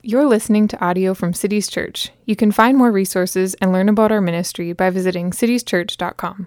You're 0.00 0.26
listening 0.26 0.68
to 0.68 0.84
audio 0.84 1.12
from 1.12 1.34
Cities 1.34 1.66
Church. 1.66 2.10
You 2.24 2.36
can 2.36 2.52
find 2.52 2.78
more 2.78 2.92
resources 2.92 3.54
and 3.54 3.72
learn 3.72 3.88
about 3.88 4.12
our 4.12 4.20
ministry 4.20 4.72
by 4.72 4.90
visiting 4.90 5.32
citieschurch.com. 5.32 6.46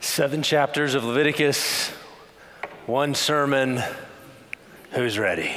Seven 0.00 0.42
chapters 0.42 0.96
of 0.96 1.04
Leviticus, 1.04 1.90
one 2.86 3.14
sermon. 3.14 3.80
Who's 4.90 5.16
ready? 5.16 5.52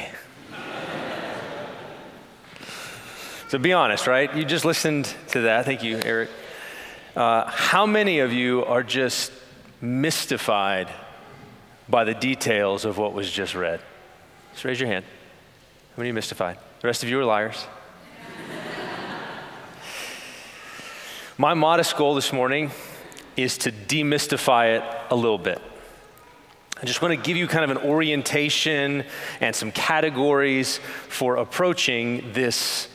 so 3.47 3.57
be 3.57 3.73
honest, 3.73 4.05
right? 4.05 4.31
You 4.35 4.45
just 4.45 4.65
listened 4.65 5.11
to 5.29 5.41
that. 5.41 5.65
Thank 5.65 5.81
you, 5.81 5.99
Eric. 6.05 6.29
Uh, 7.15 7.49
how 7.49 7.87
many 7.87 8.19
of 8.19 8.31
you 8.31 8.63
are 8.65 8.83
just 8.83 9.31
mystified 9.81 10.89
by 11.89 12.03
the 12.03 12.13
details 12.13 12.85
of 12.85 12.99
what 12.99 13.13
was 13.13 13.31
just 13.31 13.55
read? 13.55 13.81
Just 14.51 14.63
raise 14.63 14.79
your 14.79 14.89
hand. 14.89 15.05
Many 15.99 16.13
mystified? 16.13 16.57
The 16.79 16.87
rest 16.87 17.03
of 17.03 17.09
you 17.09 17.19
are 17.19 17.25
liars. 17.25 17.67
My 21.37 21.53
modest 21.53 21.97
goal 21.97 22.15
this 22.15 22.31
morning 22.31 22.71
is 23.35 23.57
to 23.57 23.71
demystify 23.73 24.77
it 24.77 24.83
a 25.09 25.15
little 25.17 25.37
bit. 25.37 25.61
I 26.81 26.85
just 26.85 27.01
want 27.01 27.13
to 27.13 27.21
give 27.21 27.35
you 27.35 27.47
kind 27.47 27.69
of 27.69 27.71
an 27.71 27.83
orientation 27.85 29.03
and 29.41 29.53
some 29.53 29.73
categories 29.73 30.77
for 31.09 31.35
approaching 31.35 32.31
this 32.31 32.87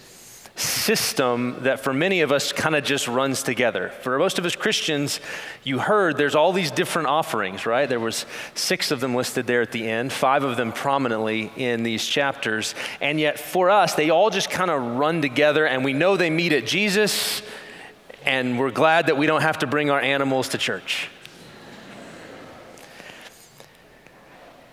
system 0.57 1.57
that 1.63 1.81
for 1.81 1.93
many 1.93 2.21
of 2.21 2.31
us 2.31 2.53
kind 2.53 2.77
of 2.77 2.85
just 2.85 3.09
runs 3.09 3.43
together. 3.43 3.89
For 4.03 4.19
most 4.19 4.39
of 4.39 4.45
us 4.45 4.55
Christians, 4.55 5.21
you 5.65 5.81
heard 5.81 6.17
there's 6.17 6.37
all 6.37 6.53
these 6.53 6.71
different 6.71 7.09
offerings, 7.09 7.67
right? 7.67 7.89
There 7.89 7.99
was 7.99 8.25
6 8.55 8.91
of 8.93 9.01
them 9.01 9.15
listed 9.17 9.49
there 9.49 9.63
at 9.63 9.73
the 9.73 9.89
end, 9.89 10.13
5 10.13 10.45
of 10.45 10.57
them 10.57 10.73
prominently 10.73 11.51
in 11.57 11.83
these 11.83 12.07
chapters. 12.07 12.77
And 13.01 13.19
yet 13.19 13.39
for 13.39 13.69
us, 13.69 13.95
they 13.95 14.11
all 14.11 14.31
just 14.31 14.49
kind 14.49 14.71
of 14.71 14.81
run 14.97 15.23
together 15.23 15.67
and 15.67 15.85
we 15.85 15.93
know 15.93 16.17
they 16.17 16.31
meet 16.31 16.53
at 16.53 16.67
Jesus 16.67 17.43
and 18.25 18.59
we're 18.59 18.71
glad 18.71 19.07
that 19.07 19.19
we 19.19 19.27
don't 19.27 19.43
have 19.43 19.59
to 19.59 19.67
bring 19.67 19.91
our 19.91 20.01
animals 20.01 20.51
to 20.51 20.59
church. 20.59 21.09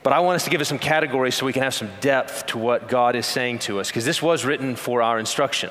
But 0.03 0.13
I 0.13 0.19
want 0.19 0.35
us 0.35 0.43
to 0.45 0.49
give 0.49 0.61
us 0.61 0.67
some 0.67 0.79
categories 0.79 1.35
so 1.35 1.45
we 1.45 1.53
can 1.53 1.61
have 1.61 1.75
some 1.75 1.89
depth 1.99 2.47
to 2.47 2.57
what 2.57 2.89
God 2.89 3.15
is 3.15 3.25
saying 3.25 3.59
to 3.59 3.79
us, 3.79 3.89
because 3.89 4.05
this 4.05 4.21
was 4.21 4.45
written 4.45 4.75
for 4.75 5.01
our 5.01 5.19
instruction. 5.19 5.69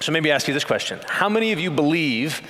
So 0.00 0.12
maybe 0.12 0.30
ask 0.30 0.46
you 0.48 0.54
this 0.54 0.64
question 0.64 1.00
How 1.06 1.28
many 1.28 1.52
of 1.52 1.58
you 1.58 1.70
believe 1.70 2.42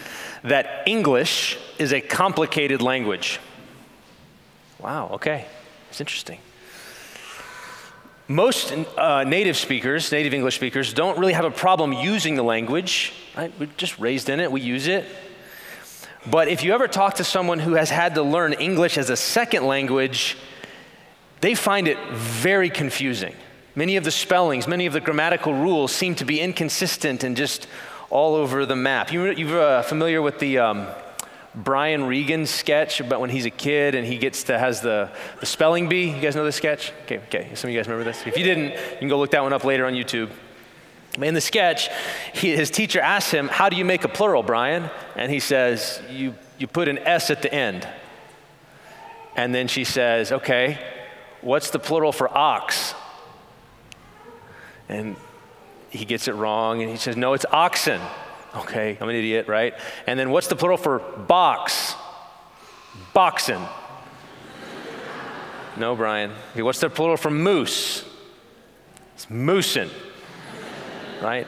that 0.43 0.83
English 0.87 1.59
is 1.79 1.93
a 1.93 2.01
complicated 2.01 2.83
language? 2.83 3.41
Wow, 4.79 5.11
okay, 5.13 5.47
it's 5.91 6.01
interesting. 6.01 6.39
Most 8.29 8.73
uh, 8.97 9.25
native 9.25 9.57
speakers, 9.57 10.11
native 10.11 10.33
English 10.33 10.57
speakers, 10.57 10.95
don't 10.95 11.19
really 11.19 11.35
have 11.35 11.45
a 11.45 11.51
problem 11.51 11.93
using 11.93 12.35
the 12.35 12.43
language, 12.43 13.13
right? 13.37 13.53
We're 13.59 13.69
just 13.77 13.99
raised 13.99 14.29
in 14.29 14.41
it, 14.41 14.51
we 14.51 14.61
use 14.61 14.87
it. 14.87 15.05
But 16.31 16.49
if 16.49 16.63
you 16.63 16.73
ever 16.73 16.87
talk 16.87 17.17
to 17.17 17.25
someone 17.25 17.59
who 17.59 17.75
has 17.75 17.91
had 17.91 18.15
to 18.15 18.23
learn 18.23 18.53
English 18.55 18.97
as 18.97 19.11
a 19.11 19.17
second 19.17 19.67
language, 19.67 20.37
they 21.43 21.55
find 21.55 21.89
it 21.89 21.99
very 22.13 22.71
confusing. 22.71 23.35
Many 23.75 23.97
of 23.97 24.05
the 24.05 24.11
spellings, 24.11 24.69
many 24.69 24.87
of 24.87 24.93
the 24.93 25.01
grammatical 25.01 25.53
rules 25.53 25.93
seem 25.93 26.15
to 26.17 26.25
be 26.25 26.41
inconsistent 26.41 27.25
and 27.25 27.37
just 27.37 27.67
all 28.11 28.37
over 28.37 28.65
the 28.65 28.77
map. 28.77 29.13
You, 29.13 29.33
you're 29.33 29.61
uh, 29.61 29.83
familiar 29.83 30.23
with 30.23 30.39
the 30.39 30.59
um, 30.59 30.87
Brian 31.55 32.05
Regan 32.05 32.47
sketch 32.47 33.01
about 33.01 33.21
when 33.21 33.31
he's 33.31 33.45
a 33.45 33.51
kid 33.51 33.97
and 33.97 34.07
he 34.07 34.19
gets 34.19 34.45
to 34.45 34.59
has 34.59 34.83
the, 34.83 35.11
the 35.41 35.47
spelling 35.47 35.89
bee. 35.89 36.11
You 36.11 36.21
guys 36.21 36.37
know 36.37 36.45
this 36.45 36.57
sketch? 36.57 36.93
Okay, 37.05 37.19
okay. 37.27 37.51
Some 37.55 37.69
of 37.69 37.75
you 37.75 37.79
guys 37.81 37.89
remember 37.89 38.05
this. 38.05 38.25
If 38.25 38.39
you 38.39 38.45
didn't, 38.45 38.71
you 38.71 38.99
can 39.01 39.09
go 39.09 39.19
look 39.19 39.33
that 39.33 39.43
one 39.43 39.53
up 39.53 39.65
later 39.65 39.85
on 39.87 39.95
YouTube. 39.95 40.31
In 41.21 41.35
the 41.35 41.41
sketch, 41.41 41.89
he, 42.33 42.55
his 42.55 42.71
teacher 42.71 43.01
asks 43.01 43.33
him, 43.33 43.49
"How 43.49 43.69
do 43.69 43.77
you 43.77 43.85
make 43.85 44.05
a 44.05 44.09
plural, 44.09 44.43
Brian?" 44.43 44.89
And 45.15 45.31
he 45.31 45.41
says, 45.41 46.01
"You 46.09 46.35
you 46.57 46.67
put 46.67 46.89
an 46.89 46.99
s 46.99 47.31
at 47.31 47.43
the 47.43 47.53
end." 47.53 47.87
And 49.37 49.55
then 49.55 49.67
she 49.67 49.85
says, 49.85 50.33
"Okay." 50.33 50.79
What's 51.43 51.71
the 51.71 51.79
plural 51.79 52.13
for 52.13 52.35
ox? 52.37 52.95
And 54.89 55.17
he 55.91 56.05
gets 56.05 56.29
it 56.29 56.35
wrong 56.35 56.81
and 56.83 56.91
he 56.91 56.97
says, 56.97 57.17
No, 57.17 57.35
it's 57.35 57.45
oxen. 57.51 58.01
Okay, 58.55 58.99
I'm 59.01 59.09
an 59.09 59.17
idiot, 59.17 59.49
right? 59.49 59.75
And 60.07 60.19
then 60.19 60.31
what's 60.31 60.49
the 60.49 60.57
plural 60.57 60.77
for 60.77 60.99
box? 60.99 61.95
Boxen. 63.15 63.63
no, 65.77 65.97
Brian. 65.97 66.33
Okay, 66.53 66.63
what's 66.63 66.81
the 66.81 66.91
plural 66.91 67.17
for 67.17 67.31
moose? 67.31 68.05
It's 69.15 69.27
moosin, 69.27 69.89
right? 71.23 71.47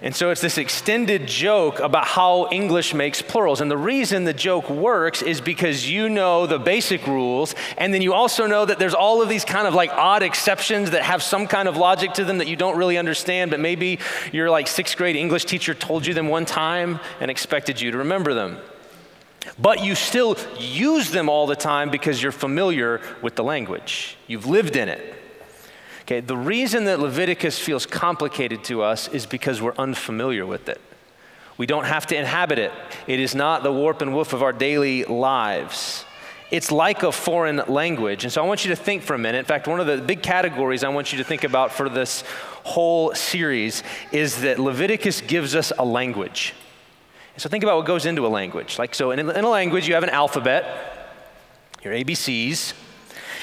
And 0.00 0.14
so 0.14 0.30
it's 0.30 0.40
this 0.40 0.58
extended 0.58 1.26
joke 1.26 1.80
about 1.80 2.06
how 2.06 2.48
English 2.52 2.94
makes 2.94 3.20
plurals. 3.20 3.60
And 3.60 3.68
the 3.68 3.76
reason 3.76 4.24
the 4.24 4.32
joke 4.32 4.70
works 4.70 5.22
is 5.22 5.40
because 5.40 5.90
you 5.90 6.08
know 6.08 6.46
the 6.46 6.58
basic 6.58 7.04
rules, 7.08 7.56
and 7.76 7.92
then 7.92 8.00
you 8.00 8.14
also 8.14 8.46
know 8.46 8.64
that 8.64 8.78
there's 8.78 8.94
all 8.94 9.22
of 9.22 9.28
these 9.28 9.44
kind 9.44 9.66
of 9.66 9.74
like 9.74 9.90
odd 9.92 10.22
exceptions 10.22 10.92
that 10.92 11.02
have 11.02 11.20
some 11.20 11.48
kind 11.48 11.66
of 11.66 11.76
logic 11.76 12.14
to 12.14 12.24
them 12.24 12.38
that 12.38 12.46
you 12.46 12.54
don't 12.54 12.76
really 12.76 12.96
understand, 12.96 13.50
but 13.50 13.58
maybe 13.58 13.98
your 14.30 14.48
like 14.50 14.68
sixth 14.68 14.96
grade 14.96 15.16
English 15.16 15.46
teacher 15.46 15.74
told 15.74 16.06
you 16.06 16.14
them 16.14 16.28
one 16.28 16.44
time 16.44 17.00
and 17.20 17.28
expected 17.28 17.80
you 17.80 17.90
to 17.90 17.98
remember 17.98 18.34
them. 18.34 18.58
But 19.58 19.82
you 19.82 19.96
still 19.96 20.36
use 20.60 21.10
them 21.10 21.28
all 21.28 21.48
the 21.48 21.56
time 21.56 21.90
because 21.90 22.22
you're 22.22 22.30
familiar 22.30 23.00
with 23.20 23.34
the 23.34 23.42
language, 23.42 24.16
you've 24.28 24.46
lived 24.46 24.76
in 24.76 24.88
it. 24.88 25.17
Okay, 26.08 26.20
the 26.20 26.38
reason 26.38 26.84
that 26.84 27.00
Leviticus 27.00 27.58
feels 27.58 27.84
complicated 27.84 28.64
to 28.64 28.80
us 28.80 29.08
is 29.08 29.26
because 29.26 29.60
we're 29.60 29.74
unfamiliar 29.76 30.46
with 30.46 30.70
it. 30.70 30.80
We 31.58 31.66
don't 31.66 31.84
have 31.84 32.06
to 32.06 32.16
inhabit 32.16 32.58
it. 32.58 32.72
It 33.06 33.20
is 33.20 33.34
not 33.34 33.62
the 33.62 33.70
warp 33.70 34.00
and 34.00 34.14
woof 34.14 34.32
of 34.32 34.42
our 34.42 34.54
daily 34.54 35.04
lives. 35.04 36.06
It's 36.50 36.72
like 36.72 37.02
a 37.02 37.12
foreign 37.12 37.58
language. 37.68 38.24
And 38.24 38.32
so 38.32 38.42
I 38.42 38.46
want 38.46 38.64
you 38.64 38.70
to 38.70 38.76
think 38.76 39.02
for 39.02 39.12
a 39.12 39.18
minute. 39.18 39.36
In 39.36 39.44
fact, 39.44 39.68
one 39.68 39.80
of 39.80 39.86
the 39.86 39.98
big 39.98 40.22
categories 40.22 40.82
I 40.82 40.88
want 40.88 41.12
you 41.12 41.18
to 41.18 41.24
think 41.24 41.44
about 41.44 41.72
for 41.72 41.90
this 41.90 42.24
whole 42.64 43.14
series 43.14 43.82
is 44.10 44.40
that 44.40 44.58
Leviticus 44.58 45.20
gives 45.20 45.54
us 45.54 45.74
a 45.78 45.84
language. 45.84 46.54
So 47.36 47.50
think 47.50 47.64
about 47.64 47.76
what 47.76 47.84
goes 47.84 48.06
into 48.06 48.26
a 48.26 48.28
language. 48.28 48.78
Like, 48.78 48.94
so 48.94 49.10
in 49.10 49.28
a 49.28 49.46
language, 49.46 49.86
you 49.86 49.92
have 49.92 50.04
an 50.04 50.08
alphabet, 50.08 51.20
your 51.84 51.92
ABCs, 51.92 52.72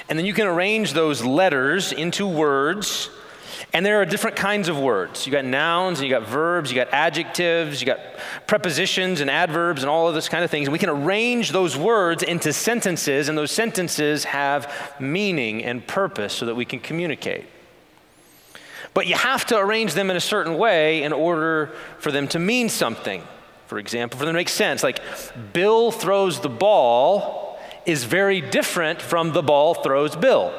and 0.09 0.17
then 0.17 0.25
you 0.25 0.33
can 0.33 0.47
arrange 0.47 0.93
those 0.93 1.23
letters 1.23 1.91
into 1.91 2.27
words. 2.27 3.09
And 3.73 3.85
there 3.85 3.99
are 4.01 4.05
different 4.05 4.37
kinds 4.37 4.69
of 4.69 4.79
words. 4.79 5.25
You 5.25 5.31
got 5.31 5.43
nouns, 5.43 5.99
and 5.99 6.07
you 6.07 6.13
got 6.13 6.27
verbs, 6.27 6.71
you 6.71 6.75
got 6.75 6.93
adjectives, 6.93 7.81
you 7.81 7.87
got 7.87 7.99
prepositions 8.47 9.19
and 9.19 9.29
adverbs, 9.29 9.83
and 9.83 9.89
all 9.89 10.07
of 10.07 10.15
this 10.15 10.29
kind 10.29 10.43
of 10.43 10.51
things. 10.51 10.67
And 10.67 10.73
we 10.73 10.79
can 10.79 10.89
arrange 10.89 11.51
those 11.51 11.75
words 11.75 12.23
into 12.23 12.53
sentences, 12.53 13.27
and 13.27 13.37
those 13.37 13.51
sentences 13.51 14.23
have 14.25 14.95
meaning 14.99 15.63
and 15.63 15.85
purpose 15.85 16.33
so 16.33 16.45
that 16.45 16.55
we 16.55 16.63
can 16.63 16.79
communicate. 16.79 17.45
But 18.93 19.07
you 19.07 19.15
have 19.15 19.45
to 19.47 19.57
arrange 19.57 19.93
them 19.93 20.09
in 20.09 20.15
a 20.15 20.21
certain 20.21 20.57
way 20.57 21.03
in 21.03 21.11
order 21.11 21.73
for 21.99 22.11
them 22.11 22.29
to 22.29 22.39
mean 22.39 22.69
something. 22.69 23.23
For 23.67 23.77
example, 23.77 24.17
for 24.17 24.25
them 24.25 24.35
to 24.35 24.39
make 24.39 24.47
sense. 24.47 24.83
Like, 24.83 25.01
Bill 25.51 25.91
throws 25.91 26.39
the 26.39 26.49
ball 26.49 27.44
is 27.85 28.03
very 28.03 28.41
different 28.41 29.01
from 29.01 29.31
the 29.33 29.43
ball 29.43 29.73
throws 29.73 30.15
Bill. 30.15 30.53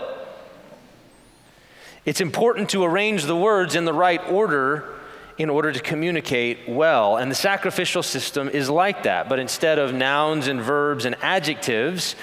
It's 2.05 2.21
important 2.21 2.71
to 2.71 2.85
arrange 2.85 3.25
the 3.25 3.37
words 3.37 3.75
in 3.75 3.85
the 3.85 3.93
right 3.93 4.21
order 4.31 4.95
in 5.39 5.51
order 5.51 5.73
to 5.73 5.81
communicate 5.81 6.69
well. 6.69 7.17
And 7.17 7.31
the 7.31 7.35
sacrificial 7.35 8.03
system 8.03 8.49
is 8.49 8.71
like 8.71 9.03
that. 9.03 9.29
But 9.29 9.39
instead 9.39 9.79
of 9.79 9.93
nouns 9.93 10.47
and 10.47 10.61
verbs 10.61 11.05
and 11.05 11.17
adjectives, 11.21 12.15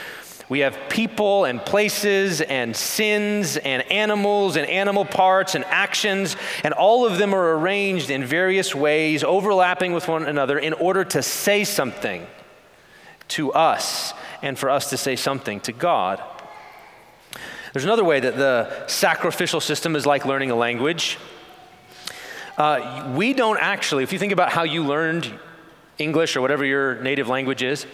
we 0.50 0.60
have 0.60 0.78
people 0.90 1.46
and 1.46 1.64
places 1.64 2.42
and 2.42 2.76
sins 2.76 3.58
and 3.58 3.82
animals 3.92 4.56
and 4.56 4.68
animal 4.70 5.06
parts 5.06 5.56
and 5.56 5.66
actions, 5.66 6.36
and 6.64 6.74
all 6.74 7.06
of 7.06 7.18
them 7.18 7.34
are 7.34 7.58
arranged 7.58 8.10
in 8.10 8.24
various 8.24 8.74
ways, 8.74 9.24
overlapping 9.24 9.94
with 9.94 10.08
one 10.08 10.26
another 10.26 10.58
in 10.58 10.74
order 10.74 11.04
to 11.06 11.22
say 11.22 11.64
something 11.64 12.26
to 13.30 13.52
us 13.54 14.14
and 14.44 14.60
for 14.60 14.70
us 14.70 14.92
to 14.92 14.98
say 14.98 15.16
something 15.16 15.60
to 15.62 15.72
God. 15.72 16.22
There's 17.72 17.86
another 17.86 18.04
way 18.04 18.20
that 18.20 18.38
the 18.38 18.88
sacrificial 18.88 19.60
system 19.60 19.96
is 19.96 20.06
like 20.06 20.26
learning 20.26 20.52
a 20.52 20.56
language. 20.56 21.18
Uh, 22.56 23.12
we 23.16 23.34
don't 23.34 23.58
actually, 23.58 24.04
if 24.04 24.14
you 24.14 24.20
think 24.20 24.32
about 24.32 24.52
how 24.52 24.62
you 24.62 24.84
learned 24.84 25.32
English 25.98 26.36
or 26.36 26.42
whatever 26.42 26.64
your 26.64 27.02
native 27.02 27.28
language 27.28 27.64
is, 27.64 27.88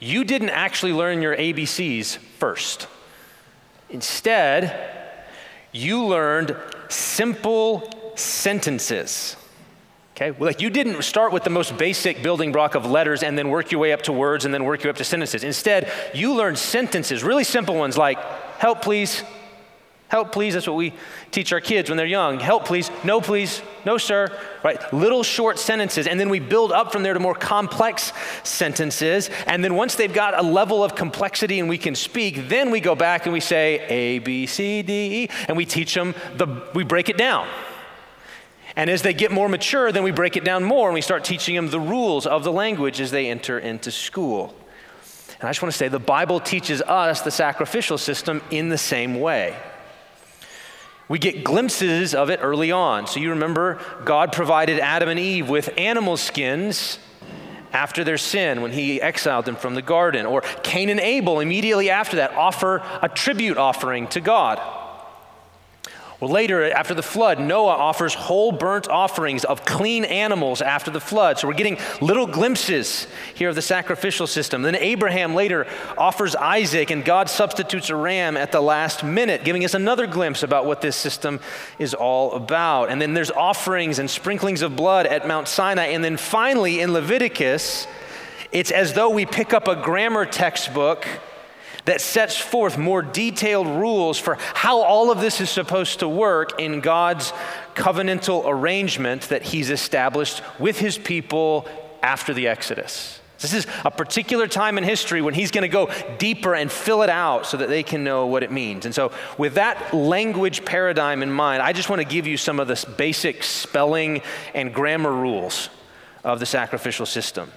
you 0.00 0.24
didn't 0.24 0.50
actually 0.50 0.92
learn 0.92 1.22
your 1.22 1.36
ABCs 1.36 2.16
first. 2.16 2.88
Instead, 3.90 4.92
you 5.72 6.04
learned 6.04 6.56
simple 6.88 8.12
sentences. 8.16 9.36
Okay, 10.16 10.30
well, 10.30 10.46
like 10.46 10.62
you 10.62 10.70
didn't 10.70 11.02
start 11.02 11.30
with 11.30 11.44
the 11.44 11.50
most 11.50 11.76
basic 11.76 12.22
building 12.22 12.50
block 12.50 12.74
of 12.74 12.86
letters 12.86 13.22
and 13.22 13.36
then 13.36 13.50
work 13.50 13.70
your 13.70 13.82
way 13.82 13.92
up 13.92 14.00
to 14.02 14.12
words 14.12 14.46
and 14.46 14.54
then 14.54 14.64
work 14.64 14.82
way 14.82 14.88
up 14.88 14.96
to 14.96 15.04
sentences. 15.04 15.44
Instead, 15.44 15.92
you 16.14 16.32
learned 16.32 16.56
sentences, 16.58 17.22
really 17.22 17.44
simple 17.44 17.74
ones 17.74 17.98
like, 17.98 18.18
help 18.58 18.80
please, 18.80 19.22
Help, 20.08 20.30
please. 20.30 20.54
That's 20.54 20.68
what 20.68 20.76
we 20.76 20.92
teach 21.32 21.52
our 21.52 21.60
kids 21.60 21.90
when 21.90 21.96
they're 21.96 22.06
young. 22.06 22.38
Help, 22.38 22.64
please. 22.64 22.92
No, 23.02 23.20
please. 23.20 23.60
No, 23.84 23.98
sir. 23.98 24.28
Right? 24.62 24.80
Little 24.92 25.24
short 25.24 25.58
sentences. 25.58 26.06
And 26.06 26.20
then 26.20 26.28
we 26.28 26.38
build 26.38 26.70
up 26.70 26.92
from 26.92 27.02
there 27.02 27.12
to 27.12 27.18
more 27.18 27.34
complex 27.34 28.12
sentences. 28.44 29.30
And 29.46 29.64
then 29.64 29.74
once 29.74 29.96
they've 29.96 30.12
got 30.12 30.38
a 30.38 30.42
level 30.42 30.84
of 30.84 30.94
complexity 30.94 31.58
and 31.58 31.68
we 31.68 31.76
can 31.76 31.96
speak, 31.96 32.48
then 32.48 32.70
we 32.70 32.78
go 32.78 32.94
back 32.94 33.26
and 33.26 33.32
we 33.32 33.40
say 33.40 33.84
A, 33.88 34.20
B, 34.20 34.46
C, 34.46 34.82
D, 34.82 35.24
E. 35.24 35.28
And 35.48 35.56
we 35.56 35.66
teach 35.66 35.92
them, 35.92 36.14
the, 36.36 36.46
we 36.72 36.84
break 36.84 37.08
it 37.08 37.18
down. 37.18 37.48
And 38.76 38.90
as 38.90 39.00
they 39.00 39.14
get 39.14 39.32
more 39.32 39.48
mature, 39.48 39.90
then 39.90 40.02
we 40.02 40.10
break 40.10 40.36
it 40.36 40.44
down 40.44 40.62
more 40.62 40.88
and 40.88 40.94
we 40.94 41.00
start 41.00 41.24
teaching 41.24 41.56
them 41.56 41.70
the 41.70 41.80
rules 41.80 42.26
of 42.26 42.44
the 42.44 42.52
language 42.52 43.00
as 43.00 43.10
they 43.10 43.28
enter 43.28 43.58
into 43.58 43.90
school. 43.90 44.54
And 45.40 45.48
I 45.48 45.50
just 45.50 45.62
want 45.62 45.72
to 45.72 45.78
say 45.78 45.88
the 45.88 45.98
Bible 45.98 46.40
teaches 46.40 46.82
us 46.82 47.22
the 47.22 47.30
sacrificial 47.30 47.96
system 47.98 48.42
in 48.50 48.68
the 48.68 48.78
same 48.78 49.18
way. 49.18 49.56
We 51.08 51.18
get 51.18 51.44
glimpses 51.44 52.14
of 52.14 52.30
it 52.30 52.40
early 52.42 52.70
on. 52.70 53.06
So 53.06 53.20
you 53.20 53.30
remember 53.30 53.80
God 54.04 54.32
provided 54.32 54.78
Adam 54.78 55.08
and 55.08 55.20
Eve 55.20 55.48
with 55.48 55.70
animal 55.78 56.16
skins 56.16 56.98
after 57.72 58.04
their 58.04 58.18
sin 58.18 58.60
when 58.60 58.72
he 58.72 59.00
exiled 59.00 59.44
them 59.44 59.56
from 59.56 59.74
the 59.74 59.82
garden. 59.82 60.26
Or 60.26 60.40
Cain 60.62 60.88
and 60.88 61.00
Abel 61.00 61.40
immediately 61.40 61.90
after 61.90 62.16
that 62.16 62.32
offer 62.32 62.82
a 63.02 63.08
tribute 63.08 63.56
offering 63.56 64.08
to 64.08 64.20
God. 64.20 64.60
Well, 66.18 66.30
later, 66.30 66.72
after 66.72 66.94
the 66.94 67.02
flood, 67.02 67.38
Noah 67.38 67.76
offers 67.76 68.14
whole 68.14 68.50
burnt 68.50 68.88
offerings 68.88 69.44
of 69.44 69.66
clean 69.66 70.02
animals 70.06 70.62
after 70.62 70.90
the 70.90 71.00
flood. 71.00 71.38
So 71.38 71.46
we're 71.46 71.52
getting 71.52 71.76
little 72.00 72.26
glimpses 72.26 73.06
here 73.34 73.50
of 73.50 73.54
the 73.54 73.60
sacrificial 73.60 74.26
system. 74.26 74.62
Then 74.62 74.76
Abraham 74.76 75.34
later 75.34 75.66
offers 75.98 76.34
Isaac, 76.34 76.90
and 76.90 77.04
God 77.04 77.28
substitutes 77.28 77.90
a 77.90 77.96
ram 77.96 78.38
at 78.38 78.50
the 78.50 78.62
last 78.62 79.04
minute, 79.04 79.44
giving 79.44 79.62
us 79.62 79.74
another 79.74 80.06
glimpse 80.06 80.42
about 80.42 80.64
what 80.64 80.80
this 80.80 80.96
system 80.96 81.38
is 81.78 81.92
all 81.92 82.32
about. 82.32 82.88
And 82.88 83.00
then 83.00 83.12
there's 83.12 83.30
offerings 83.30 83.98
and 83.98 84.08
sprinklings 84.08 84.62
of 84.62 84.74
blood 84.74 85.04
at 85.04 85.28
Mount 85.28 85.48
Sinai. 85.48 85.88
And 85.88 86.02
then 86.02 86.16
finally, 86.16 86.80
in 86.80 86.94
Leviticus, 86.94 87.86
it's 88.52 88.70
as 88.70 88.94
though 88.94 89.10
we 89.10 89.26
pick 89.26 89.52
up 89.52 89.68
a 89.68 89.76
grammar 89.76 90.24
textbook 90.24 91.06
that 91.86 92.00
sets 92.00 92.36
forth 92.36 92.76
more 92.76 93.00
detailed 93.00 93.66
rules 93.66 94.18
for 94.18 94.36
how 94.54 94.82
all 94.82 95.10
of 95.10 95.20
this 95.20 95.40
is 95.40 95.48
supposed 95.48 96.00
to 96.00 96.08
work 96.08 96.60
in 96.60 96.80
God's 96.80 97.32
covenantal 97.74 98.42
arrangement 98.46 99.22
that 99.22 99.42
He's 99.42 99.70
established 99.70 100.42
with 100.58 100.78
His 100.78 100.98
people 100.98 101.68
after 102.02 102.34
the 102.34 102.48
Exodus. 102.48 103.20
This 103.38 103.52
is 103.52 103.66
a 103.84 103.90
particular 103.90 104.48
time 104.48 104.78
in 104.78 104.84
history 104.84 105.20
when 105.20 105.34
he's 105.34 105.50
going 105.50 105.62
to 105.62 105.68
go 105.68 105.90
deeper 106.18 106.54
and 106.54 106.72
fill 106.72 107.02
it 107.02 107.10
out 107.10 107.44
so 107.46 107.58
that 107.58 107.68
they 107.68 107.82
can 107.82 108.02
know 108.02 108.26
what 108.26 108.42
it 108.42 108.50
means. 108.50 108.86
And 108.86 108.94
so, 108.94 109.12
with 109.36 109.54
that 109.54 109.92
language 109.92 110.64
paradigm 110.64 111.22
in 111.22 111.30
mind, 111.30 111.62
I 111.62 111.74
just 111.74 111.90
want 111.90 112.00
to 112.00 112.08
give 112.08 112.26
you 112.26 112.38
some 112.38 112.58
of 112.58 112.66
the 112.66 112.82
basic 112.96 113.42
spelling 113.42 114.22
and 114.54 114.72
grammar 114.72 115.12
rules 115.12 115.68
of 116.24 116.40
the 116.40 116.46
sacrificial 116.46 117.04
system. 117.04 117.52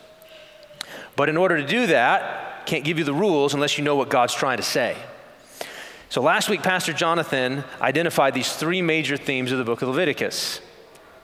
But 1.15 1.29
in 1.29 1.37
order 1.37 1.57
to 1.57 1.65
do 1.65 1.87
that, 1.87 2.48
can't 2.69 2.85
give 2.85 2.99
you 2.99 3.03
the 3.03 3.13
rules 3.13 3.55
unless 3.55 3.79
you 3.79 3.83
know 3.83 3.95
what 3.95 4.09
God's 4.09 4.35
trying 4.35 4.57
to 4.57 4.63
say. 4.63 4.95
So 6.09 6.21
last 6.21 6.49
week, 6.49 6.61
Pastor 6.61 6.93
Jonathan 6.93 7.63
identified 7.81 8.35
these 8.35 8.53
three 8.53 8.83
major 8.83 9.17
themes 9.17 9.51
of 9.51 9.57
the 9.57 9.63
book 9.63 9.81
of 9.81 9.89
Leviticus 9.89 10.61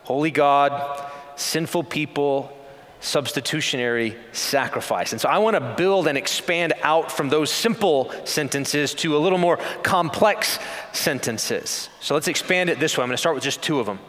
holy 0.03 0.31
God, 0.31 1.12
sinful 1.36 1.83
people, 1.83 2.56
substitutionary 3.00 4.15
sacrifice. 4.31 5.12
And 5.12 5.21
so 5.21 5.30
I 5.30 5.38
want 5.39 5.56
to 5.56 5.75
build 5.75 6.07
and 6.07 6.18
expand 6.18 6.74
out 6.81 7.12
from 7.12 7.30
those 7.30 7.51
simple 7.51 8.12
sentences 8.25 8.94
to 8.95 9.15
a 9.15 9.19
little 9.19 9.39
more 9.39 9.57
complex 9.83 10.59
sentences. 10.94 11.89
So 12.00 12.13
let's 12.13 12.27
expand 12.27 12.69
it 12.69 12.80
this 12.80 12.98
way. 12.98 13.03
I'm 13.03 13.09
going 13.09 13.15
to 13.15 13.18
start 13.19 13.36
with 13.36 13.44
just 13.44 13.62
two 13.62 13.80
of 13.80 13.86
them. 13.86 14.00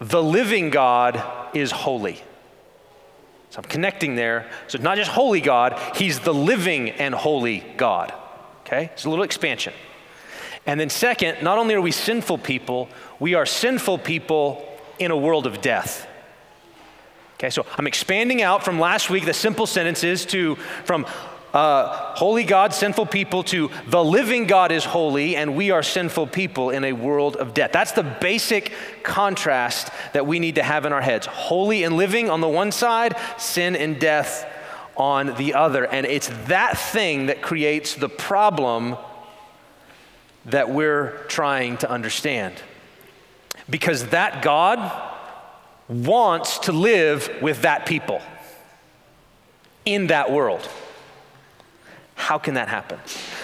The 0.00 0.22
living 0.22 0.70
God 0.70 1.22
is 1.54 1.70
holy. 1.70 2.22
So 3.50 3.58
I'm 3.58 3.64
connecting 3.64 4.14
there. 4.14 4.48
So 4.68 4.76
it's 4.76 4.84
not 4.84 4.96
just 4.96 5.10
holy 5.10 5.40
God, 5.40 5.78
He's 5.96 6.20
the 6.20 6.34
living 6.34 6.90
and 6.90 7.14
holy 7.14 7.64
God. 7.76 8.12
Okay? 8.60 8.90
It's 8.92 9.04
a 9.04 9.10
little 9.10 9.24
expansion. 9.24 9.72
And 10.66 10.78
then, 10.78 10.90
second, 10.90 11.42
not 11.42 11.58
only 11.58 11.74
are 11.74 11.80
we 11.80 11.90
sinful 11.90 12.38
people, 12.38 12.88
we 13.18 13.34
are 13.34 13.46
sinful 13.46 13.98
people 13.98 14.66
in 14.98 15.10
a 15.10 15.16
world 15.16 15.46
of 15.46 15.60
death. 15.60 16.06
Okay, 17.34 17.48
so 17.48 17.64
I'm 17.78 17.86
expanding 17.86 18.42
out 18.42 18.62
from 18.62 18.78
last 18.78 19.08
week 19.08 19.24
the 19.24 19.32
simple 19.32 19.66
sentences 19.66 20.26
to 20.26 20.56
from 20.84 21.06
uh, 21.52 22.14
holy 22.14 22.44
God, 22.44 22.72
sinful 22.72 23.06
people, 23.06 23.42
to 23.44 23.70
the 23.88 24.04
living 24.04 24.46
God 24.46 24.70
is 24.70 24.84
holy, 24.84 25.36
and 25.36 25.56
we 25.56 25.70
are 25.70 25.82
sinful 25.82 26.28
people 26.28 26.70
in 26.70 26.84
a 26.84 26.92
world 26.92 27.36
of 27.36 27.54
death. 27.54 27.72
That's 27.72 27.92
the 27.92 28.02
basic 28.02 28.72
contrast 29.02 29.90
that 30.12 30.26
we 30.26 30.38
need 30.38 30.56
to 30.56 30.62
have 30.62 30.86
in 30.86 30.92
our 30.92 31.00
heads. 31.00 31.26
Holy 31.26 31.82
and 31.82 31.96
living 31.96 32.30
on 32.30 32.40
the 32.40 32.48
one 32.48 32.72
side, 32.72 33.16
sin 33.38 33.74
and 33.74 34.00
death 34.00 34.46
on 34.96 35.34
the 35.36 35.54
other. 35.54 35.84
And 35.86 36.06
it's 36.06 36.28
that 36.46 36.78
thing 36.78 37.26
that 37.26 37.42
creates 37.42 37.94
the 37.94 38.08
problem 38.08 38.96
that 40.46 40.70
we're 40.70 41.24
trying 41.28 41.78
to 41.78 41.90
understand. 41.90 42.54
Because 43.68 44.06
that 44.08 44.42
God 44.42 45.08
wants 45.88 46.60
to 46.60 46.72
live 46.72 47.30
with 47.42 47.62
that 47.62 47.86
people 47.86 48.22
in 49.84 50.08
that 50.08 50.30
world. 50.30 50.68
How 52.20 52.38
can 52.38 52.54
that 52.54 52.68
happen? 52.68 53.00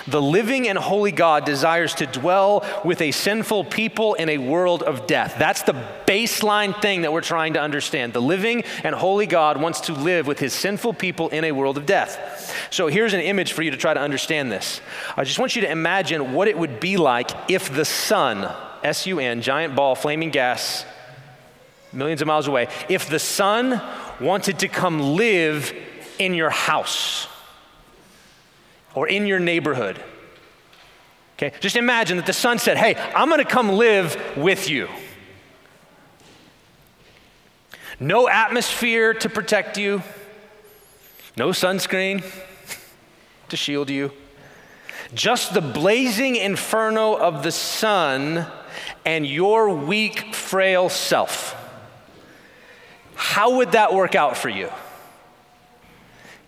The 0.06 0.20
living 0.20 0.68
and 0.68 0.76
holy 0.76 1.10
God 1.10 1.46
desires 1.46 1.94
to 1.94 2.06
dwell 2.06 2.62
with 2.84 3.00
a 3.00 3.10
sinful 3.10 3.64
people 3.64 4.14
in 4.14 4.28
a 4.28 4.36
world 4.36 4.82
of 4.82 5.06
death. 5.06 5.36
That's 5.38 5.62
the 5.62 5.72
baseline 6.06 6.80
thing 6.82 7.02
that 7.02 7.12
we're 7.12 7.22
trying 7.22 7.54
to 7.54 7.60
understand. 7.60 8.12
The 8.12 8.20
living 8.20 8.64
and 8.84 8.94
holy 8.94 9.26
God 9.26 9.60
wants 9.60 9.80
to 9.82 9.94
live 9.94 10.26
with 10.26 10.38
his 10.38 10.52
sinful 10.52 10.92
people 10.92 11.30
in 11.30 11.42
a 11.42 11.52
world 11.52 11.78
of 11.78 11.86
death. 11.86 12.68
So 12.70 12.88
here's 12.88 13.14
an 13.14 13.20
image 13.20 13.54
for 13.54 13.62
you 13.62 13.70
to 13.70 13.78
try 13.78 13.94
to 13.94 14.00
understand 14.00 14.52
this. 14.52 14.82
I 15.16 15.24
just 15.24 15.38
want 15.38 15.56
you 15.56 15.62
to 15.62 15.70
imagine 15.70 16.34
what 16.34 16.46
it 16.46 16.58
would 16.58 16.78
be 16.78 16.98
like 16.98 17.30
if 17.48 17.74
the 17.74 17.86
sun, 17.86 18.54
S 18.84 19.06
U 19.06 19.18
N, 19.18 19.40
giant 19.40 19.74
ball, 19.74 19.94
flaming 19.94 20.30
gas, 20.30 20.84
millions 21.94 22.20
of 22.20 22.28
miles 22.28 22.46
away, 22.46 22.68
if 22.90 23.08
the 23.08 23.18
sun 23.18 23.80
wanted 24.20 24.58
to 24.58 24.68
come 24.68 25.00
live 25.16 25.74
in 26.18 26.34
your 26.34 26.50
house 26.50 27.26
or 28.96 29.06
in 29.06 29.26
your 29.26 29.38
neighborhood. 29.38 30.02
Okay, 31.36 31.52
just 31.60 31.76
imagine 31.76 32.16
that 32.16 32.26
the 32.26 32.32
sun 32.32 32.58
said, 32.58 32.78
Hey, 32.78 32.96
I'm 33.14 33.28
gonna 33.28 33.44
come 33.44 33.68
live 33.68 34.36
with 34.36 34.68
you. 34.68 34.88
No 38.00 38.28
atmosphere 38.28 39.14
to 39.14 39.28
protect 39.28 39.78
you, 39.78 40.02
no 41.36 41.50
sunscreen 41.50 42.24
to 43.50 43.56
shield 43.56 43.90
you, 43.90 44.12
just 45.14 45.54
the 45.54 45.60
blazing 45.60 46.36
inferno 46.36 47.14
of 47.14 47.42
the 47.42 47.52
sun 47.52 48.46
and 49.04 49.26
your 49.26 49.74
weak, 49.74 50.34
frail 50.34 50.88
self. 50.88 51.54
How 53.14 53.56
would 53.56 53.72
that 53.72 53.94
work 53.94 54.14
out 54.14 54.36
for 54.36 54.48
you? 54.48 54.70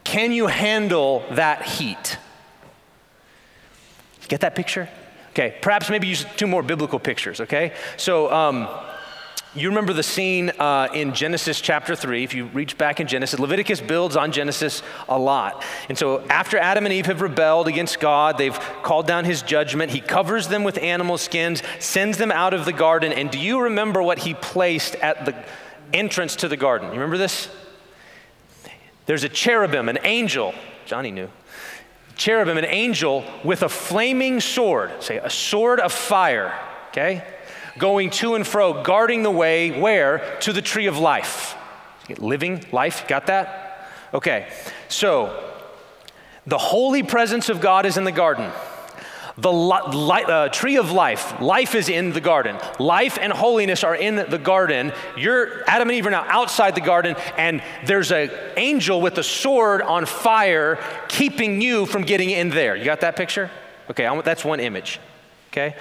Can 0.04 0.32
you 0.32 0.46
handle 0.46 1.24
that 1.30 1.62
heat? 1.62 2.18
Get 4.28 4.40
that 4.40 4.54
picture? 4.54 4.88
Okay, 5.30 5.54
perhaps 5.60 5.90
maybe 5.90 6.06
use 6.06 6.24
two 6.36 6.46
more 6.46 6.62
biblical 6.62 6.98
pictures, 6.98 7.40
okay? 7.40 7.72
So, 7.96 8.32
um, 8.32 8.68
you 9.54 9.70
remember 9.70 9.92
the 9.92 10.02
scene 10.02 10.50
uh, 10.58 10.88
in 10.92 11.14
Genesis 11.14 11.60
chapter 11.60 11.96
3. 11.96 12.22
If 12.22 12.34
you 12.34 12.46
reach 12.46 12.76
back 12.76 13.00
in 13.00 13.06
Genesis, 13.06 13.40
Leviticus 13.40 13.80
builds 13.80 14.14
on 14.14 14.30
Genesis 14.30 14.82
a 15.08 15.18
lot. 15.18 15.64
And 15.88 15.96
so, 15.96 16.22
after 16.28 16.58
Adam 16.58 16.84
and 16.84 16.92
Eve 16.92 17.06
have 17.06 17.22
rebelled 17.22 17.66
against 17.66 17.98
God, 17.98 18.36
they've 18.36 18.58
called 18.82 19.06
down 19.06 19.24
his 19.24 19.42
judgment. 19.42 19.90
He 19.90 20.00
covers 20.00 20.48
them 20.48 20.64
with 20.64 20.76
animal 20.78 21.16
skins, 21.16 21.62
sends 21.78 22.18
them 22.18 22.30
out 22.30 22.52
of 22.52 22.66
the 22.66 22.72
garden. 22.72 23.12
And 23.12 23.30
do 23.30 23.38
you 23.38 23.60
remember 23.60 24.02
what 24.02 24.18
he 24.18 24.34
placed 24.34 24.96
at 24.96 25.24
the 25.24 25.34
entrance 25.92 26.36
to 26.36 26.48
the 26.48 26.56
garden? 26.56 26.88
You 26.88 26.94
remember 26.94 27.18
this? 27.18 27.48
There's 29.06 29.24
a 29.24 29.28
cherubim, 29.30 29.88
an 29.88 29.98
angel. 30.04 30.52
Johnny 30.84 31.10
knew 31.10 31.30
cherubim, 32.18 32.58
an 32.58 32.66
angel 32.66 33.24
with 33.42 33.62
a 33.62 33.68
flaming 33.68 34.40
sword, 34.40 35.02
say 35.02 35.16
a 35.18 35.30
sword 35.30 35.80
of 35.80 35.92
fire, 35.92 36.52
okay? 36.88 37.24
Going 37.78 38.10
to 38.10 38.34
and 38.34 38.46
fro, 38.46 38.82
guarding 38.82 39.22
the 39.22 39.30
way 39.30 39.80
where? 39.80 40.36
To 40.40 40.52
the 40.52 40.60
tree 40.60 40.86
of 40.86 40.98
life. 40.98 41.54
Living 42.18 42.64
life, 42.72 43.06
got 43.06 43.26
that? 43.26 43.88
Okay, 44.12 44.48
so 44.88 45.54
the 46.46 46.58
holy 46.58 47.02
presence 47.02 47.48
of 47.48 47.60
God 47.60 47.86
is 47.86 47.96
in 47.96 48.04
the 48.04 48.12
garden. 48.12 48.50
The 49.40 49.52
li- 49.52 50.24
uh, 50.26 50.48
tree 50.48 50.78
of 50.78 50.90
life, 50.90 51.40
life 51.40 51.76
is 51.76 51.88
in 51.88 52.12
the 52.12 52.20
garden. 52.20 52.58
Life 52.80 53.18
and 53.20 53.32
holiness 53.32 53.84
are 53.84 53.94
in 53.94 54.16
the 54.16 54.38
garden. 54.38 54.92
You're 55.16 55.62
Adam 55.68 55.88
and 55.88 55.96
Eve 55.96 56.06
are 56.06 56.10
now 56.10 56.26
outside 56.26 56.74
the 56.74 56.80
garden, 56.80 57.14
and 57.36 57.62
there's 57.86 58.10
an 58.10 58.30
angel 58.56 59.00
with 59.00 59.16
a 59.18 59.22
sword 59.22 59.80
on 59.80 60.06
fire 60.06 60.82
keeping 61.06 61.60
you 61.60 61.86
from 61.86 62.02
getting 62.02 62.30
in 62.30 62.50
there. 62.50 62.74
You 62.74 62.84
got 62.84 63.02
that 63.02 63.14
picture? 63.14 63.48
Okay, 63.88 64.20
that's 64.24 64.44
one 64.44 64.58
image. 64.58 64.98
Okay? 65.52 65.76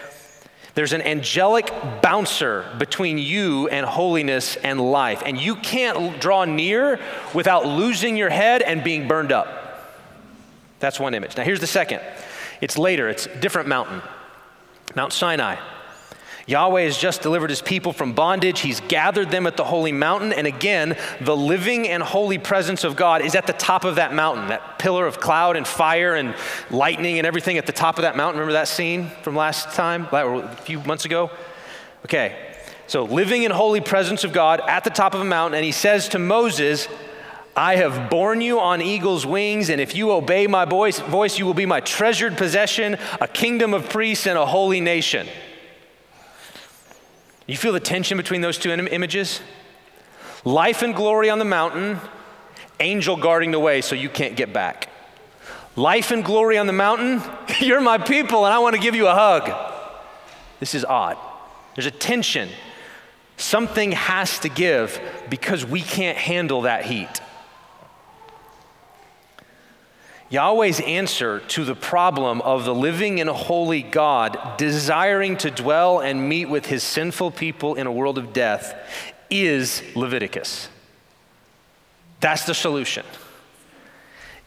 There's 0.76 0.94
an 0.94 1.02
angelic 1.02 1.74
bouncer 2.04 2.64
between 2.78 3.18
you 3.18 3.68
and 3.70 3.84
holiness 3.84 4.58
and 4.58 4.80
life. 4.80 5.24
And 5.26 5.36
you 5.36 5.56
can't 5.56 6.22
draw 6.22 6.46
near 6.46 7.00
without 7.34 7.66
losing 7.66 8.16
your 8.16 8.30
head 8.30 8.62
and 8.62 8.84
being 8.84 9.08
burned 9.08 9.32
up. 9.32 9.48
That's 10.80 11.00
one 11.00 11.16
image. 11.16 11.36
Now, 11.36 11.44
here's 11.44 11.62
the 11.62 11.66
second. 11.66 12.02
It's 12.62 12.78
later, 12.78 13.10
it's 13.10 13.26
a 13.26 13.36
different 13.40 13.68
mountain 13.68 14.02
Mount 14.96 15.14
Sinai. 15.14 15.58
Yahweh 16.48 16.84
has 16.84 16.98
just 16.98 17.22
delivered 17.22 17.50
his 17.50 17.62
people 17.62 17.92
from 17.92 18.14
bondage. 18.14 18.62
He's 18.62 18.80
gathered 18.80 19.30
them 19.30 19.46
at 19.48 19.58
the 19.58 19.66
holy 19.66 19.92
mountain. 19.92 20.32
And 20.32 20.48
again, 20.48 20.98
the 21.20 21.36
living 21.36 21.90
and 21.90 22.02
holy 22.02 22.38
presence 22.38 22.86
of 22.86 22.96
God 22.96 23.22
is 23.22 23.36
at 23.36 23.48
the 23.48 23.54
top 23.54 23.84
of 23.84 23.96
that 23.96 24.14
mountain, 24.14 24.48
that 24.48 24.80
pillar 24.80 25.06
of 25.06 25.20
cloud 25.20 25.58
and 25.58 25.68
fire 25.68 26.16
and 26.16 26.34
lightning 26.72 27.18
and 27.18 27.28
everything 27.28 27.58
at 27.58 27.66
the 27.66 27.74
top 27.74 27.98
of 27.98 28.04
that 28.04 28.16
mountain. 28.16 28.40
Remember 28.40 28.54
that 28.54 28.70
scene 28.70 29.10
from 29.24 29.36
last 29.36 29.76
time, 29.76 30.08
a 30.14 30.56
few 30.62 30.80
months 30.80 31.04
ago? 31.04 31.30
Okay, 32.06 32.56
so 32.88 33.04
living 33.04 33.44
and 33.44 33.54
holy 33.54 33.82
presence 33.82 34.24
of 34.24 34.32
God 34.32 34.62
at 34.70 34.86
the 34.86 34.90
top 34.90 35.14
of 35.14 35.20
a 35.20 35.26
mountain. 35.26 35.58
And 35.58 35.66
he 35.66 35.74
says 35.74 36.08
to 36.10 36.20
Moses, 36.20 36.88
I 37.58 37.78
have 37.78 38.12
borne 38.12 38.40
you 38.40 38.60
on 38.60 38.84
eagle's 38.84 39.26
wings, 39.26 39.72
and 39.72 39.82
if 39.82 39.96
you 39.96 40.12
obey 40.12 40.46
my 40.46 40.66
voice, 40.66 41.00
voice, 41.00 41.40
you 41.40 41.46
will 41.48 41.56
be 41.56 41.66
my 41.66 41.80
treasured 41.80 42.38
possession, 42.38 43.00
a 43.20 43.28
kingdom 43.28 43.74
of 43.74 43.90
priests, 43.90 44.28
and 44.28 44.38
a 44.38 44.46
holy 44.46 44.80
nation. 44.80 45.28
You 47.48 47.58
feel 47.58 47.74
the 47.74 47.80
tension 47.80 48.16
between 48.16 48.42
those 48.42 48.60
two 48.60 48.72
images? 48.72 49.42
Life 50.46 50.84
and 50.84 50.94
glory 50.94 51.32
on 51.32 51.40
the 51.40 51.46
mountain, 51.46 52.00
angel 52.80 53.16
guarding 53.16 53.50
the 53.50 53.60
way 53.60 53.82
so 53.82 53.96
you 53.96 54.10
can't 54.10 54.36
get 54.36 54.54
back. 54.54 54.90
Life 55.76 56.12
and 56.12 56.24
glory 56.24 56.60
on 56.60 56.68
the 56.68 56.74
mountain, 56.74 57.24
you're 57.60 57.82
my 57.82 57.98
people 57.98 58.46
and 58.46 58.54
I 58.54 58.60
want 58.60 58.76
to 58.76 58.82
give 58.82 58.94
you 58.94 59.08
a 59.08 59.16
hug. 59.16 59.52
This 60.60 60.76
is 60.76 60.86
odd. 60.86 61.18
There's 61.76 61.88
a 61.88 61.92
tension. 61.92 62.50
Something 63.38 63.94
has 63.94 64.40
to 64.40 64.50
give 64.50 65.02
because 65.30 65.66
we 65.66 65.82
can't 65.82 66.18
handle 66.18 66.62
that 66.62 66.86
heat. 66.86 67.20
Yahweh's 70.30 70.82
answer 70.82 71.40
to 71.40 71.64
the 71.64 71.76
problem 71.76 72.42
of 72.42 72.66
the 72.66 72.76
living 72.76 73.22
and 73.22 73.30
holy 73.30 73.82
God 73.82 74.58
desiring 74.58 75.38
to 75.38 75.50
dwell 75.50 76.00
and 76.00 76.28
meet 76.28 76.46
with 76.50 76.66
his 76.66 76.84
sinful 76.84 77.32
people 77.32 77.76
in 77.76 77.88
a 77.88 77.92
world 77.92 78.18
of 78.18 78.34
death 78.34 78.76
is 79.30 79.82
Leviticus. 79.96 80.68
That's 82.20 82.46
the 82.46 82.54
solution. 82.54 83.06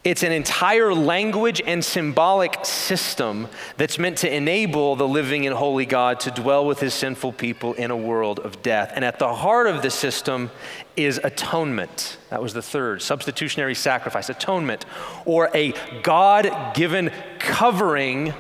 It's 0.03 0.23
an 0.23 0.33
entire 0.33 0.95
language 0.95 1.61
and 1.67 1.85
symbolic 1.85 2.65
system 2.65 3.49
that's 3.77 3.99
meant 3.99 4.17
to 4.19 4.35
enable 4.35 4.97
the 4.97 5.07
living 5.07 5.47
and 5.47 5.55
holy 5.55 5.85
God 5.85 6.21
to 6.21 6.31
dwell 6.31 6.65
with 6.65 6.81
his 6.81 6.95
sinful 6.95 7.33
people 7.33 7.75
in 7.75 7.91
a 7.91 7.97
world 7.97 8.39
of 8.39 8.63
death. 8.63 8.93
And 8.95 9.05
at 9.05 9.19
the 9.19 9.35
heart 9.35 9.67
of 9.67 9.83
the 9.83 9.91
system 9.91 10.51
is 10.97 11.21
atonement. 11.23 12.17
That 12.31 12.41
was 12.41 12.55
the 12.55 12.63
third 12.63 13.03
substitutionary 13.03 13.75
sacrifice, 13.75 14.31
atonement, 14.31 14.87
or 15.27 15.51
a 15.53 15.75
God 16.03 16.75
given 16.75 17.13
covering 17.39 18.33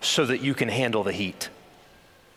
so 0.00 0.24
that 0.24 0.40
you 0.40 0.54
can 0.54 0.68
handle 0.68 1.02
the 1.02 1.12
heat. 1.12 1.48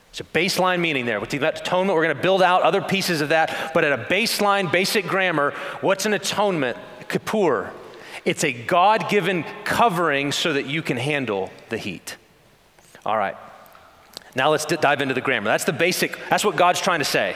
It's 0.10 0.22
a 0.22 0.24
baseline 0.24 0.80
meaning 0.80 1.06
there. 1.06 1.20
That 1.20 1.60
atonement, 1.62 1.96
we're 1.96 2.06
going 2.06 2.16
to 2.16 2.22
build 2.22 2.42
out 2.42 2.64
other 2.64 2.82
pieces 2.82 3.22
of 3.22 3.30
that. 3.30 3.74
But 3.76 3.84
at 3.84 4.00
a 4.00 4.04
baseline, 4.06 4.72
basic 4.72 5.06
grammar, 5.06 5.52
what's 5.82 6.08
an 6.08 6.14
atonement? 6.14 6.78
Kippur, 7.10 7.72
it's 8.26 8.44
a 8.44 8.52
God 8.52 9.08
given 9.08 9.46
covering 9.64 10.32
so 10.32 10.54
that 10.54 10.66
you 10.66 10.82
can 10.82 10.98
handle 10.98 11.52
the 11.70 11.78
heat. 11.78 12.18
All 13.06 13.18
right. 13.18 13.38
Now 14.36 14.50
let's 14.50 14.66
d- 14.66 14.78
dive 14.82 15.02
into 15.02 15.14
the 15.14 15.22
grammar. 15.22 15.46
That's 15.46 15.64
the 15.64 15.74
basic, 15.74 16.18
that's 16.30 16.44
what 16.44 16.56
God's 16.56 16.82
trying 16.82 17.00
to 17.00 17.06
say. 17.06 17.36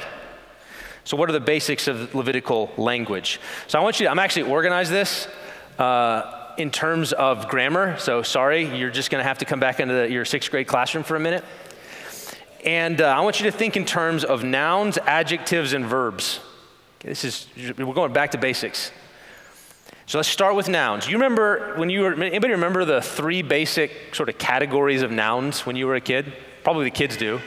So, 1.05 1.15
what 1.15 1.29
are 1.29 1.33
the 1.33 1.39
basics 1.39 1.87
of 1.87 2.13
Levitical 2.13 2.71
language? 2.77 3.39
So, 3.67 3.79
I 3.79 3.83
want 3.83 3.99
you 3.99 4.05
to, 4.05 4.11
I'm 4.11 4.19
actually 4.19 4.51
organize 4.51 4.89
this 4.89 5.27
uh, 5.77 6.53
in 6.57 6.71
terms 6.71 7.13
of 7.13 7.47
grammar. 7.47 7.97
So, 7.97 8.21
sorry, 8.21 8.77
you're 8.77 8.91
just 8.91 9.09
going 9.09 9.23
to 9.23 9.27
have 9.27 9.37
to 9.39 9.45
come 9.45 9.59
back 9.59 9.79
into 9.79 9.93
the, 9.93 10.11
your 10.11 10.25
sixth 10.25 10.51
grade 10.51 10.67
classroom 10.67 11.03
for 11.03 11.15
a 11.15 11.19
minute. 11.19 11.45
And 12.65 12.99
uh, 12.99 13.07
I 13.07 13.21
want 13.21 13.39
you 13.39 13.49
to 13.49 13.57
think 13.57 13.77
in 13.77 13.85
terms 13.85 14.25
of 14.25 14.43
nouns, 14.43 14.97
adjectives, 14.97 15.73
and 15.73 15.85
verbs. 15.85 16.41
Okay, 16.99 17.09
this 17.09 17.23
is, 17.23 17.47
we're 17.77 17.93
going 17.93 18.11
back 18.11 18.31
to 18.31 18.37
basics. 18.37 18.91
So 20.09 20.17
let's 20.17 20.27
start 20.27 20.55
with 20.55 20.67
nouns. 20.67 21.07
You 21.07 21.17
remember 21.17 21.75
when 21.75 21.91
you 21.91 22.01
were, 22.01 22.13
anybody 22.15 22.53
remember 22.53 22.83
the 22.83 22.99
three 22.99 23.43
basic 23.43 24.15
sort 24.15 24.27
of 24.27 24.39
categories 24.39 25.03
of 25.03 25.11
nouns 25.11 25.67
when 25.67 25.75
you 25.75 25.85
were 25.85 25.93
a 25.93 26.01
kid? 26.01 26.33
Probably 26.63 26.85
the 26.85 26.89
kids 26.89 27.15
do. 27.15 27.39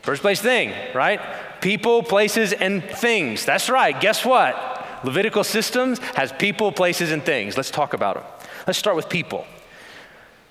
First 0.00 0.22
place 0.22 0.40
thing, 0.40 0.72
right? 0.94 1.20
People, 1.60 2.02
places, 2.02 2.54
and 2.54 2.82
things. 2.82 3.44
That's 3.44 3.68
right. 3.68 4.00
Guess 4.00 4.24
what? 4.24 5.04
Levitical 5.04 5.44
systems 5.44 5.98
has 6.14 6.32
people, 6.32 6.72
places, 6.72 7.12
and 7.12 7.22
things. 7.22 7.58
Let's 7.58 7.70
talk 7.70 7.92
about 7.92 8.14
them. 8.14 8.24
Let's 8.66 8.78
start 8.78 8.96
with 8.96 9.10
people. 9.10 9.44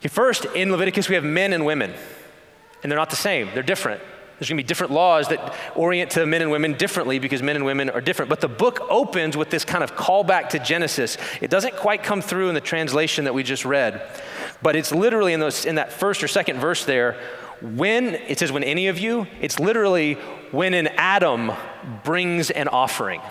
Okay, 0.02 0.10
first, 0.10 0.46
in 0.46 0.72
Leviticus, 0.72 1.10
we 1.10 1.16
have 1.16 1.24
men 1.24 1.54
and 1.54 1.66
women, 1.66 1.92
and 2.84 2.92
they're 2.92 3.00
not 3.00 3.10
the 3.10 3.16
same, 3.16 3.50
they're 3.56 3.64
different. 3.64 4.00
There's 4.40 4.48
going 4.48 4.58
to 4.58 4.64
be 4.64 4.68
different 4.68 4.94
laws 4.94 5.28
that 5.28 5.54
orient 5.76 6.12
to 6.12 6.26
men 6.26 6.42
and 6.42 6.50
women 6.50 6.74
differently 6.74 7.20
because 7.20 7.44
men 7.44 7.58
and 7.58 7.66
women 7.66 7.90
are 7.90 8.00
different. 8.00 8.30
But 8.30 8.40
the 8.40 8.48
book 8.48 8.80
opens 8.90 9.36
with 9.36 9.50
this 9.50 9.66
kind 9.66 9.84
of 9.84 9.98
callback 9.98 10.50
to 10.50 10.60
Genesis. 10.60 11.18
It 11.42 11.50
doesn't 11.50 11.76
quite 11.76 12.04
come 12.04 12.22
through 12.22 12.48
in 12.48 12.56
the 12.56 12.62
translation 12.62 13.26
that 13.26 13.34
we 13.34 13.44
just 13.44 13.66
read, 13.66 14.02
but 14.62 14.78
it's 14.78 14.94
literally 14.94 15.34
in, 15.34 15.42
those, 15.42 15.66
in 15.66 15.76
that 15.76 15.92
first 15.92 16.24
or 16.24 16.30
second 16.30 16.60
verse 16.60 16.86
there. 16.86 17.20
When 17.62 18.16
it 18.16 18.40
says, 18.40 18.54
when 18.54 18.64
any 18.64 18.88
of 18.88 18.98
you, 18.98 19.28
it's 19.42 19.60
literally 19.60 20.14
when 20.52 20.74
an 20.74 20.88
Adam 20.88 21.52
brings 22.06 22.50
an 22.50 22.70
offering. 22.70 23.22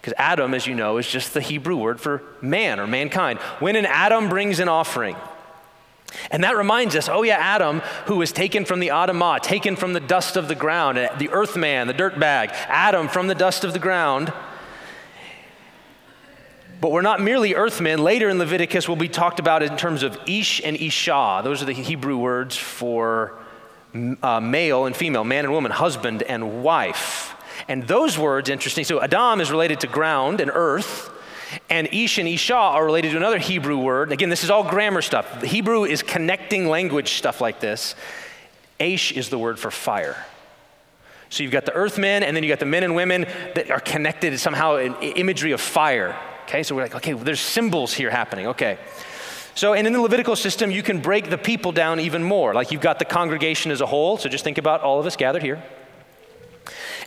Because 0.00 0.14
Adam, 0.16 0.54
as 0.54 0.68
you 0.68 0.76
know, 0.76 0.98
is 0.98 1.08
just 1.08 1.34
the 1.34 1.40
Hebrew 1.40 1.76
word 1.76 2.00
for 2.00 2.22
man 2.40 2.78
or 2.78 2.86
mankind. 2.86 3.40
When 3.58 3.74
an 3.74 3.86
Adam 3.86 4.28
brings 4.28 4.60
an 4.60 4.68
offering. 4.68 5.16
And 6.30 6.44
that 6.44 6.56
reminds 6.56 6.96
us 6.96 7.08
oh, 7.08 7.22
yeah, 7.22 7.36
Adam, 7.38 7.80
who 8.06 8.16
was 8.16 8.32
taken 8.32 8.64
from 8.64 8.80
the 8.80 8.88
Adamah, 8.88 9.40
taken 9.40 9.76
from 9.76 9.92
the 9.92 10.00
dust 10.00 10.36
of 10.36 10.48
the 10.48 10.54
ground, 10.54 10.98
eh, 10.98 11.14
the 11.18 11.30
earth 11.30 11.56
man, 11.56 11.86
the 11.86 11.92
dirt 11.92 12.18
bag, 12.18 12.50
Adam 12.68 13.08
from 13.08 13.26
the 13.28 13.34
dust 13.34 13.64
of 13.64 13.72
the 13.72 13.78
ground. 13.78 14.32
But 16.80 16.92
we're 16.92 17.02
not 17.02 17.20
merely 17.20 17.54
earthmen. 17.54 18.04
Later 18.04 18.28
in 18.28 18.38
Leviticus, 18.38 18.86
we'll 18.86 18.96
be 18.96 19.08
talked 19.08 19.40
about 19.40 19.64
in 19.64 19.76
terms 19.76 20.04
of 20.04 20.16
ish 20.28 20.62
and 20.64 20.76
isha. 20.76 21.40
Those 21.42 21.60
are 21.60 21.64
the 21.64 21.72
Hebrew 21.72 22.16
words 22.16 22.56
for 22.56 23.36
uh, 24.22 24.40
male 24.40 24.86
and 24.86 24.94
female, 24.96 25.24
man 25.24 25.44
and 25.44 25.52
woman, 25.52 25.72
husband 25.72 26.22
and 26.22 26.62
wife. 26.62 27.34
And 27.66 27.88
those 27.88 28.16
words, 28.16 28.48
interesting. 28.48 28.84
So 28.84 29.02
Adam 29.02 29.40
is 29.40 29.50
related 29.50 29.80
to 29.80 29.88
ground 29.88 30.40
and 30.40 30.50
earth. 30.54 31.10
And 31.70 31.88
Ish 31.92 32.18
and 32.18 32.28
Isha 32.28 32.54
are 32.54 32.84
related 32.84 33.12
to 33.12 33.16
another 33.16 33.38
Hebrew 33.38 33.78
word. 33.78 34.12
Again, 34.12 34.28
this 34.28 34.44
is 34.44 34.50
all 34.50 34.64
grammar 34.64 35.02
stuff. 35.02 35.42
Hebrew 35.42 35.84
is 35.84 36.02
connecting 36.02 36.68
language 36.68 37.14
stuff 37.14 37.40
like 37.40 37.60
this. 37.60 37.94
Aish 38.80 39.12
is 39.12 39.28
the 39.28 39.38
word 39.38 39.58
for 39.58 39.70
fire. 39.70 40.24
So 41.30 41.42
you've 41.42 41.52
got 41.52 41.66
the 41.66 41.74
earthmen, 41.74 42.22
and 42.22 42.34
then 42.34 42.42
you've 42.42 42.50
got 42.50 42.60
the 42.60 42.66
men 42.66 42.84
and 42.84 42.94
women 42.94 43.26
that 43.54 43.70
are 43.70 43.80
connected 43.80 44.38
somehow 44.38 44.76
in 44.76 44.94
imagery 44.94 45.52
of 45.52 45.60
fire. 45.60 46.16
Okay, 46.44 46.62
so 46.62 46.74
we're 46.74 46.82
like, 46.82 46.94
okay, 46.94 47.12
well, 47.12 47.24
there's 47.24 47.40
symbols 47.40 47.92
here 47.92 48.08
happening. 48.08 48.46
Okay. 48.48 48.78
So, 49.54 49.74
and 49.74 49.86
in 49.86 49.92
the 49.92 50.00
Levitical 50.00 50.36
system, 50.36 50.70
you 50.70 50.82
can 50.82 51.00
break 51.00 51.28
the 51.28 51.36
people 51.36 51.72
down 51.72 52.00
even 52.00 52.22
more. 52.22 52.54
Like 52.54 52.70
you've 52.70 52.80
got 52.80 52.98
the 52.98 53.04
congregation 53.04 53.70
as 53.72 53.80
a 53.80 53.86
whole. 53.86 54.16
So 54.16 54.28
just 54.28 54.44
think 54.44 54.56
about 54.56 54.82
all 54.82 55.00
of 55.00 55.06
us 55.06 55.16
gathered 55.16 55.42
here. 55.42 55.62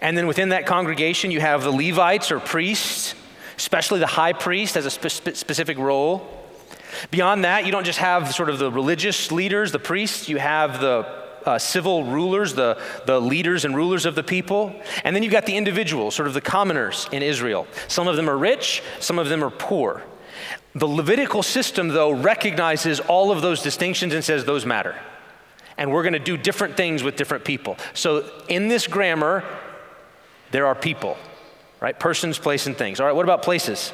And 0.01 0.17
then 0.17 0.27
within 0.27 0.49
that 0.49 0.65
congregation, 0.65 1.31
you 1.31 1.39
have 1.39 1.63
the 1.63 1.71
Levites 1.71 2.29
or 2.31 2.39
priests 2.39 3.15
especially 3.57 3.99
the 3.99 4.07
high 4.07 4.33
priest 4.33 4.75
has 4.75 4.85
a 4.85 4.91
spe- 4.91 5.35
specific 5.35 5.77
role. 5.77 6.27
Beyond 7.09 7.45
that, 7.45 7.65
you 7.65 7.71
don't 7.71 7.85
just 7.85 7.99
have 7.99 8.33
sort 8.33 8.49
of 8.49 8.59
the 8.59 8.71
religious 8.71 9.31
leaders, 9.31 9.71
the 9.71 9.79
priests, 9.79 10.27
you 10.29 10.37
have 10.37 10.81
the 10.81 11.21
uh, 11.45 11.57
civil 11.57 12.03
rulers, 12.03 12.53
the, 12.53 12.79
the 13.05 13.19
leaders 13.19 13.65
and 13.65 13.75
rulers 13.75 14.05
of 14.05 14.15
the 14.15 14.23
people. 14.23 14.75
And 15.03 15.15
then 15.15 15.23
you've 15.23 15.31
got 15.31 15.45
the 15.45 15.57
individuals, 15.57 16.15
sort 16.15 16.27
of 16.27 16.33
the 16.33 16.41
commoners 16.41 17.07
in 17.11 17.23
Israel. 17.23 17.67
Some 17.87 18.07
of 18.07 18.15
them 18.15 18.29
are 18.29 18.37
rich, 18.37 18.83
some 18.99 19.19
of 19.19 19.29
them 19.29 19.43
are 19.43 19.49
poor. 19.49 20.03
The 20.73 20.87
Levitical 20.87 21.43
system, 21.43 21.89
though, 21.89 22.11
recognizes 22.11 22.99
all 22.99 23.31
of 23.31 23.41
those 23.41 23.61
distinctions 23.61 24.13
and 24.13 24.23
says 24.23 24.45
those 24.45 24.65
matter. 24.65 24.95
And 25.77 25.91
we're 25.91 26.03
going 26.03 26.13
to 26.13 26.19
do 26.19 26.37
different 26.37 26.77
things 26.77 27.03
with 27.03 27.15
different 27.15 27.43
people. 27.43 27.77
So 27.93 28.29
in 28.47 28.67
this 28.67 28.87
grammar, 28.87 29.43
there 30.51 30.67
are 30.67 30.75
people 30.75 31.17
right? 31.81 31.99
Persons, 31.99 32.39
place, 32.39 32.67
and 32.67 32.77
things. 32.77 32.99
All 32.99 33.05
right, 33.05 33.15
what 33.15 33.25
about 33.25 33.41
places? 33.41 33.91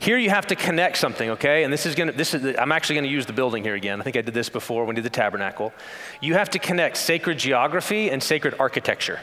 Here 0.00 0.16
you 0.16 0.30
have 0.30 0.46
to 0.48 0.56
connect 0.56 0.96
something, 0.96 1.30
okay? 1.30 1.62
And 1.62 1.72
this 1.72 1.86
is 1.86 1.94
gonna, 1.94 2.12
this 2.12 2.34
is, 2.34 2.56
I'm 2.58 2.72
actually 2.72 2.96
gonna 2.96 3.08
use 3.08 3.26
the 3.26 3.32
building 3.32 3.62
here 3.62 3.74
again. 3.74 4.00
I 4.00 4.04
think 4.04 4.16
I 4.16 4.22
did 4.22 4.34
this 4.34 4.48
before 4.48 4.84
when 4.84 4.96
we 4.96 5.02
did 5.02 5.04
the 5.04 5.10
tabernacle. 5.10 5.72
You 6.20 6.34
have 6.34 6.50
to 6.50 6.58
connect 6.58 6.96
sacred 6.96 7.38
geography 7.38 8.10
and 8.10 8.22
sacred 8.22 8.56
architecture. 8.58 9.20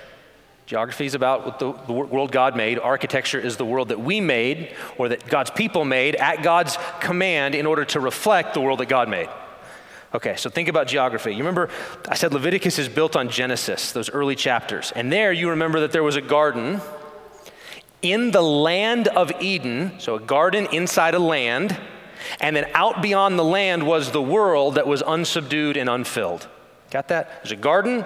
Geography 0.68 1.06
is 1.06 1.16
about 1.16 1.46
what 1.46 1.60
the, 1.60 1.74
the 1.88 1.92
world 1.92 2.32
God 2.32 2.56
made. 2.56 2.78
Architecture 2.78 3.40
is 3.40 3.58
the 3.58 3.66
world 3.66 3.90
that 3.90 4.00
we 4.00 4.22
made 4.22 4.76
or 4.98 5.10
that 5.10 5.28
God's 5.28 5.50
people 5.50 5.84
made 5.84 6.16
at 6.16 6.44
God's 6.44 6.78
command 7.00 7.56
in 7.56 7.66
order 7.66 7.84
to 7.86 8.00
reflect 8.00 8.54
the 8.54 8.62
world 8.62 8.80
that 8.80 8.88
God 8.88 9.10
made. 9.10 9.28
Okay, 10.14 10.36
so 10.38 10.50
think 10.50 10.68
about 10.68 10.88
geography. 10.88 11.32
You 11.32 11.40
remember 11.40 11.70
I 12.08 12.16
said 12.16 12.34
Leviticus 12.34 12.80
is 12.80 12.90
built 12.90 13.16
on 13.16 13.30
Genesis, 13.30 13.92
those 13.92 14.10
early 14.10 14.36
chapters. 14.36 14.92
And 14.96 15.12
there 15.12 15.32
you 15.32 15.52
remember 15.52 15.82
that 15.82 15.92
there 15.92 16.04
was 16.04 16.16
a 16.16 16.22
garden 16.22 16.82
in 18.02 18.32
the 18.32 18.42
land 18.42 19.08
of 19.10 19.32
Eden, 19.42 20.00
so 20.00 20.16
a 20.16 20.20
garden 20.20 20.68
inside 20.72 21.14
a 21.14 21.20
land, 21.20 21.78
and 22.40 22.56
then 22.56 22.66
out 22.74 23.02
beyond 23.02 23.38
the 23.38 23.44
land 23.44 23.86
was 23.86 24.12
the 24.12 24.22
world 24.22 24.76
that 24.76 24.88
was 24.88 25.04
unsubdued 25.04 25.78
and 25.78 25.90
unfilled. 25.90 26.48
Got 26.92 27.10
that? 27.10 27.44
There's 27.44 27.52
a 27.52 27.56
garden 27.56 28.06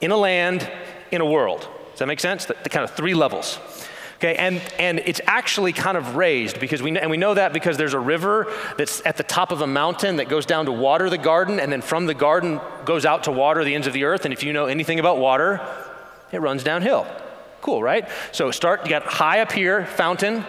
in 0.00 0.10
a 0.10 0.16
land 0.16 0.70
in 1.10 1.20
a 1.20 1.26
world. 1.26 1.68
Does 1.90 2.00
that 2.00 2.06
make 2.06 2.20
sense? 2.20 2.44
The, 2.44 2.56
the 2.62 2.68
kind 2.68 2.84
of 2.84 2.90
three 2.90 3.14
levels. 3.14 3.58
Okay, 4.24 4.36
and, 4.36 4.62
and 4.78 5.00
it's 5.00 5.20
actually 5.26 5.74
kind 5.74 5.98
of 5.98 6.16
raised 6.16 6.58
because 6.58 6.80
we, 6.80 6.96
and 6.96 7.10
we 7.10 7.18
know 7.18 7.34
that 7.34 7.52
because 7.52 7.76
there's 7.76 7.92
a 7.92 8.00
river 8.00 8.50
that's 8.78 9.04
at 9.04 9.18
the 9.18 9.22
top 9.22 9.52
of 9.52 9.60
a 9.60 9.66
mountain 9.66 10.16
that 10.16 10.30
goes 10.30 10.46
down 10.46 10.64
to 10.64 10.72
water 10.72 11.10
the 11.10 11.18
garden, 11.18 11.60
and 11.60 11.70
then 11.70 11.82
from 11.82 12.06
the 12.06 12.14
garden 12.14 12.58
goes 12.86 13.04
out 13.04 13.24
to 13.24 13.30
water 13.30 13.62
the 13.64 13.74
ends 13.74 13.86
of 13.86 13.92
the 13.92 14.04
earth. 14.04 14.24
And 14.24 14.32
if 14.32 14.42
you 14.42 14.54
know 14.54 14.64
anything 14.64 14.98
about 14.98 15.18
water, 15.18 15.60
it 16.32 16.40
runs 16.40 16.64
downhill. 16.64 17.06
Cool, 17.60 17.82
right? 17.82 18.08
So 18.32 18.50
start, 18.50 18.84
you 18.84 18.88
got 18.88 19.02
high 19.02 19.40
up 19.40 19.52
here, 19.52 19.84
fountain, 19.84 20.46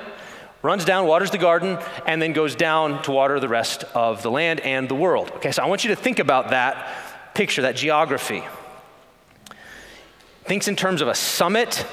runs 0.62 0.86
down, 0.86 1.06
waters 1.06 1.32
the 1.32 1.38
garden, 1.38 1.78
and 2.06 2.22
then 2.22 2.32
goes 2.32 2.56
down 2.56 3.04
to 3.04 3.12
water 3.12 3.42
the 3.42 3.50
rest 3.50 3.84
of 3.94 4.24
the 4.24 4.32
land 4.32 4.62
and 4.62 4.88
the 4.88 4.96
world. 4.96 5.32
Okay, 5.36 5.52
so 5.52 5.62
I 5.62 5.66
want 5.66 5.84
you 5.84 5.90
to 5.90 5.98
think 5.98 6.20
about 6.20 6.52
that 6.52 7.34
picture, 7.34 7.64
that 7.64 7.76
geography. 7.76 8.46
Thinks 10.46 10.70
in 10.70 10.78
terms 10.78 11.02
of 11.02 11.10
a 11.10 11.16
summit 11.16 11.86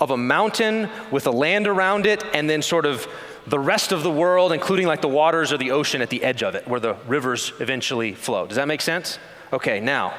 of 0.00 0.10
a 0.10 0.16
mountain 0.16 0.88
with 1.10 1.26
a 1.26 1.30
land 1.30 1.66
around 1.66 2.06
it, 2.06 2.24
and 2.34 2.48
then 2.48 2.62
sort 2.62 2.86
of 2.86 3.06
the 3.46 3.58
rest 3.58 3.92
of 3.92 4.02
the 4.02 4.10
world, 4.10 4.52
including 4.52 4.86
like 4.86 5.00
the 5.00 5.08
waters 5.08 5.52
or 5.52 5.58
the 5.58 5.70
ocean 5.70 6.02
at 6.02 6.10
the 6.10 6.22
edge 6.22 6.42
of 6.42 6.54
it, 6.54 6.66
where 6.66 6.80
the 6.80 6.94
rivers 7.06 7.52
eventually 7.60 8.14
flow. 8.14 8.46
Does 8.46 8.56
that 8.56 8.68
make 8.68 8.80
sense? 8.80 9.18
Okay, 9.52 9.80
now, 9.80 10.14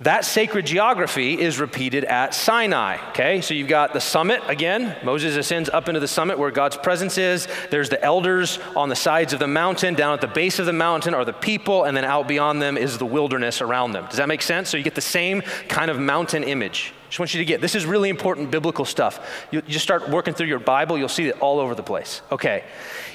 that 0.00 0.24
sacred 0.24 0.64
geography 0.64 1.38
is 1.40 1.58
repeated 1.58 2.04
at 2.04 2.32
Sinai. 2.32 2.98
Okay, 3.10 3.40
so 3.40 3.52
you've 3.52 3.66
got 3.66 3.92
the 3.92 4.00
summit 4.00 4.40
again. 4.46 4.96
Moses 5.02 5.36
ascends 5.36 5.68
up 5.68 5.88
into 5.88 6.00
the 6.00 6.06
summit 6.06 6.38
where 6.38 6.52
God's 6.52 6.76
presence 6.76 7.18
is. 7.18 7.48
There's 7.70 7.88
the 7.88 8.00
elders 8.02 8.60
on 8.76 8.88
the 8.90 8.96
sides 8.96 9.32
of 9.32 9.40
the 9.40 9.48
mountain. 9.48 9.94
Down 9.94 10.14
at 10.14 10.20
the 10.20 10.28
base 10.28 10.60
of 10.60 10.66
the 10.66 10.72
mountain 10.72 11.14
are 11.14 11.24
the 11.24 11.32
people, 11.32 11.82
and 11.82 11.96
then 11.96 12.04
out 12.04 12.28
beyond 12.28 12.62
them 12.62 12.78
is 12.78 12.96
the 12.96 13.06
wilderness 13.06 13.60
around 13.60 13.90
them. 13.90 14.06
Does 14.06 14.18
that 14.18 14.28
make 14.28 14.42
sense? 14.42 14.68
So 14.68 14.76
you 14.76 14.84
get 14.84 14.94
the 14.94 15.00
same 15.00 15.40
kind 15.68 15.90
of 15.90 15.98
mountain 15.98 16.44
image. 16.44 16.94
Just 17.08 17.18
want 17.18 17.34
you 17.34 17.38
to 17.38 17.44
get 17.44 17.60
this 17.60 17.74
is 17.74 17.86
really 17.86 18.10
important 18.10 18.50
biblical 18.50 18.84
stuff. 18.84 19.46
You, 19.50 19.62
you 19.66 19.72
just 19.72 19.84
start 19.84 20.08
working 20.08 20.34
through 20.34 20.48
your 20.48 20.58
Bible, 20.58 20.98
you'll 20.98 21.08
see 21.08 21.28
it 21.28 21.40
all 21.40 21.58
over 21.58 21.74
the 21.74 21.82
place. 21.82 22.22
Okay, 22.30 22.64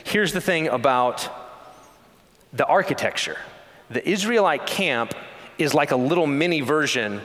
here's 0.03 0.33
the 0.33 0.41
thing 0.41 0.67
about 0.67 1.29
the 2.51 2.65
architecture 2.65 3.37
the 3.89 4.07
Israelite 4.07 4.65
camp 4.65 5.13
is 5.57 5.73
like 5.73 5.91
a 5.91 5.95
little 5.95 6.25
mini 6.25 6.61
version 6.61 7.21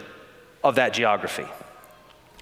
of 0.62 0.75
that 0.75 0.92
geography. 0.92 1.46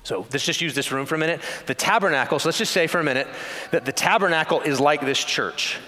So 0.03 0.27
let's 0.33 0.45
just 0.45 0.61
use 0.61 0.75
this 0.75 0.93
room 0.93 1.07
for 1.07 1.17
a 1.17 1.19
minute. 1.19 1.41
The 1.67 1.75
tabernacle, 1.75 2.39
so 2.39 2.49
let's 2.49 2.59
just 2.59 2.73
say 2.73 2.87
for 2.87 3.01
a 3.01 3.05
minute 3.05 3.29
that 3.73 3.85
the 3.85 3.93
tabernacle 3.93 4.61
is 4.61 4.81
like 4.81 5.01
this 5.01 5.23
church. 5.23 5.79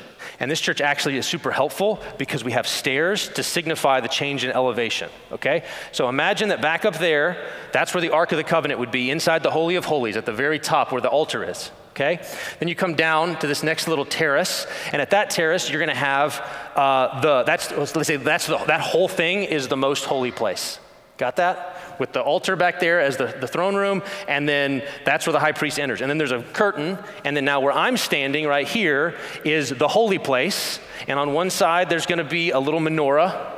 And 0.41 0.51
this 0.51 0.61
church 0.61 0.81
actually 0.81 1.17
is 1.17 1.27
super 1.27 1.51
helpful 1.51 2.01
because 2.17 2.45
we 2.45 2.53
have 2.53 2.67
stairs 2.67 3.29
to 3.31 3.43
signify 3.43 4.01
the 4.01 4.09
change 4.09 4.45
in 4.45 4.53
elevation, 4.53 5.11
okay? 5.33 5.65
So 5.91 6.09
imagine 6.09 6.51
that 6.51 6.63
back 6.63 6.85
up 6.85 6.99
there, 6.99 7.45
that's 7.73 7.93
where 7.93 8.01
the 8.01 8.11
Ark 8.11 8.31
of 8.31 8.39
the 8.39 8.45
Covenant 8.45 8.79
would 8.79 8.93
be, 8.93 9.11
inside 9.11 9.43
the 9.43 9.51
Holy 9.51 9.75
of 9.75 9.85
Holies, 9.85 10.17
at 10.17 10.27
the 10.27 10.33
very 10.33 10.61
top 10.61 10.93
where 10.93 11.01
the 11.01 11.09
altar 11.09 11.43
is, 11.43 11.73
okay? 11.91 12.21
Then 12.61 12.69
you 12.69 12.77
come 12.77 12.95
down 12.95 13.39
to 13.41 13.49
this 13.49 13.65
next 13.65 13.89
little 13.89 14.05
terrace, 14.05 14.69
and 14.93 15.03
at 15.03 15.11
that 15.11 15.31
terrace, 15.31 15.69
you're 15.71 15.81
gonna 15.81 15.95
have 15.95 16.41
uh, 16.77 17.21
the, 17.21 17.43
that's, 17.43 17.73
let's 17.73 18.07
say 18.07 18.17
that's 18.17 18.47
the, 18.47 18.59
that 18.67 18.81
whole 18.81 19.09
thing 19.09 19.43
is 19.43 19.67
the 19.67 19.77
most 19.77 20.05
holy 20.05 20.31
place. 20.31 20.79
Got 21.19 21.35
that? 21.37 21.99
With 21.99 22.13
the 22.13 22.23
altar 22.23 22.55
back 22.55 22.79
there 22.79 23.01
as 23.01 23.17
the, 23.17 23.27
the 23.27 23.49
throne 23.49 23.75
room, 23.75 24.05
and 24.29 24.49
then 24.49 24.85
that's 25.05 25.27
where 25.27 25.33
the 25.33 25.41
high 25.41 25.51
priest 25.51 25.81
enters. 25.81 26.01
And 26.01 26.09
then 26.09 26.17
there's 26.17 26.31
a 26.31 26.43
curtain, 26.43 26.97
and 27.25 27.37
then 27.37 27.45
now 27.45 27.59
where 27.61 27.73
I'm 27.73 27.97
standing 27.97 28.47
right 28.47 28.67
here 28.67 29.17
is 29.45 29.71
the 29.71 29.89
holy 29.89 30.19
place. 30.19 30.79
And 31.09 31.19
on 31.19 31.33
one 31.33 31.51
side, 31.51 31.91
there's 31.91 32.07
gonna 32.07 32.23
be 32.23 32.53
a 32.53 32.61
little 32.61 32.79
menorah, 32.79 33.53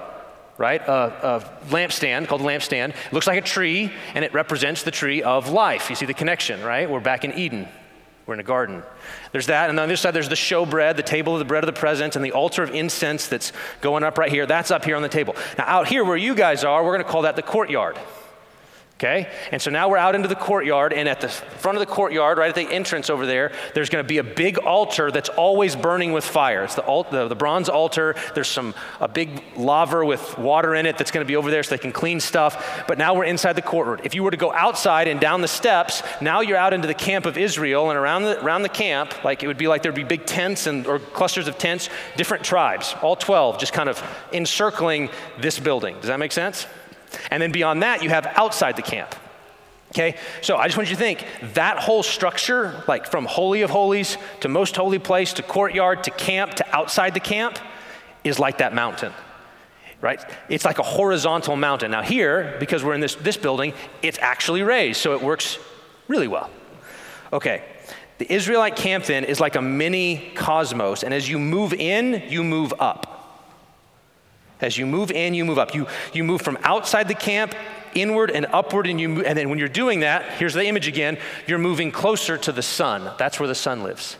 right? 0.57 0.81
A, 0.81 0.93
a, 0.93 1.69
lampstand 1.69 2.29
called 2.29 2.41
a 2.41 2.45
lampstand. 2.45 2.91
It 2.91 3.13
looks 3.13 3.27
like 3.27 3.39
a 3.39 3.47
tree, 3.47 3.93
and 4.15 4.25
it 4.25 4.33
represents 4.33 4.83
the 4.83 4.91
tree 4.91 5.23
of 5.23 5.51
life. 5.51 5.91
You 5.91 5.97
see 5.97 6.07
the 6.07 6.15
connection, 6.15 6.63
right? 6.63 6.89
We're 6.89 7.01
back 7.01 7.27
in 7.27 7.35
Eden. 7.35 7.69
We're 8.27 8.35
in 8.35 8.41
a 8.41 8.45
garden. 8.45 8.83
There's 9.33 9.47
that, 9.47 9.71
and 9.71 9.81
on 9.81 9.89
the 9.89 9.95
other 9.95 9.97
side, 9.97 10.15
there's 10.15 10.29
the 10.29 10.35
showbread, 10.35 10.97
the 10.97 11.03
table 11.03 11.33
of 11.33 11.39
the 11.41 11.45
bread 11.45 11.65
of 11.65 11.67
the 11.67 11.79
presence, 11.79 12.17
and 12.17 12.25
the 12.25 12.33
altar 12.33 12.63
of 12.63 12.75
incense 12.75 13.27
that's 13.27 13.53
going 13.81 14.05
up 14.05 14.19
right 14.19 14.31
here. 14.31 14.47
That's 14.47 14.71
up 14.71 14.85
here 14.85 14.95
on 14.95 15.03
the 15.03 15.09
table. 15.09 15.35
Now, 15.59 15.65
out 15.67 15.89
here 15.89 16.05
where 16.05 16.17
you 16.17 16.35
guys 16.35 16.63
are, 16.63 16.85
we're 16.85 16.93
going 16.93 17.05
to 17.05 17.11
call 17.11 17.23
that 17.23 17.35
the 17.35 17.43
courtyard. 17.43 17.99
Okay? 19.01 19.31
And 19.51 19.63
so 19.63 19.71
now 19.71 19.89
we're 19.89 19.97
out 19.97 20.15
into 20.15 20.29
the 20.29 20.35
courtyard, 20.35 20.93
and 20.93 21.09
at 21.09 21.23
the 21.23 21.29
front 21.29 21.79
of 21.79 21.81
the 21.81 21.87
courtyard, 21.87 22.37
right 22.37 22.51
at 22.51 22.55
the 22.55 22.71
entrance 22.71 23.09
over 23.09 23.25
there, 23.25 23.51
there's 23.73 23.89
going 23.89 24.05
to 24.05 24.07
be 24.07 24.19
a 24.19 24.25
big 24.25 24.59
altar 24.59 25.11
that's 25.11 25.31
always 25.31 25.75
burning 25.75 26.13
with 26.13 26.23
fire. 26.23 26.65
It's 26.65 26.75
the, 26.75 26.85
alt, 26.85 27.11
the, 27.11 27.27
the, 27.27 27.35
bronze 27.35 27.71
altar. 27.71 28.15
There's 28.35 28.49
some 28.49 28.75
a 29.01 29.09
big 29.09 29.43
laver 29.57 30.05
with 30.05 30.37
water 30.37 30.75
in 30.75 30.85
it 30.85 30.99
that's 30.99 31.11
going 31.11 31.25
to 31.25 31.27
be 31.27 31.37
over 31.37 31.51
there 31.51 31.63
so 31.63 31.71
they 31.71 31.79
can 31.79 31.93
clean 31.93 32.21
stuff. 32.21 32.85
But 32.87 32.99
now 32.99 33.15
we're 33.15 33.25
inside 33.25 33.55
the 33.55 33.63
courtyard. 33.63 34.03
If 34.05 34.15
you 34.15 34.23
were 34.23 34.33
to 34.33 34.37
go 34.37 34.53
outside 34.53 35.09
and 35.09 35.19
down 35.19 35.41
the 35.41 35.49
steps, 35.49 36.03
now 36.21 36.43
you're 36.43 36.59
out 36.59 36.75
into 36.75 36.87
the 36.87 36.93
camp 36.93 37.25
of 37.25 37.39
Israel, 37.39 37.89
and 37.89 37.99
around 37.99 38.25
the, 38.25 38.45
around 38.45 38.65
the 38.65 38.69
camp, 38.69 39.25
like 39.25 39.43
it 39.43 39.47
would 39.47 39.57
be 39.57 39.67
like 39.67 39.83
there'd 39.83 39.95
be 39.95 40.05
big 40.05 40.27
tents 40.27 40.67
and 40.67 40.87
or 40.87 40.99
clusters 40.99 41.49
of 41.49 41.57
tents, 41.57 41.89
different 42.19 42.45
tribes, 42.45 42.95
all 43.01 43.17
12, 43.17 43.59
just 43.59 43.73
kind 43.73 43.89
of 43.89 44.03
encircling 44.35 45.09
this 45.39 45.59
building. 45.59 45.95
Does 46.01 46.09
that 46.09 46.19
make 46.19 46.33
sense? 46.33 46.67
And 47.31 47.43
then 47.43 47.53
beyond 47.53 47.83
that, 47.83 48.03
you 48.03 48.11
have 48.11 48.27
outside 48.27 48.77
the 48.77 48.83
camp. 48.83 49.15
Okay, 49.93 50.17
so 50.41 50.57
I 50.57 50.67
just 50.67 50.77
want 50.77 50.89
you 50.89 50.95
to 50.95 51.01
think 51.01 51.25
that 51.55 51.79
whole 51.79 52.05
structure, 52.05 52.85
like 52.87 53.07
from 53.07 53.25
Holy 53.25 53.63
of 53.63 53.71
Holies 53.71 54.19
to 54.41 54.49
most 54.49 54.77
holy 54.77 55.01
place 55.01 55.33
to 55.35 55.43
courtyard 55.43 56.05
to 56.05 56.13
camp 56.13 56.55
to 56.55 56.77
outside 56.77 57.13
the 57.13 57.21
camp, 57.21 57.59
is 58.23 58.39
like 58.39 58.59
that 58.59 58.73
mountain, 58.73 59.13
right? 60.01 60.25
It's 60.49 60.65
like 60.65 60.79
a 60.79 60.85
horizontal 60.85 61.57
mountain. 61.57 61.91
Now, 61.91 62.03
here, 62.03 62.57
because 62.61 62.85
we're 62.85 62.95
in 62.95 63.01
this, 63.01 63.17
this 63.17 63.37
building, 63.37 63.75
it's 64.01 64.19
actually 64.21 64.63
raised, 64.63 65.01
so 65.01 65.15
it 65.15 65.23
works 65.23 65.59
really 66.07 66.29
well. 66.29 66.51
Okay, 67.33 67.65
the 68.19 68.33
Israelite 68.33 68.77
camp 68.77 69.07
then 69.07 69.25
is 69.25 69.41
like 69.41 69.57
a 69.57 69.63
mini 69.63 70.31
cosmos, 70.37 71.03
and 71.03 71.13
as 71.13 71.29
you 71.29 71.41
move 71.41 71.73
in, 71.73 72.23
you 72.29 72.45
move 72.45 72.73
up. 72.79 73.20
As 74.61 74.77
you 74.77 74.87
move 74.87 75.11
in, 75.11 75.35
you 75.35 75.45
move 75.45 75.59
up. 75.59 75.75
You, 75.75 75.87
you 76.13 76.25
move 76.25 76.43
from 76.43 76.59
outside 76.63 77.09
the 77.09 77.15
camp 77.15 77.55
inward 77.95 78.31
and 78.31 78.47
upward, 78.47 78.87
and, 78.87 79.01
you, 79.01 79.25
and 79.25 79.37
then 79.37 79.49
when 79.51 79.59
you're 79.59 79.69
doing 79.69 80.01
that, 80.01 80.25
here's 80.39 80.55
the 80.55 80.65
image 80.65 80.87
again, 80.87 81.19
you're 81.47 81.59
moving 81.59 81.91
closer 81.91 82.37
to 82.39 82.53
the 82.53 82.63
sun. 82.63 83.11
That's 83.19 83.41
where 83.41 83.49
the 83.49 83.55
sun 83.55 83.83
lives. 83.83 84.17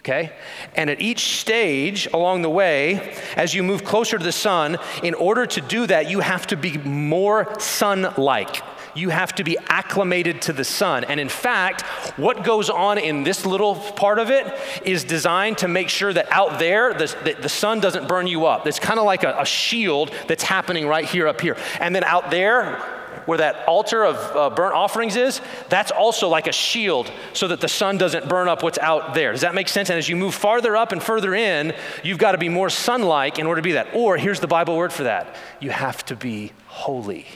Okay? 0.00 0.32
And 0.74 0.90
at 0.90 1.00
each 1.00 1.38
stage 1.40 2.06
along 2.12 2.42
the 2.42 2.50
way, 2.50 3.14
as 3.36 3.54
you 3.54 3.62
move 3.62 3.84
closer 3.84 4.18
to 4.18 4.24
the 4.24 4.32
sun, 4.32 4.76
in 5.02 5.14
order 5.14 5.46
to 5.46 5.60
do 5.60 5.86
that, 5.86 6.10
you 6.10 6.20
have 6.20 6.46
to 6.48 6.56
be 6.56 6.76
more 6.78 7.58
sun 7.58 8.12
like 8.18 8.62
you 8.94 9.10
have 9.10 9.34
to 9.34 9.44
be 9.44 9.58
acclimated 9.68 10.42
to 10.42 10.52
the 10.52 10.64
sun. 10.64 11.04
And 11.04 11.18
in 11.20 11.28
fact, 11.28 11.82
what 12.18 12.44
goes 12.44 12.70
on 12.70 12.98
in 12.98 13.24
this 13.24 13.44
little 13.44 13.74
part 13.74 14.18
of 14.18 14.30
it 14.30 14.46
is 14.84 15.04
designed 15.04 15.58
to 15.58 15.68
make 15.68 15.88
sure 15.88 16.12
that 16.12 16.30
out 16.30 16.58
there, 16.58 16.94
the, 16.94 17.14
the, 17.24 17.42
the 17.42 17.48
sun 17.48 17.80
doesn't 17.80 18.08
burn 18.08 18.26
you 18.26 18.46
up. 18.46 18.66
It's 18.66 18.78
kind 18.78 18.98
of 18.98 19.04
like 19.04 19.24
a, 19.24 19.36
a 19.40 19.44
shield 19.44 20.12
that's 20.28 20.42
happening 20.42 20.86
right 20.86 21.04
here 21.04 21.28
up 21.28 21.40
here. 21.40 21.56
And 21.80 21.94
then 21.94 22.04
out 22.04 22.30
there, 22.30 23.00
where 23.26 23.38
that 23.38 23.66
altar 23.66 24.04
of 24.04 24.16
uh, 24.36 24.50
burnt 24.50 24.74
offerings 24.74 25.16
is, 25.16 25.40
that's 25.68 25.90
also 25.90 26.28
like 26.28 26.46
a 26.46 26.52
shield 26.52 27.10
so 27.32 27.48
that 27.48 27.60
the 27.60 27.68
sun 27.68 27.96
doesn't 27.96 28.28
burn 28.28 28.48
up 28.48 28.62
what's 28.62 28.78
out 28.78 29.14
there. 29.14 29.32
Does 29.32 29.40
that 29.40 29.54
make 29.54 29.68
sense? 29.68 29.88
And 29.88 29.98
as 29.98 30.08
you 30.08 30.16
move 30.16 30.34
farther 30.34 30.76
up 30.76 30.92
and 30.92 31.02
further 31.02 31.34
in, 31.34 31.74
you've 32.02 32.18
got 32.18 32.32
to 32.32 32.38
be 32.38 32.48
more 32.48 32.68
sun 32.68 33.02
like 33.02 33.38
in 33.38 33.46
order 33.46 33.60
to 33.60 33.64
be 33.64 33.72
that. 33.72 33.88
Or 33.94 34.16
here's 34.16 34.40
the 34.40 34.46
Bible 34.46 34.76
word 34.76 34.92
for 34.92 35.04
that 35.04 35.36
you 35.60 35.70
have 35.70 36.04
to 36.06 36.16
be 36.16 36.52
holy 36.66 37.26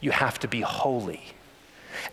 you 0.00 0.10
have 0.10 0.38
to 0.40 0.48
be 0.48 0.60
holy. 0.60 1.22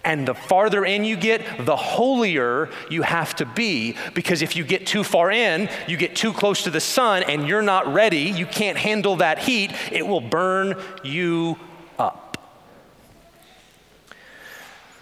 And 0.04 0.28
the 0.28 0.34
farther 0.34 0.84
in 0.84 1.06
you 1.06 1.16
get, 1.16 1.66
the 1.66 1.76
holier 1.76 2.70
you 2.90 3.02
have 3.04 3.36
to 3.36 3.46
be. 3.46 3.96
Because 4.14 4.42
if 4.42 4.56
you 4.56 4.64
get 4.64 4.88
too 4.88 5.04
far 5.04 5.32
in, 5.32 5.70
you 5.88 5.98
get 5.98 6.16
too 6.16 6.34
close 6.34 6.64
to 6.64 6.70
the 6.70 6.80
sun 6.80 7.24
and 7.24 7.48
you're 7.48 7.62
not 7.62 7.92
ready, 7.94 8.22
you 8.22 8.46
can't 8.46 8.78
handle 8.78 9.18
that 9.18 9.40
heat, 9.40 9.72
it 9.92 10.06
will 10.06 10.22
burn 10.22 10.82
you 11.04 11.58
up. 12.00 12.38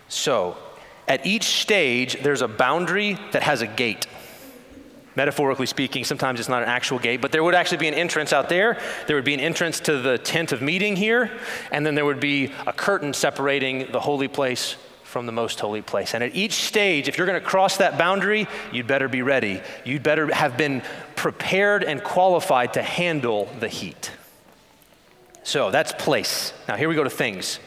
So, 0.10 0.58
at 1.08 1.26
each 1.26 1.44
stage, 1.44 2.22
there's 2.22 2.42
a 2.42 2.48
boundary 2.48 3.18
that 3.32 3.44
has 3.44 3.62
a 3.62 3.68
gate 3.68 4.08
metaphorically 5.16 5.66
speaking, 5.66 6.04
sometimes 6.04 6.40
it's 6.40 6.50
not 6.50 6.64
an 6.64 6.70
actual 6.70 7.00
gate, 7.00 7.22
but 7.22 7.32
there 7.32 7.44
would 7.44 7.56
actually 7.56 7.78
be 7.78 7.88
an 7.88 7.94
entrance 7.94 8.34
out 8.34 8.50
there. 8.50 8.80
There 9.08 9.16
would 9.16 9.26
be 9.26 9.34
an 9.34 9.40
entrance 9.40 9.80
to 9.82 10.00
the 10.00 10.18
tent 10.18 10.52
of 10.52 10.62
meeting 10.62 10.96
here, 10.96 11.32
and 11.72 11.86
then 11.86 11.96
there 11.96 12.06
would 12.06 12.20
be 12.20 12.52
a 12.66 12.74
curtain 12.74 13.14
separating 13.14 13.92
the 13.92 14.00
holy 14.00 14.28
place 14.28 14.76
from 15.04 15.26
the 15.28 15.32
most 15.32 15.60
holy 15.60 15.84
place. 15.84 16.16
And 16.16 16.24
at 16.24 16.36
each 16.36 16.54
stage, 16.54 17.08
if 17.08 17.18
you're 17.18 17.28
going 17.28 17.40
to 17.40 17.48
cross 17.48 17.78
that 17.78 18.00
boundary, 18.00 18.48
you'd 18.72 18.88
better 18.88 19.08
be 19.08 19.22
ready. 19.22 19.62
You'd 19.86 20.02
better 20.02 20.34
have 20.34 20.58
been 20.58 20.82
prepared 21.16 21.84
and 21.84 22.04
qualified 22.04 22.74
to 22.74 22.82
handle 22.82 23.48
the 23.60 23.68
heat. 23.68 24.12
So 25.44 25.70
that's 25.70 25.92
place. 25.92 26.52
Now, 26.68 26.78
here 26.78 26.90
we 26.90 26.96
go 26.96 27.04
to 27.04 27.12
things. 27.12 27.60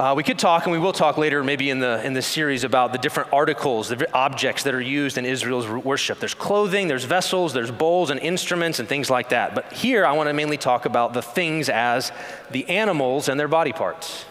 Uh, 0.00 0.14
we 0.14 0.22
could 0.22 0.38
talk, 0.38 0.64
and 0.64 0.72
we 0.72 0.78
will 0.78 0.94
talk 0.94 1.18
later, 1.18 1.44
maybe 1.44 1.68
in 1.68 1.78
the 1.78 2.02
in 2.06 2.14
this 2.14 2.26
series, 2.26 2.64
about 2.64 2.92
the 2.92 2.98
different 2.98 3.30
articles, 3.34 3.90
the 3.90 4.10
objects 4.14 4.62
that 4.62 4.72
are 4.72 4.80
used 4.80 5.18
in 5.18 5.26
Israel's 5.26 5.68
worship. 5.68 6.18
There's 6.18 6.32
clothing, 6.32 6.88
there's 6.88 7.04
vessels, 7.04 7.52
there's 7.52 7.70
bowls 7.70 8.08
and 8.08 8.18
instruments 8.18 8.78
and 8.78 8.88
things 8.88 9.10
like 9.10 9.28
that. 9.28 9.54
But 9.54 9.70
here, 9.74 10.06
I 10.06 10.12
want 10.12 10.30
to 10.30 10.32
mainly 10.32 10.56
talk 10.56 10.86
about 10.86 11.12
the 11.12 11.20
things 11.20 11.68
as 11.68 12.12
the 12.50 12.66
animals 12.70 13.28
and 13.28 13.38
their 13.38 13.46
body 13.46 13.74
parts 13.74 14.24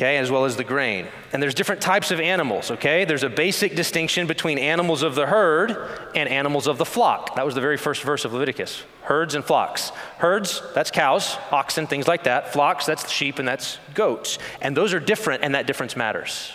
okay, 0.00 0.16
as 0.16 0.30
well 0.30 0.46
as 0.46 0.56
the 0.56 0.64
grain. 0.64 1.06
And 1.34 1.42
there's 1.42 1.54
different 1.54 1.82
types 1.82 2.10
of 2.10 2.20
animals, 2.20 2.70
okay? 2.70 3.04
There's 3.04 3.22
a 3.22 3.28
basic 3.28 3.76
distinction 3.76 4.26
between 4.26 4.58
animals 4.58 5.02
of 5.02 5.14
the 5.14 5.26
herd 5.26 5.76
and 6.14 6.26
animals 6.26 6.66
of 6.66 6.78
the 6.78 6.86
flock. 6.86 7.36
That 7.36 7.44
was 7.44 7.54
the 7.54 7.60
very 7.60 7.76
first 7.76 8.02
verse 8.02 8.24
of 8.24 8.32
Leviticus 8.32 8.82
herds 9.02 9.34
and 9.34 9.44
flocks. 9.44 9.90
Herds, 10.18 10.62
that's 10.72 10.92
cows, 10.92 11.36
oxen, 11.50 11.88
things 11.88 12.06
like 12.06 12.24
that. 12.24 12.52
Flocks, 12.52 12.86
that's 12.86 13.10
sheep 13.10 13.40
and 13.40 13.48
that's 13.48 13.78
goats. 13.92 14.38
And 14.60 14.76
those 14.76 14.94
are 14.94 15.00
different, 15.00 15.42
and 15.42 15.56
that 15.56 15.66
difference 15.66 15.96
matters. 15.96 16.52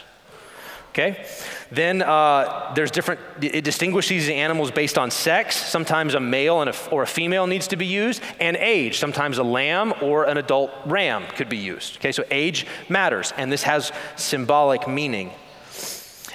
Okay? 0.96 1.26
Then 1.72 2.02
uh, 2.02 2.72
there's 2.74 2.90
different, 2.90 3.20
it 3.42 3.66
distinguishes 3.66 4.28
the 4.28 4.34
animals 4.36 4.72
based 4.72 4.98
on 4.98 5.12
sex. 5.12 5.58
Sometimes 5.58 6.14
a 6.14 6.22
male 6.22 6.62
and 6.62 6.70
a, 6.70 6.90
or 6.90 7.04
a 7.04 7.08
female 7.08 7.48
needs 7.48 7.68
to 7.68 7.76
be 7.76 7.86
used, 7.86 8.22
and 8.40 8.56
age. 8.56 8.98
Sometimes 8.98 9.38
a 9.38 9.44
lamb 9.44 9.94
or 10.02 10.24
an 10.24 10.38
adult 10.38 10.72
ram 10.86 11.26
could 11.36 11.50
be 11.50 11.58
used. 11.58 11.98
Okay, 11.98 12.14
so 12.14 12.24
age 12.32 12.66
matters, 12.88 13.34
and 13.36 13.52
this 13.52 13.64
has 13.64 13.92
symbolic 14.16 14.88
meaning. 14.88 15.32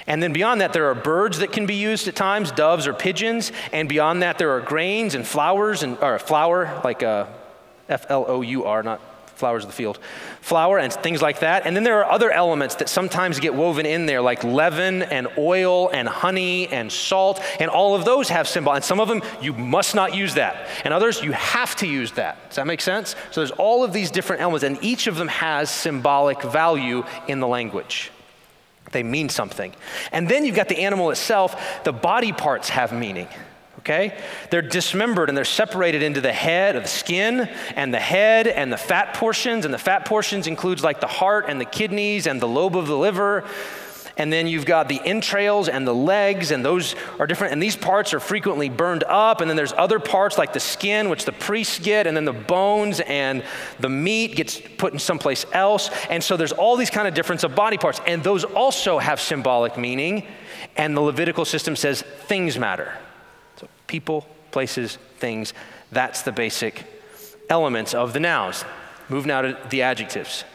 And 0.05 0.21
then 0.21 0.31
beyond 0.31 0.61
that, 0.61 0.73
there 0.73 0.85
are 0.91 0.95
birds 0.95 1.39
that 1.39 1.51
can 1.51 1.65
be 1.65 1.75
used 1.75 2.07
at 2.07 2.15
times, 2.15 2.51
doves 2.51 2.85
or 2.85 2.93
pigeons. 2.93 3.51
And 3.73 3.89
beyond 3.89 4.21
that, 4.21 4.37
there 4.37 4.51
are 4.51 4.61
grains 4.61 5.15
and 5.15 5.25
flowers, 5.25 5.81
and, 5.81 5.97
or 5.97 6.19
flour, 6.19 6.79
like 6.83 7.01
F 7.01 8.05
L 8.09 8.25
O 8.27 8.41
U 8.41 8.65
R, 8.65 8.83
not 8.83 9.01
flowers 9.41 9.63
of 9.63 9.69
the 9.69 9.75
field, 9.75 9.97
flour 10.39 10.77
and 10.77 10.93
things 10.93 11.19
like 11.19 11.39
that. 11.39 11.65
And 11.65 11.75
then 11.75 11.83
there 11.83 11.97
are 11.99 12.11
other 12.11 12.29
elements 12.29 12.75
that 12.75 12.87
sometimes 12.87 13.39
get 13.39 13.55
woven 13.55 13.87
in 13.87 14.05
there, 14.05 14.21
like 14.21 14.43
leaven 14.43 15.01
and 15.01 15.27
oil 15.35 15.89
and 15.89 16.07
honey 16.07 16.67
and 16.67 16.91
salt, 16.91 17.41
and 17.59 17.71
all 17.71 17.95
of 17.95 18.05
those 18.05 18.29
have 18.29 18.47
symbol. 18.47 18.71
And 18.71 18.83
some 18.83 18.99
of 18.99 19.09
them 19.09 19.23
you 19.41 19.53
must 19.53 19.95
not 19.95 20.13
use 20.13 20.35
that, 20.35 20.67
and 20.85 20.93
others 20.93 21.23
you 21.23 21.31
have 21.31 21.75
to 21.77 21.87
use 21.87 22.11
that. 22.13 22.37
Does 22.49 22.57
that 22.57 22.67
make 22.67 22.81
sense? 22.81 23.15
So 23.31 23.41
there's 23.41 23.51
all 23.51 23.83
of 23.83 23.93
these 23.93 24.11
different 24.11 24.43
elements, 24.43 24.63
and 24.63 24.77
each 24.83 25.07
of 25.07 25.15
them 25.15 25.27
has 25.27 25.71
symbolic 25.71 26.43
value 26.43 27.03
in 27.27 27.39
the 27.39 27.47
language. 27.47 28.11
They 28.91 29.01
mean 29.03 29.29
something. 29.29 29.73
And 30.11 30.29
then 30.29 30.45
you've 30.45 30.55
got 30.55 30.69
the 30.69 30.79
animal 30.79 31.09
itself, 31.09 31.83
the 31.83 31.93
body 31.93 32.31
parts 32.31 32.69
have 32.69 32.93
meaning 32.93 33.27
okay? 33.81 34.17
They're 34.49 34.61
dismembered 34.61 35.29
and 35.29 35.37
they're 35.37 35.45
separated 35.45 36.03
into 36.03 36.21
the 36.21 36.33
head 36.33 36.75
of 36.75 36.83
the 36.83 36.89
skin 36.89 37.49
and 37.75 37.93
the 37.93 37.99
head 37.99 38.47
and 38.47 38.71
the 38.71 38.77
fat 38.77 39.15
portions. 39.15 39.65
And 39.65 39.73
the 39.73 39.79
fat 39.79 40.05
portions 40.05 40.47
includes 40.47 40.83
like 40.83 41.01
the 41.01 41.07
heart 41.07 41.45
and 41.47 41.59
the 41.59 41.65
kidneys 41.65 42.27
and 42.27 42.39
the 42.39 42.47
lobe 42.47 42.77
of 42.77 42.87
the 42.87 42.97
liver. 42.97 43.43
And 44.17 44.31
then 44.31 44.45
you've 44.45 44.65
got 44.65 44.87
the 44.87 45.01
entrails 45.03 45.67
and 45.69 45.87
the 45.87 45.95
legs, 45.95 46.51
and 46.51 46.63
those 46.63 46.95
are 47.17 47.25
different. 47.25 47.53
And 47.53 47.63
these 47.63 47.77
parts 47.77 48.13
are 48.13 48.19
frequently 48.19 48.69
burned 48.69 49.03
up. 49.05 49.41
And 49.41 49.49
then 49.49 49.57
there's 49.57 49.73
other 49.73 49.99
parts 49.99 50.37
like 50.37 50.53
the 50.53 50.59
skin, 50.59 51.09
which 51.09 51.25
the 51.25 51.31
priests 51.31 51.79
get, 51.79 52.05
and 52.05 52.15
then 52.15 52.25
the 52.25 52.33
bones 52.33 52.99
and 52.99 53.43
the 53.79 53.89
meat 53.89 54.35
gets 54.35 54.61
put 54.77 54.93
in 54.93 54.99
someplace 54.99 55.45
else. 55.53 55.89
And 56.09 56.23
so 56.23 56.37
there's 56.37 56.51
all 56.51 56.75
these 56.75 56.89
kind 56.89 57.07
of 57.07 57.13
difference 57.13 57.43
of 57.43 57.55
body 57.55 57.77
parts. 57.77 57.99
And 58.05 58.21
those 58.21 58.43
also 58.43 58.99
have 58.99 59.19
symbolic 59.19 59.77
meaning. 59.77 60.27
And 60.75 60.95
the 60.95 61.01
Levitical 61.01 61.45
system 61.45 61.75
says 61.75 62.01
things 62.01 62.59
matter 62.59 62.93
people, 63.91 64.25
places, 64.51 64.97
things. 65.17 65.53
That's 65.91 66.21
the 66.21 66.31
basic 66.31 66.85
elements 67.49 67.93
of 67.93 68.13
the 68.13 68.21
nouns. 68.21 68.63
Move 69.09 69.25
now 69.25 69.41
to 69.41 69.57
the 69.69 69.81
adjectives. 69.81 70.45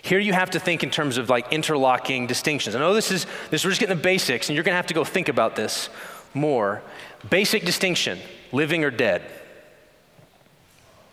Here 0.00 0.18
you 0.18 0.32
have 0.32 0.50
to 0.50 0.60
think 0.60 0.82
in 0.82 0.90
terms 0.90 1.18
of 1.18 1.28
like 1.28 1.52
interlocking 1.52 2.26
distinctions. 2.26 2.74
I 2.74 2.78
know 2.78 2.94
this 2.94 3.10
is 3.10 3.26
this 3.50 3.62
we're 3.62 3.72
just 3.72 3.80
getting 3.80 3.96
the 3.96 4.02
basics, 4.02 4.48
and 4.48 4.54
you're 4.54 4.64
gonna 4.64 4.76
have 4.76 4.86
to 4.86 4.94
go 4.94 5.04
think 5.04 5.28
about 5.28 5.54
this 5.54 5.90
more. 6.32 6.82
Basic 7.28 7.64
distinction, 7.64 8.18
living 8.52 8.84
or 8.84 8.90
dead. 8.90 9.22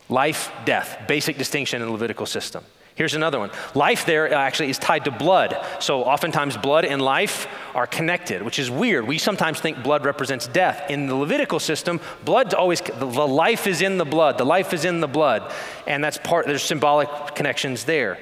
Life, 0.08 0.50
death, 0.64 0.98
basic 1.06 1.36
distinction 1.36 1.82
in 1.82 1.88
the 1.88 1.92
Levitical 1.92 2.26
system. 2.26 2.64
Here's 3.02 3.14
another 3.14 3.40
one. 3.40 3.50
Life 3.74 4.06
there 4.06 4.32
uh, 4.32 4.38
actually 4.38 4.70
is 4.70 4.78
tied 4.78 5.06
to 5.06 5.10
blood. 5.10 5.60
So 5.80 6.04
oftentimes 6.04 6.56
blood 6.56 6.84
and 6.84 7.02
life 7.02 7.48
are 7.74 7.84
connected, 7.84 8.42
which 8.42 8.60
is 8.60 8.70
weird. 8.70 9.08
We 9.08 9.18
sometimes 9.18 9.58
think 9.58 9.82
blood 9.82 10.04
represents 10.04 10.46
death. 10.46 10.88
In 10.88 11.08
the 11.08 11.16
Levitical 11.16 11.58
system, 11.58 12.00
blood 12.24 12.54
always 12.54 12.80
the 12.80 13.26
life 13.26 13.66
is 13.66 13.82
in 13.82 13.98
the 13.98 14.04
blood. 14.04 14.38
The 14.38 14.44
life 14.44 14.72
is 14.72 14.84
in 14.84 15.00
the 15.00 15.08
blood. 15.08 15.52
And 15.88 16.04
that's 16.04 16.16
part 16.18 16.46
there's 16.46 16.62
symbolic 16.62 17.34
connections 17.34 17.82
there. 17.82 18.20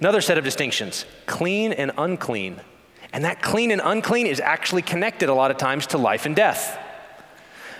Another 0.00 0.20
set 0.20 0.36
of 0.36 0.42
distinctions, 0.42 1.04
clean 1.26 1.72
and 1.72 1.92
unclean. 1.96 2.60
And 3.12 3.24
that 3.24 3.40
clean 3.40 3.70
and 3.70 3.80
unclean 3.84 4.26
is 4.26 4.40
actually 4.40 4.82
connected 4.82 5.28
a 5.28 5.34
lot 5.34 5.52
of 5.52 5.58
times 5.58 5.86
to 5.88 5.98
life 5.98 6.26
and 6.26 6.34
death 6.34 6.76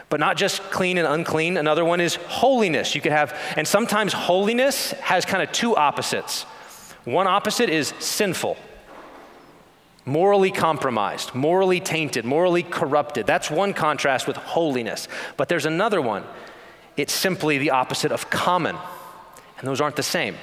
but 0.08 0.20
not 0.20 0.36
just 0.36 0.62
clean 0.70 0.98
and 0.98 1.06
unclean. 1.06 1.56
Another 1.56 1.84
one 1.84 2.00
is 2.00 2.14
holiness. 2.14 2.94
You 2.94 3.00
could 3.00 3.12
have, 3.12 3.38
and 3.56 3.66
sometimes 3.66 4.12
holiness 4.12 4.92
has 4.92 5.24
kind 5.24 5.42
of 5.42 5.52
two 5.52 5.76
opposites. 5.76 6.44
One 7.04 7.26
opposite 7.26 7.70
is 7.70 7.92
sinful, 7.98 8.56
morally 10.04 10.50
compromised, 10.50 11.34
morally 11.34 11.80
tainted, 11.80 12.24
morally 12.24 12.62
corrupted. 12.62 13.26
That's 13.26 13.50
one 13.50 13.74
contrast 13.74 14.26
with 14.26 14.36
holiness. 14.36 15.08
But 15.36 15.48
there's 15.48 15.66
another 15.66 16.00
one. 16.00 16.24
It's 16.96 17.12
simply 17.12 17.58
the 17.58 17.70
opposite 17.70 18.12
of 18.12 18.28
common, 18.30 18.76
and 19.58 19.68
those 19.68 19.80
aren't 19.80 19.96
the 19.96 20.02
same. 20.02 20.36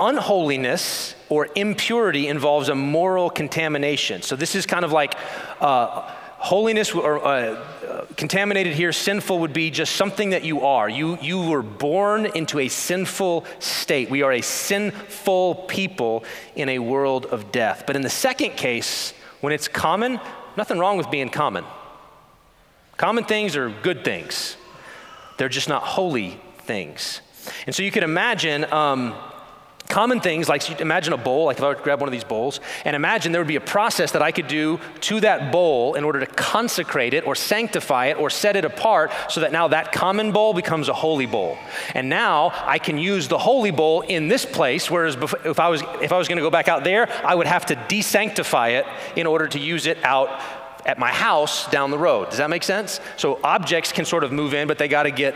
unholiness 0.00 1.14
or 1.28 1.48
impurity 1.54 2.26
involves 2.26 2.68
a 2.68 2.74
moral 2.74 3.30
contamination. 3.30 4.22
So 4.22 4.36
this 4.36 4.54
is 4.54 4.66
kind 4.66 4.84
of 4.84 4.92
like 4.92 5.14
uh, 5.60 6.10
Holiness 6.48 6.94
or 6.94 7.22
uh, 7.22 8.06
contaminated 8.16 8.72
here, 8.72 8.90
sinful 8.90 9.40
would 9.40 9.52
be 9.52 9.70
just 9.70 9.96
something 9.96 10.30
that 10.30 10.44
you 10.44 10.62
are. 10.62 10.88
You, 10.88 11.18
you 11.20 11.42
were 11.42 11.60
born 11.60 12.24
into 12.24 12.58
a 12.58 12.68
sinful 12.68 13.44
state. 13.58 14.08
We 14.08 14.22
are 14.22 14.32
a 14.32 14.40
sinful 14.40 15.66
people 15.68 16.24
in 16.56 16.70
a 16.70 16.78
world 16.78 17.26
of 17.26 17.52
death. 17.52 17.84
But 17.86 17.96
in 17.96 18.02
the 18.02 18.08
second 18.08 18.52
case, 18.56 19.12
when 19.42 19.52
it's 19.52 19.68
common, 19.68 20.20
nothing 20.56 20.78
wrong 20.78 20.96
with 20.96 21.10
being 21.10 21.28
common. 21.28 21.66
Common 22.96 23.24
things 23.24 23.54
are 23.54 23.68
good 23.68 24.02
things, 24.02 24.56
they're 25.36 25.50
just 25.50 25.68
not 25.68 25.82
holy 25.82 26.40
things. 26.60 27.20
And 27.66 27.74
so 27.74 27.82
you 27.82 27.90
could 27.90 28.04
imagine. 28.04 28.64
Um, 28.72 29.14
Common 29.88 30.20
things 30.20 30.50
like 30.50 30.80
imagine 30.80 31.14
a 31.14 31.16
bowl, 31.16 31.46
like 31.46 31.56
if 31.56 31.62
I 31.62 31.68
would 31.68 31.82
grab 31.82 32.00
one 32.00 32.08
of 32.08 32.12
these 32.12 32.24
bowls, 32.24 32.60
and 32.84 32.94
imagine 32.94 33.32
there 33.32 33.40
would 33.40 33.48
be 33.48 33.56
a 33.56 33.60
process 33.60 34.12
that 34.12 34.20
I 34.20 34.32
could 34.32 34.46
do 34.46 34.78
to 35.02 35.20
that 35.20 35.50
bowl 35.50 35.94
in 35.94 36.04
order 36.04 36.20
to 36.20 36.26
consecrate 36.26 37.14
it 37.14 37.26
or 37.26 37.34
sanctify 37.34 38.06
it 38.06 38.18
or 38.18 38.28
set 38.28 38.54
it 38.54 38.66
apart 38.66 39.10
so 39.30 39.40
that 39.40 39.50
now 39.50 39.68
that 39.68 39.90
common 39.92 40.30
bowl 40.30 40.52
becomes 40.52 40.90
a 40.90 40.92
holy 40.92 41.24
bowl. 41.24 41.56
And 41.94 42.10
now 42.10 42.52
I 42.66 42.78
can 42.78 42.98
use 42.98 43.28
the 43.28 43.38
holy 43.38 43.70
bowl 43.70 44.02
in 44.02 44.28
this 44.28 44.44
place, 44.44 44.90
whereas 44.90 45.16
if 45.46 45.58
I 45.58 45.68
was, 45.68 45.82
if 46.02 46.12
I 46.12 46.18
was 46.18 46.28
going 46.28 46.36
to 46.36 46.44
go 46.44 46.50
back 46.50 46.68
out 46.68 46.84
there, 46.84 47.08
I 47.24 47.34
would 47.34 47.46
have 47.46 47.64
to 47.66 47.74
desanctify 47.74 48.78
it 48.78 48.86
in 49.16 49.26
order 49.26 49.48
to 49.48 49.58
use 49.58 49.86
it 49.86 49.96
out 50.04 50.42
at 50.84 50.98
my 50.98 51.10
house 51.10 51.66
down 51.70 51.90
the 51.90 51.98
road. 51.98 52.28
Does 52.28 52.38
that 52.38 52.50
make 52.50 52.62
sense? 52.62 53.00
So 53.16 53.40
objects 53.42 53.90
can 53.92 54.04
sort 54.04 54.22
of 54.22 54.32
move 54.32 54.52
in, 54.52 54.68
but 54.68 54.76
they 54.76 54.88
got 54.88 55.04
to 55.04 55.10
get 55.10 55.34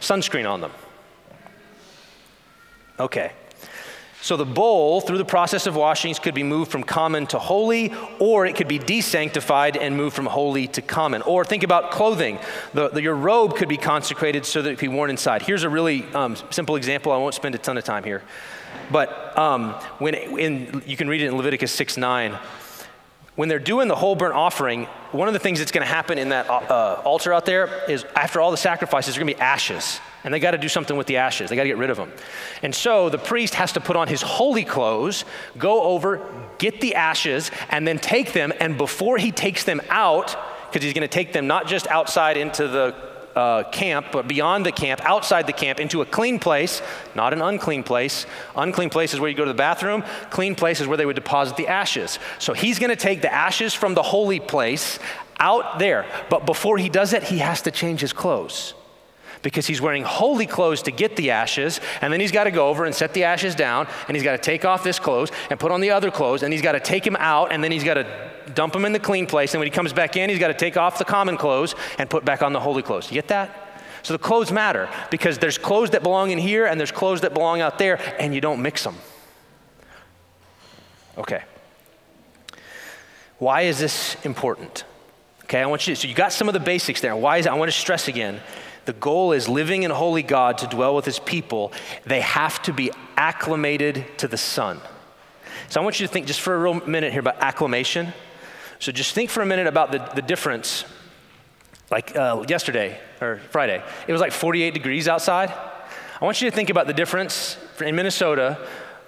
sunscreen 0.00 0.48
on 0.48 0.60
them. 0.60 0.72
Okay. 3.00 3.32
So 4.24 4.38
the 4.38 4.46
bowl, 4.46 5.02
through 5.02 5.18
the 5.18 5.24
process 5.26 5.66
of 5.66 5.76
washings, 5.76 6.18
could 6.18 6.32
be 6.32 6.42
moved 6.42 6.72
from 6.72 6.82
common 6.82 7.26
to 7.26 7.38
holy, 7.38 7.92
or 8.18 8.46
it 8.46 8.56
could 8.56 8.68
be 8.68 8.78
desanctified 8.78 9.76
and 9.78 9.98
moved 9.98 10.16
from 10.16 10.24
holy 10.24 10.66
to 10.68 10.80
common. 10.80 11.20
Or 11.20 11.44
think 11.44 11.62
about 11.62 11.90
clothing. 11.90 12.38
The, 12.72 12.88
the, 12.88 13.02
your 13.02 13.16
robe 13.16 13.54
could 13.54 13.68
be 13.68 13.76
consecrated 13.76 14.46
so 14.46 14.62
that 14.62 14.70
it 14.70 14.78
could 14.78 14.88
be 14.90 14.96
worn 14.96 15.10
inside. 15.10 15.42
Here's 15.42 15.62
a 15.62 15.68
really 15.68 16.04
um, 16.14 16.36
simple 16.48 16.76
example. 16.76 17.12
I 17.12 17.18
won't 17.18 17.34
spend 17.34 17.54
a 17.54 17.58
ton 17.58 17.76
of 17.76 17.84
time 17.84 18.02
here. 18.02 18.22
But 18.90 19.36
um, 19.36 19.74
when 19.98 20.14
in, 20.14 20.82
you 20.86 20.96
can 20.96 21.06
read 21.06 21.20
it 21.20 21.26
in 21.26 21.36
Leviticus 21.36 21.72
6 21.72 21.98
9 21.98 22.38
when 23.36 23.50
they're 23.50 23.58
doing 23.58 23.88
the 23.88 23.96
whole 23.96 24.14
burnt 24.14 24.34
offering, 24.34 24.84
one 25.12 25.28
of 25.28 25.34
the 25.34 25.40
things 25.40 25.58
that's 25.58 25.72
going 25.72 25.86
to 25.86 25.92
happen 25.92 26.16
in 26.16 26.30
that 26.30 26.48
uh, 26.48 27.02
altar 27.04 27.30
out 27.30 27.44
there 27.44 27.68
is 27.90 28.04
after 28.16 28.40
all 28.40 28.52
the 28.52 28.56
sacrifices, 28.56 29.08
there's 29.12 29.22
going 29.22 29.34
to 29.34 29.34
be 29.34 29.42
ashes. 29.42 30.00
And 30.24 30.32
they 30.32 30.40
got 30.40 30.52
to 30.52 30.58
do 30.58 30.68
something 30.68 30.96
with 30.96 31.06
the 31.06 31.18
ashes. 31.18 31.50
They 31.50 31.56
got 31.56 31.62
to 31.62 31.68
get 31.68 31.76
rid 31.76 31.90
of 31.90 31.98
them. 31.98 32.10
And 32.62 32.74
so 32.74 33.10
the 33.10 33.18
priest 33.18 33.54
has 33.54 33.72
to 33.72 33.80
put 33.80 33.94
on 33.94 34.08
his 34.08 34.22
holy 34.22 34.64
clothes, 34.64 35.26
go 35.58 35.82
over, 35.82 36.26
get 36.58 36.80
the 36.80 36.94
ashes, 36.94 37.50
and 37.68 37.86
then 37.86 37.98
take 37.98 38.32
them. 38.32 38.52
And 38.58 38.78
before 38.78 39.18
he 39.18 39.30
takes 39.30 39.64
them 39.64 39.82
out, 39.90 40.36
because 40.70 40.82
he's 40.82 40.94
going 40.94 41.02
to 41.02 41.08
take 41.08 41.32
them 41.34 41.46
not 41.46 41.66
just 41.66 41.86
outside 41.88 42.38
into 42.38 42.66
the 42.66 42.94
uh, 43.36 43.64
camp, 43.64 44.06
but 44.12 44.26
beyond 44.26 44.64
the 44.64 44.72
camp, 44.72 45.00
outside 45.04 45.46
the 45.46 45.52
camp, 45.52 45.78
into 45.78 46.00
a 46.00 46.06
clean 46.06 46.38
place, 46.38 46.80
not 47.14 47.32
an 47.32 47.42
unclean 47.42 47.82
place. 47.82 48.26
Unclean 48.56 48.90
place 48.90 49.12
is 49.12 49.20
where 49.20 49.28
you 49.28 49.36
go 49.36 49.44
to 49.44 49.50
the 49.50 49.56
bathroom, 49.56 50.04
clean 50.30 50.54
place 50.54 50.80
is 50.80 50.86
where 50.86 50.96
they 50.96 51.06
would 51.06 51.16
deposit 51.16 51.56
the 51.56 51.68
ashes. 51.68 52.18
So 52.38 52.54
he's 52.54 52.78
going 52.78 52.90
to 52.90 52.96
take 52.96 53.22
the 53.22 53.32
ashes 53.32 53.74
from 53.74 53.94
the 53.94 54.02
holy 54.02 54.40
place 54.40 54.98
out 55.38 55.78
there. 55.78 56.06
But 56.30 56.46
before 56.46 56.78
he 56.78 56.88
does 56.88 57.12
it, 57.12 57.24
he 57.24 57.38
has 57.38 57.62
to 57.62 57.70
change 57.70 58.00
his 58.00 58.12
clothes 58.12 58.74
because 59.44 59.66
he's 59.66 59.80
wearing 59.80 60.02
holy 60.02 60.46
clothes 60.46 60.82
to 60.82 60.90
get 60.90 61.14
the 61.14 61.30
ashes, 61.30 61.78
and 62.00 62.12
then 62.12 62.18
he's 62.18 62.32
got 62.32 62.44
to 62.44 62.50
go 62.50 62.68
over 62.68 62.84
and 62.84 62.94
set 62.94 63.14
the 63.14 63.22
ashes 63.22 63.54
down, 63.54 63.86
and 64.08 64.16
he's 64.16 64.24
got 64.24 64.32
to 64.32 64.38
take 64.38 64.64
off 64.64 64.82
this 64.82 64.98
clothes 64.98 65.30
and 65.50 65.60
put 65.60 65.70
on 65.70 65.80
the 65.80 65.90
other 65.90 66.10
clothes, 66.10 66.42
and 66.42 66.52
he's 66.52 66.62
got 66.62 66.72
to 66.72 66.80
take 66.80 67.06
him 67.06 67.14
out, 67.20 67.52
and 67.52 67.62
then 67.62 67.70
he's 67.70 67.84
got 67.84 67.94
to 67.94 68.30
dump 68.54 68.72
them 68.72 68.84
in 68.84 68.92
the 68.92 68.98
clean 68.98 69.26
place, 69.26 69.54
and 69.54 69.60
when 69.60 69.66
he 69.66 69.70
comes 69.70 69.92
back 69.92 70.16
in, 70.16 70.30
he's 70.30 70.40
got 70.40 70.48
to 70.48 70.54
take 70.54 70.76
off 70.76 70.98
the 70.98 71.04
common 71.04 71.36
clothes 71.36 71.74
and 71.98 72.10
put 72.10 72.24
back 72.24 72.42
on 72.42 72.52
the 72.52 72.58
holy 72.58 72.82
clothes. 72.82 73.08
You 73.10 73.14
get 73.14 73.28
that? 73.28 73.60
So 74.02 74.12
the 74.14 74.18
clothes 74.18 74.50
matter 74.50 74.88
because 75.10 75.38
there's 75.38 75.56
clothes 75.56 75.90
that 75.90 76.02
belong 76.02 76.30
in 76.30 76.38
here 76.38 76.66
and 76.66 76.78
there's 76.78 76.92
clothes 76.92 77.20
that 77.20 77.32
belong 77.34 77.60
out 77.60 77.78
there, 77.78 78.00
and 78.18 78.34
you 78.34 78.40
don't 78.40 78.62
mix 78.62 78.82
them. 78.82 78.96
Okay. 81.16 81.42
Why 83.38 83.62
is 83.62 83.78
this 83.78 84.16
important? 84.24 84.84
Okay, 85.44 85.60
I 85.60 85.66
want 85.66 85.86
you 85.86 85.94
to, 85.94 86.00
so 86.00 86.08
you 86.08 86.14
got 86.14 86.32
some 86.32 86.48
of 86.48 86.54
the 86.54 86.60
basics 86.60 87.02
there. 87.02 87.14
Why 87.14 87.36
is? 87.36 87.46
I 87.46 87.52
want 87.54 87.70
to 87.70 87.76
stress 87.76 88.08
again. 88.08 88.40
The 88.84 88.92
goal 88.92 89.32
is 89.32 89.48
living 89.48 89.82
in 89.82 89.90
holy 89.90 90.22
God 90.22 90.58
to 90.58 90.66
dwell 90.66 90.94
with 90.94 91.04
his 91.04 91.18
people. 91.18 91.72
They 92.04 92.20
have 92.20 92.62
to 92.62 92.72
be 92.72 92.90
acclimated 93.16 94.06
to 94.18 94.28
the 94.28 94.36
sun. 94.36 94.80
So 95.68 95.80
I 95.80 95.84
want 95.84 96.00
you 96.00 96.06
to 96.06 96.12
think 96.12 96.26
just 96.26 96.40
for 96.40 96.54
a 96.54 96.58
real 96.58 96.74
minute 96.86 97.12
here 97.12 97.20
about 97.20 97.38
acclimation. 97.40 98.12
So 98.78 98.92
just 98.92 99.14
think 99.14 99.30
for 99.30 99.42
a 99.42 99.46
minute 99.46 99.66
about 99.66 99.92
the, 99.92 99.98
the 100.14 100.22
difference. 100.22 100.84
Like 101.90 102.16
uh, 102.16 102.44
yesterday 102.48 102.98
or 103.20 103.40
Friday, 103.50 103.82
it 104.06 104.12
was 104.12 104.20
like 104.20 104.32
48 104.32 104.74
degrees 104.74 105.06
outside. 105.08 105.50
I 105.50 106.24
want 106.24 106.40
you 106.40 106.50
to 106.50 106.54
think 106.54 106.70
about 106.70 106.86
the 106.86 106.92
difference 106.92 107.56
in 107.84 107.94
Minnesota 107.94 108.58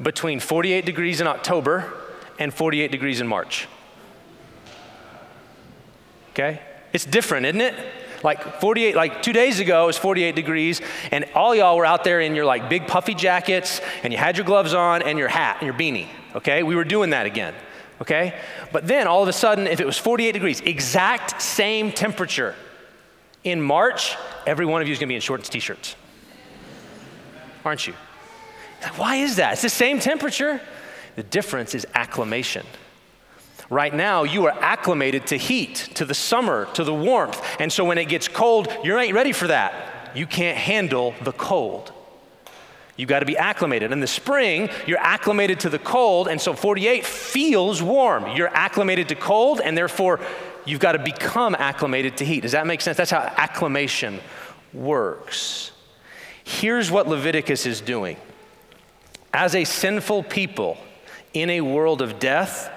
between 0.01 0.41
48 0.41 0.85
degrees 0.85 1.21
in 1.21 1.27
October 1.27 1.93
and 2.39 2.53
48 2.53 2.91
degrees 2.91 3.21
in 3.21 3.27
March. 3.27 3.67
Okay? 6.31 6.61
It's 6.93 7.07
different, 7.07 7.47
isn't 7.47 7.61
it? 7.61 7.75
Like 8.22 8.61
48, 8.61 8.94
like 8.94 9.22
two 9.22 9.33
days 9.33 9.61
ago, 9.61 9.85
it 9.85 9.87
was 9.87 9.98
48 9.98 10.35
degrees, 10.35 10.81
and 11.11 11.24
all 11.35 11.55
y'all 11.55 11.76
were 11.76 11.87
out 11.87 12.05
there 12.05 12.20
in 12.20 12.35
your 12.35 12.44
like 12.44 12.68
big 12.68 12.87
puffy 12.87 13.14
jackets, 13.14 13.81
and 14.02 14.12
you 14.12 14.18
had 14.18 14.37
your 14.37 14.46
gloves 14.46 14.74
on, 14.74 15.02
and 15.02 15.18
your 15.18 15.29
hat, 15.29 15.59
and 15.61 15.66
your 15.66 15.74
beanie. 15.74 16.09
Okay? 16.35 16.62
We 16.62 16.74
were 16.74 16.85
doing 16.85 17.11
that 17.11 17.26
again. 17.26 17.55
Okay? 18.00 18.38
But 18.72 18.87
then 18.87 19.07
all 19.07 19.22
of 19.22 19.29
a 19.29 19.33
sudden, 19.33 19.66
if 19.66 19.81
it 19.81 19.87
was 19.87 19.98
48 19.98 20.33
degrees, 20.33 20.61
exact 20.61 21.40
same 21.40 21.92
temperature, 21.92 22.55
in 23.46 23.62
March, 23.62 24.16
every 24.44 24.66
one 24.66 24.83
of 24.83 24.88
you 24.88 24.92
is 24.92 24.98
gonna 24.98 25.09
be 25.09 25.14
in 25.14 25.20
shorts 25.20 25.48
t 25.48 25.61
shirts. 25.61 25.94
Aren't 27.64 27.87
you? 27.87 27.94
Why 28.96 29.16
is 29.16 29.37
that? 29.37 29.55
It's 29.55 29.62
the 29.62 29.70
same 29.70 30.00
temperature. 30.00 30.61
The 31.14 31.22
difference 31.22 31.74
is 31.74 31.87
acclimation. 31.94 32.66
Right 33.68 33.92
now, 33.92 34.22
you 34.22 34.46
are 34.46 34.52
acclimated 34.61 35.26
to 35.29 35.37
heat, 35.37 35.88
to 35.94 36.05
the 36.05 36.14
summer, 36.14 36.66
to 36.74 36.85
the 36.85 36.94
warmth. 36.94 37.42
And 37.59 37.72
so 37.72 37.85
when 37.85 37.98
it 37.98 38.05
gets 38.05 38.29
cold, 38.29 38.68
you're 38.85 38.96
not 38.96 39.12
ready 39.12 39.33
for 39.33 39.48
that. 39.48 40.12
You 40.14 40.26
can't 40.26 40.57
handle 40.57 41.14
the 41.22 41.33
cold. 41.33 41.92
You've 42.96 43.09
got 43.09 43.20
to 43.20 43.26
be 43.26 43.37
acclimated. 43.37 43.92
In 43.92 44.00
the 44.00 44.07
spring, 44.07 44.70
you're 44.87 45.00
acclimated 45.00 45.61
to 45.61 45.68
the 45.68 45.79
cold, 45.79 46.29
and 46.29 46.40
so 46.40 46.55
48 46.55 47.05
feels 47.05 47.83
warm. 47.83 48.35
You're 48.37 48.55
acclimated 48.55 49.09
to 49.11 49.14
cold, 49.14 49.61
and 49.61 49.76
therefore 49.76 50.20
you've 50.64 50.81
got 50.81 50.92
to 50.92 50.98
become 50.98 51.55
acclimated 51.55 52.16
to 52.18 52.24
heat. 52.24 52.40
Does 52.40 52.52
that 52.52 52.66
make 52.66 52.81
sense? 52.81 52.96
That's 52.96 53.11
how 53.11 53.20
acclimation 53.37 54.20
works. 54.72 55.72
Here's 56.44 56.90
what 56.90 57.07
Leviticus 57.09 57.66
is 57.66 57.81
doing. 57.81 58.16
As 59.35 59.55
a 59.55 59.64
sinful 59.64 60.22
people 60.22 60.79
in 61.35 61.50
a 61.50 61.61
world 61.61 62.00
of 62.00 62.18
death, 62.18 62.70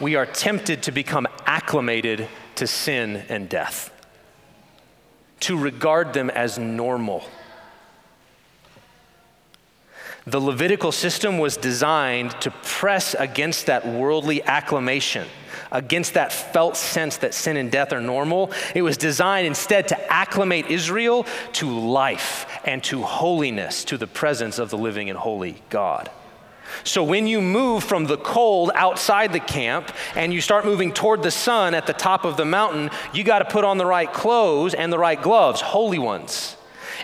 we 0.00 0.16
are 0.16 0.26
tempted 0.26 0.82
to 0.84 0.92
become 0.92 1.26
acclimated 1.46 2.28
to 2.56 2.66
sin 2.66 3.24
and 3.28 3.48
death, 3.48 3.90
to 5.40 5.58
regard 5.58 6.12
them 6.12 6.30
as 6.30 6.58
normal. 6.58 7.24
The 10.26 10.40
Levitical 10.40 10.92
system 10.92 11.38
was 11.38 11.56
designed 11.56 12.32
to 12.42 12.50
press 12.50 13.14
against 13.14 13.66
that 13.66 13.86
worldly 13.86 14.42
acclamation, 14.42 15.26
against 15.72 16.14
that 16.14 16.32
felt 16.32 16.76
sense 16.76 17.16
that 17.18 17.32
sin 17.32 17.56
and 17.56 17.72
death 17.72 17.92
are 17.92 18.02
normal. 18.02 18.52
It 18.74 18.82
was 18.82 18.96
designed 18.96 19.46
instead 19.46 19.88
to 19.88 20.12
acclimate 20.12 20.66
Israel 20.66 21.26
to 21.54 21.70
life 21.70 22.46
and 22.64 22.84
to 22.84 23.02
holiness, 23.02 23.84
to 23.84 23.96
the 23.96 24.06
presence 24.06 24.58
of 24.58 24.68
the 24.70 24.78
living 24.78 25.08
and 25.08 25.18
holy 25.18 25.62
God. 25.70 26.10
So 26.84 27.02
when 27.04 27.26
you 27.26 27.40
move 27.40 27.84
from 27.84 28.04
the 28.04 28.16
cold 28.16 28.70
outside 28.74 29.32
the 29.32 29.40
camp 29.40 29.92
and 30.14 30.32
you 30.32 30.40
start 30.40 30.64
moving 30.64 30.92
toward 30.92 31.22
the 31.22 31.30
sun 31.30 31.74
at 31.74 31.86
the 31.86 31.92
top 31.92 32.24
of 32.24 32.36
the 32.36 32.44
mountain, 32.44 32.90
you 33.12 33.24
got 33.24 33.40
to 33.40 33.44
put 33.44 33.64
on 33.64 33.78
the 33.78 33.86
right 33.86 34.12
clothes 34.12 34.74
and 34.74 34.92
the 34.92 34.98
right 34.98 35.20
gloves, 35.20 35.60
holy 35.60 35.98
ones. 35.98 36.56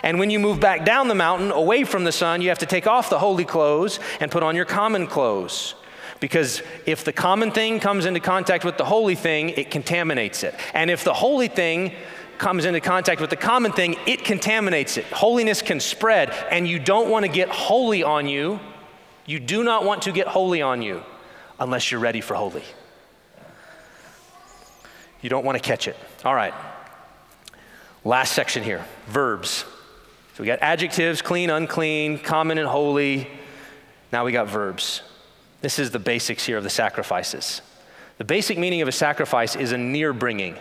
And 0.03 0.19
when 0.19 0.29
you 0.29 0.39
move 0.39 0.59
back 0.59 0.85
down 0.85 1.07
the 1.07 1.15
mountain 1.15 1.51
away 1.51 1.83
from 1.83 2.03
the 2.03 2.11
sun, 2.11 2.41
you 2.41 2.49
have 2.49 2.59
to 2.59 2.65
take 2.65 2.87
off 2.87 3.09
the 3.09 3.19
holy 3.19 3.45
clothes 3.45 3.99
and 4.19 4.31
put 4.31 4.43
on 4.43 4.55
your 4.55 4.65
common 4.65 5.07
clothes. 5.07 5.75
Because 6.19 6.61
if 6.85 7.03
the 7.03 7.13
common 7.13 7.51
thing 7.51 7.79
comes 7.79 8.05
into 8.05 8.19
contact 8.19 8.65
with 8.65 8.77
the 8.77 8.85
holy 8.85 9.15
thing, 9.15 9.49
it 9.49 9.69
contaminates 9.69 10.43
it. 10.43 10.55
And 10.73 10.89
if 10.89 11.03
the 11.03 11.13
holy 11.13 11.47
thing 11.47 11.93
comes 12.37 12.65
into 12.65 12.79
contact 12.79 13.21
with 13.21 13.29
the 13.29 13.35
common 13.35 13.71
thing, 13.71 13.95
it 14.05 14.23
contaminates 14.23 14.97
it. 14.97 15.05
Holiness 15.05 15.61
can 15.61 15.79
spread, 15.79 16.31
and 16.51 16.67
you 16.67 16.79
don't 16.79 17.09
want 17.09 17.25
to 17.25 17.31
get 17.31 17.49
holy 17.49 18.03
on 18.03 18.27
you 18.27 18.59
you 19.27 19.39
do 19.39 19.63
not 19.63 19.83
want 19.83 20.03
to 20.03 20.11
get 20.11 20.25
holy 20.25 20.63
on 20.63 20.81
you 20.81 21.03
unless 21.59 21.91
you're 21.91 21.99
ready 21.99 22.21
for 22.21 22.33
holy. 22.33 22.63
You 25.21 25.29
don't 25.29 25.45
want 25.45 25.57
to 25.57 25.63
catch 25.63 25.87
it. 25.87 25.97
All 26.23 26.33
right. 26.33 26.53
Last 28.03 28.33
section 28.33 28.63
here 28.63 28.85
verbs. 29.07 29.65
So 30.33 30.43
we 30.43 30.47
got 30.47 30.59
adjectives 30.61 31.21
clean, 31.21 31.49
unclean, 31.49 32.19
common, 32.19 32.57
and 32.57 32.67
holy. 32.67 33.27
Now 34.11 34.23
we 34.23 34.31
got 34.31 34.47
verbs. 34.47 35.01
This 35.61 35.77
is 35.77 35.91
the 35.91 35.99
basics 35.99 36.45
here 36.45 36.57
of 36.57 36.63
the 36.63 36.69
sacrifices. 36.69 37.61
The 38.19 38.23
basic 38.23 38.57
meaning 38.57 38.81
of 38.81 38.87
a 38.87 38.93
sacrifice 38.93 39.55
is 39.55 39.73
a 39.73 39.77
near 39.77 40.13
bringing. 40.13 40.55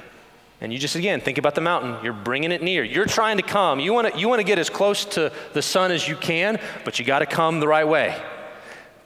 And 0.61 0.73
you 0.73 0.79
just, 0.79 0.97
again, 0.97 1.21
think 1.21 1.39
about 1.39 1.55
the 1.55 1.61
mountain. 1.61 2.03
You're 2.03 2.15
bringing 2.15 2.51
it 2.51 2.63
near. 2.63 2.83
You're 2.83 3.05
trying 3.05 3.37
to 3.37 3.43
come. 3.43 3.79
You 3.79 3.93
want 3.93 4.13
to, 4.13 4.19
you 4.19 4.29
want 4.29 4.41
to 4.41 4.45
get 4.45 4.59
as 4.59 4.71
close 4.71 5.05
to 5.05 5.31
the 5.53 5.61
sun 5.63 5.93
as 5.93 6.09
you 6.09 6.17
can, 6.17 6.59
but 6.85 6.99
you 6.99 7.05
got 7.05 7.19
to 7.21 7.27
come 7.27 7.61
the 7.61 7.69
right 7.69 7.87
way 7.87 8.19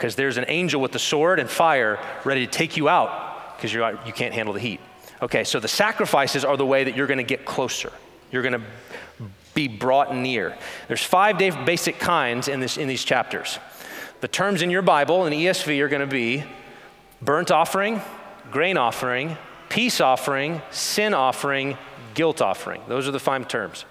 because 0.01 0.15
there's 0.15 0.39
an 0.39 0.47
angel 0.49 0.81
with 0.81 0.93
the 0.93 0.99
sword 0.99 1.39
and 1.39 1.51
fire 1.51 1.99
ready 2.25 2.47
to 2.47 2.51
take 2.51 2.79
you 2.79 2.89
out 2.89 3.55
because 3.55 3.71
you're 3.71 3.87
you 4.07 4.15
can't 4.15 4.33
handle 4.33 4.55
the 4.55 4.61
heat. 4.61 4.81
Okay, 5.21 5.45
so 5.45 5.61
the 5.61 5.69
sacrifices 5.69 6.43
are 6.43 6.57
the 6.57 6.65
way 6.65 6.85
that 6.85 6.97
you're 6.97 7.07
going 7.07 7.19
to 7.19 7.23
get 7.23 7.45
closer. 7.45 7.93
You're 8.33 8.41
going 8.41 8.59
to 8.59 8.63
be 9.53 9.69
brought 9.69 10.17
near. 10.17 10.57
There's 10.89 11.05
five 11.05 11.37
basic 11.37 11.99
kinds 11.99 12.49
in, 12.49 12.61
this, 12.61 12.79
in 12.79 12.89
these 12.89 13.05
chapters. 13.05 13.59
The 14.23 14.29
terms 14.29 14.63
in 14.63 14.71
your 14.71 14.81
Bible 14.81 15.27
in 15.27 15.35
ESV 15.35 15.79
are 15.81 15.89
going 15.89 16.01
to 16.01 16.07
be 16.07 16.45
burnt 17.21 17.51
offering, 17.51 18.01
grain 18.51 18.79
offering, 18.79 19.37
peace 19.69 20.01
offering, 20.01 20.63
sin 20.71 21.13
offering, 21.13 21.77
guilt 22.15 22.41
offering. 22.41 22.81
Those 22.89 23.07
are 23.07 23.11
the 23.11 23.21
five 23.21 23.49
terms. 23.49 23.85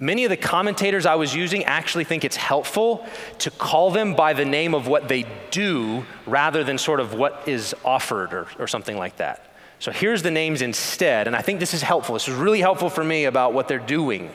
Many 0.00 0.24
of 0.24 0.30
the 0.30 0.36
commentators 0.36 1.06
I 1.06 1.16
was 1.16 1.34
using 1.34 1.64
actually 1.64 2.04
think 2.04 2.24
it's 2.24 2.36
helpful 2.36 3.04
to 3.38 3.50
call 3.50 3.90
them 3.90 4.14
by 4.14 4.32
the 4.32 4.44
name 4.44 4.74
of 4.74 4.86
what 4.86 5.08
they 5.08 5.26
do 5.50 6.06
rather 6.24 6.62
than 6.62 6.78
sort 6.78 7.00
of 7.00 7.14
what 7.14 7.42
is 7.46 7.74
offered 7.84 8.32
or, 8.32 8.46
or 8.60 8.68
something 8.68 8.96
like 8.96 9.16
that. 9.16 9.44
So 9.80 9.90
here's 9.90 10.22
the 10.22 10.30
names 10.30 10.62
instead, 10.62 11.26
and 11.26 11.34
I 11.34 11.42
think 11.42 11.60
this 11.60 11.74
is 11.74 11.82
helpful. 11.82 12.14
This 12.14 12.28
is 12.28 12.34
really 12.34 12.60
helpful 12.60 12.90
for 12.90 13.02
me 13.02 13.24
about 13.24 13.52
what 13.52 13.68
they're 13.68 13.78
doing. 13.78 14.30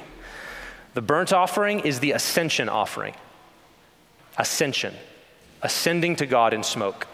The 0.94 1.02
burnt 1.02 1.34
offering 1.34 1.82
is 1.82 2.00
the 2.00 2.12
ascension 2.12 2.70
offering. 2.70 3.16
Ascension, 4.38 4.94
ascending 5.62 6.18
to 6.18 6.26
God 6.26 6.54
in 6.54 6.64
smoke. 6.64 7.08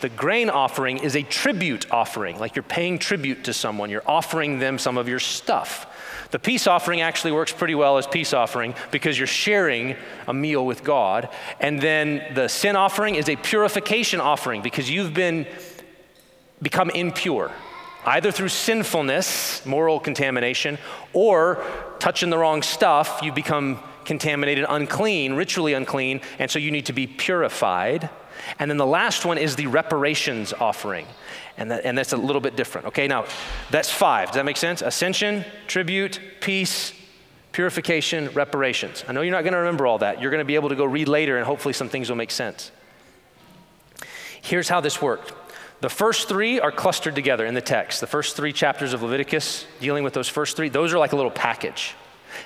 The 0.00 0.08
grain 0.08 0.50
offering 0.50 0.98
is 0.98 1.16
a 1.16 1.22
tribute 1.22 1.90
offering, 1.90 2.38
like 2.38 2.56
you're 2.56 2.62
paying 2.62 2.98
tribute 2.98 3.44
to 3.44 3.52
someone, 3.52 3.90
you're 3.90 4.02
offering 4.06 4.58
them 4.58 4.78
some 4.78 4.98
of 4.98 5.08
your 5.08 5.20
stuff. 5.20 5.86
The 6.30 6.38
peace 6.38 6.66
offering 6.66 7.00
actually 7.00 7.32
works 7.32 7.52
pretty 7.52 7.74
well 7.74 7.98
as 7.98 8.06
peace 8.06 8.32
offering 8.32 8.74
because 8.90 9.18
you're 9.18 9.26
sharing 9.26 9.96
a 10.26 10.34
meal 10.34 10.64
with 10.64 10.84
God. 10.84 11.28
And 11.60 11.80
then 11.80 12.34
the 12.34 12.48
sin 12.48 12.76
offering 12.76 13.14
is 13.14 13.28
a 13.28 13.36
purification 13.36 14.20
offering 14.20 14.62
because 14.62 14.90
you've 14.90 15.14
been 15.14 15.46
become 16.62 16.90
impure 16.90 17.50
either 18.06 18.30
through 18.30 18.48
sinfulness, 18.48 19.64
moral 19.64 19.98
contamination, 19.98 20.78
or 21.12 21.64
touching 21.98 22.30
the 22.30 22.38
wrong 22.38 22.62
stuff, 22.62 23.20
you 23.22 23.32
become 23.32 23.80
contaminated, 24.04 24.66
unclean, 24.68 25.34
ritually 25.34 25.72
unclean, 25.72 26.20
and 26.38 26.50
so 26.50 26.58
you 26.58 26.70
need 26.70 26.86
to 26.86 26.92
be 26.92 27.06
purified. 27.06 28.10
And 28.58 28.70
then 28.70 28.76
the 28.76 28.86
last 28.86 29.24
one 29.24 29.38
is 29.38 29.56
the 29.56 29.68
reparations 29.68 30.52
offering. 30.52 31.06
And, 31.56 31.70
that, 31.70 31.84
and 31.84 31.96
that's 31.96 32.12
a 32.12 32.16
little 32.16 32.40
bit 32.40 32.56
different. 32.56 32.88
Okay, 32.88 33.06
now 33.06 33.26
that's 33.70 33.90
five. 33.90 34.28
Does 34.28 34.36
that 34.36 34.44
make 34.44 34.56
sense? 34.56 34.82
Ascension, 34.82 35.44
tribute, 35.68 36.20
peace, 36.40 36.92
purification, 37.52 38.28
reparations. 38.30 39.04
I 39.06 39.12
know 39.12 39.20
you're 39.20 39.32
not 39.32 39.44
going 39.44 39.52
to 39.52 39.60
remember 39.60 39.86
all 39.86 39.98
that. 39.98 40.20
You're 40.20 40.32
going 40.32 40.40
to 40.40 40.44
be 40.44 40.56
able 40.56 40.70
to 40.70 40.74
go 40.74 40.84
read 40.84 41.08
later, 41.08 41.36
and 41.36 41.46
hopefully 41.46 41.72
some 41.72 41.88
things 41.88 42.08
will 42.08 42.16
make 42.16 42.32
sense. 42.32 42.72
Here's 44.42 44.68
how 44.68 44.80
this 44.80 45.00
worked. 45.00 45.32
The 45.80 45.88
first 45.88 46.28
three 46.28 46.58
are 46.60 46.72
clustered 46.72 47.14
together 47.14 47.46
in 47.46 47.54
the 47.54 47.60
text. 47.60 48.00
The 48.00 48.06
first 48.06 48.36
three 48.36 48.52
chapters 48.52 48.92
of 48.92 49.02
Leviticus, 49.02 49.66
dealing 49.80 50.02
with 50.02 50.14
those 50.14 50.28
first 50.28 50.56
three, 50.56 50.68
those 50.68 50.92
are 50.92 50.98
like 50.98 51.12
a 51.12 51.16
little 51.16 51.30
package. 51.30 51.94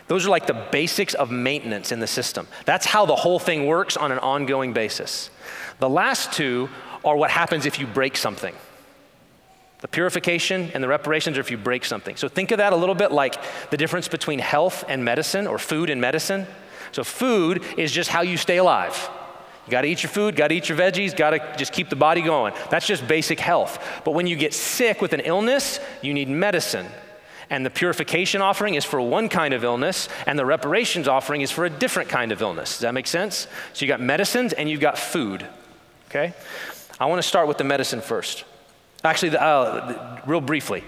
Those 0.06 0.26
are 0.26 0.30
like 0.30 0.46
the 0.46 0.66
basics 0.70 1.14
of 1.14 1.30
maintenance 1.30 1.92
in 1.92 2.00
the 2.00 2.06
system. 2.06 2.46
That's 2.66 2.84
how 2.84 3.06
the 3.06 3.16
whole 3.16 3.38
thing 3.38 3.66
works 3.66 3.96
on 3.96 4.12
an 4.12 4.18
ongoing 4.18 4.72
basis. 4.72 5.30
The 5.78 5.88
last 5.88 6.32
two 6.32 6.68
are 7.04 7.16
what 7.16 7.30
happens 7.30 7.64
if 7.64 7.78
you 7.78 7.86
break 7.86 8.16
something. 8.16 8.54
The 9.80 9.88
purification 9.88 10.70
and 10.74 10.82
the 10.82 10.88
reparations 10.88 11.38
are 11.38 11.40
if 11.40 11.50
you 11.50 11.56
break 11.56 11.84
something. 11.84 12.16
So 12.16 12.28
think 12.28 12.50
of 12.50 12.58
that 12.58 12.72
a 12.72 12.76
little 12.76 12.94
bit 12.94 13.12
like 13.12 13.40
the 13.70 13.76
difference 13.76 14.08
between 14.08 14.40
health 14.40 14.84
and 14.88 15.04
medicine 15.04 15.46
or 15.46 15.58
food 15.58 15.88
and 15.88 16.00
medicine. 16.00 16.46
So 16.90 17.04
food 17.04 17.62
is 17.76 17.92
just 17.92 18.10
how 18.10 18.22
you 18.22 18.36
stay 18.36 18.56
alive. 18.56 19.08
You 19.66 19.70
got 19.70 19.82
to 19.82 19.88
eat 19.88 20.02
your 20.02 20.10
food, 20.10 20.34
got 20.34 20.48
to 20.48 20.54
eat 20.54 20.68
your 20.68 20.78
veggies, 20.78 21.14
got 21.14 21.30
to 21.30 21.54
just 21.58 21.72
keep 21.72 21.90
the 21.90 21.96
body 21.96 22.22
going. 22.22 22.54
That's 22.70 22.86
just 22.86 23.06
basic 23.06 23.38
health. 23.38 24.02
But 24.04 24.12
when 24.12 24.26
you 24.26 24.34
get 24.34 24.54
sick 24.54 25.02
with 25.02 25.12
an 25.12 25.20
illness, 25.20 25.78
you 26.00 26.14
need 26.14 26.28
medicine. 26.28 26.86
And 27.50 27.64
the 27.64 27.70
purification 27.70 28.40
offering 28.40 28.74
is 28.74 28.84
for 28.84 29.00
one 29.00 29.28
kind 29.28 29.54
of 29.54 29.64
illness, 29.64 30.08
and 30.26 30.38
the 30.38 30.44
reparations 30.44 31.06
offering 31.06 31.42
is 31.42 31.50
for 31.50 31.64
a 31.66 31.70
different 31.70 32.08
kind 32.08 32.32
of 32.32 32.42
illness. 32.42 32.72
Does 32.72 32.80
that 32.80 32.94
make 32.94 33.06
sense? 33.06 33.46
So 33.74 33.84
you 33.84 33.88
got 33.88 34.00
medicines 34.00 34.52
and 34.54 34.68
you've 34.68 34.80
got 34.80 34.98
food. 34.98 35.46
Okay? 36.08 36.34
I 36.98 37.06
want 37.06 37.22
to 37.22 37.28
start 37.28 37.46
with 37.46 37.58
the 37.58 37.64
medicine 37.64 38.00
first. 38.00 38.44
Actually, 39.04 39.36
uh, 39.36 40.20
real 40.26 40.40
briefly, 40.40 40.84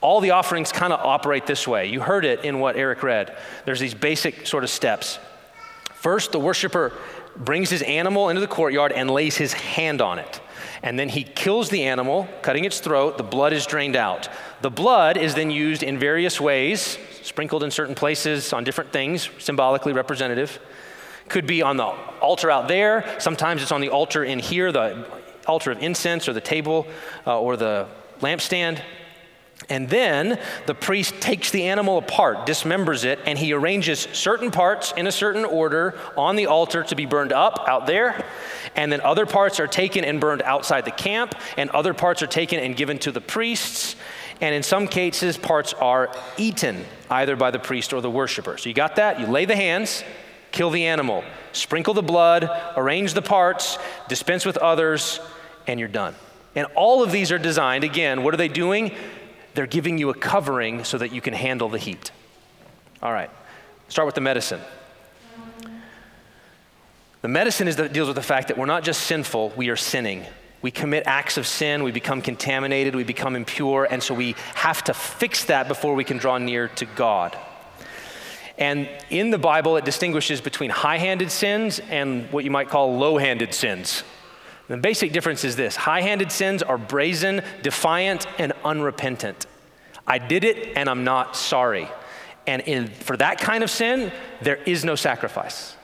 all 0.00 0.20
the 0.20 0.32
offerings 0.32 0.70
kind 0.70 0.92
of 0.92 1.00
operate 1.00 1.46
this 1.46 1.66
way. 1.66 1.86
You 1.86 2.00
heard 2.00 2.24
it 2.24 2.44
in 2.44 2.60
what 2.60 2.76
Eric 2.76 3.02
read. 3.02 3.36
There's 3.64 3.80
these 3.80 3.94
basic 3.94 4.46
sort 4.46 4.62
of 4.62 4.70
steps. 4.70 5.18
First, 5.94 6.32
the 6.32 6.38
worshiper 6.38 6.92
brings 7.36 7.70
his 7.70 7.80
animal 7.82 8.28
into 8.28 8.40
the 8.40 8.46
courtyard 8.46 8.92
and 8.92 9.10
lays 9.10 9.36
his 9.36 9.54
hand 9.54 10.02
on 10.02 10.18
it. 10.18 10.40
And 10.82 10.98
then 10.98 11.08
he 11.08 11.24
kills 11.24 11.70
the 11.70 11.84
animal, 11.84 12.28
cutting 12.42 12.66
its 12.66 12.78
throat. 12.78 13.16
The 13.16 13.24
blood 13.24 13.54
is 13.54 13.64
drained 13.64 13.96
out. 13.96 14.28
The 14.60 14.70
blood 14.70 15.16
is 15.16 15.34
then 15.34 15.50
used 15.50 15.82
in 15.82 15.98
various 15.98 16.38
ways, 16.38 16.98
sprinkled 17.22 17.64
in 17.64 17.70
certain 17.70 17.94
places 17.94 18.52
on 18.52 18.64
different 18.64 18.92
things, 18.92 19.30
symbolically 19.38 19.94
representative. 19.94 20.58
Could 21.30 21.46
be 21.46 21.62
on 21.62 21.78
the 21.78 21.86
altar 22.20 22.50
out 22.50 22.68
there. 22.68 23.16
Sometimes 23.18 23.62
it's 23.62 23.72
on 23.72 23.80
the 23.80 23.88
altar 23.88 24.22
in 24.22 24.38
here, 24.38 24.70
the 24.70 25.06
altar 25.46 25.70
of 25.70 25.82
incense 25.82 26.28
or 26.28 26.32
the 26.32 26.40
table 26.40 26.86
uh, 27.26 27.40
or 27.40 27.56
the 27.56 27.86
lampstand. 28.20 28.80
And 29.68 29.88
then 29.88 30.38
the 30.66 30.74
priest 30.74 31.20
takes 31.20 31.50
the 31.50 31.64
animal 31.64 31.98
apart, 31.98 32.46
dismembers 32.46 33.04
it, 33.04 33.18
and 33.24 33.38
he 33.38 33.52
arranges 33.52 34.00
certain 34.12 34.50
parts 34.50 34.92
in 34.96 35.06
a 35.06 35.12
certain 35.12 35.44
order 35.44 35.98
on 36.16 36.36
the 36.36 36.46
altar 36.46 36.82
to 36.84 36.94
be 36.94 37.06
burned 37.06 37.32
up 37.32 37.64
out 37.66 37.86
there. 37.86 38.24
And 38.76 38.92
then 38.92 39.00
other 39.00 39.26
parts 39.26 39.60
are 39.60 39.66
taken 39.66 40.04
and 40.04 40.20
burned 40.20 40.42
outside 40.42 40.84
the 40.84 40.90
camp, 40.90 41.34
and 41.56 41.70
other 41.70 41.94
parts 41.94 42.20
are 42.22 42.26
taken 42.26 42.60
and 42.60 42.76
given 42.76 42.98
to 43.00 43.12
the 43.12 43.20
priests. 43.20 43.96
And 44.40 44.54
in 44.54 44.62
some 44.62 44.86
cases, 44.88 45.38
parts 45.38 45.72
are 45.74 46.14
eaten 46.36 46.84
either 47.08 47.36
by 47.36 47.50
the 47.50 47.60
priest 47.60 47.92
or 47.92 48.00
the 48.00 48.10
worshiper. 48.10 48.58
So 48.58 48.68
you 48.68 48.74
got 48.74 48.96
that? 48.96 49.20
You 49.20 49.26
lay 49.26 49.44
the 49.44 49.56
hands, 49.56 50.02
kill 50.50 50.70
the 50.70 50.86
animal, 50.86 51.24
sprinkle 51.52 51.94
the 51.94 52.02
blood, 52.02 52.50
arrange 52.76 53.14
the 53.14 53.22
parts, 53.22 53.78
dispense 54.08 54.44
with 54.44 54.56
others, 54.56 55.20
and 55.66 55.78
you're 55.78 55.88
done. 55.88 56.14
And 56.54 56.66
all 56.74 57.02
of 57.02 57.10
these 57.10 57.32
are 57.32 57.38
designed, 57.38 57.84
again, 57.84 58.22
what 58.22 58.32
are 58.34 58.36
they 58.36 58.48
doing? 58.48 58.94
They're 59.54 59.66
giving 59.66 59.98
you 59.98 60.10
a 60.10 60.14
covering 60.14 60.84
so 60.84 60.98
that 60.98 61.12
you 61.12 61.20
can 61.20 61.34
handle 61.34 61.68
the 61.68 61.78
heat. 61.78 62.10
All 63.02 63.12
right, 63.12 63.30
start 63.88 64.06
with 64.06 64.14
the 64.14 64.20
medicine. 64.20 64.60
The 67.22 67.28
medicine 67.28 67.68
is 67.68 67.76
that 67.76 67.92
deals 67.92 68.08
with 68.08 68.16
the 68.16 68.22
fact 68.22 68.48
that 68.48 68.58
we're 68.58 68.66
not 68.66 68.84
just 68.84 69.02
sinful, 69.02 69.54
we 69.56 69.70
are 69.70 69.76
sinning. 69.76 70.26
We 70.60 70.70
commit 70.70 71.04
acts 71.06 71.36
of 71.36 71.46
sin, 71.46 71.82
we 71.82 71.92
become 71.92 72.22
contaminated, 72.22 72.94
we 72.94 73.04
become 73.04 73.36
impure, 73.36 73.86
and 73.90 74.02
so 74.02 74.14
we 74.14 74.34
have 74.54 74.82
to 74.84 74.94
fix 74.94 75.44
that 75.44 75.68
before 75.68 75.94
we 75.94 76.04
can 76.04 76.16
draw 76.16 76.38
near 76.38 76.68
to 76.68 76.86
God. 76.86 77.36
And 78.56 78.88
in 79.10 79.30
the 79.30 79.38
Bible, 79.38 79.76
it 79.76 79.84
distinguishes 79.84 80.40
between 80.40 80.70
high 80.70 80.98
handed 80.98 81.30
sins 81.30 81.80
and 81.90 82.30
what 82.32 82.44
you 82.44 82.50
might 82.50 82.68
call 82.68 82.96
low 82.96 83.18
handed 83.18 83.52
sins. 83.52 84.04
The 84.68 84.76
basic 84.76 85.12
difference 85.12 85.44
is 85.44 85.56
this 85.56 85.76
high 85.76 86.00
handed 86.00 86.32
sins 86.32 86.62
are 86.62 86.78
brazen, 86.78 87.42
defiant, 87.62 88.26
and 88.38 88.52
unrepentant. 88.64 89.46
I 90.06 90.18
did 90.18 90.44
it 90.44 90.76
and 90.76 90.88
I'm 90.88 91.04
not 91.04 91.36
sorry. 91.36 91.88
And 92.46 92.62
in, 92.62 92.88
for 92.88 93.16
that 93.16 93.38
kind 93.38 93.64
of 93.64 93.70
sin, 93.70 94.12
there 94.42 94.56
is 94.56 94.84
no 94.84 94.94
sacrifice. 94.94 95.76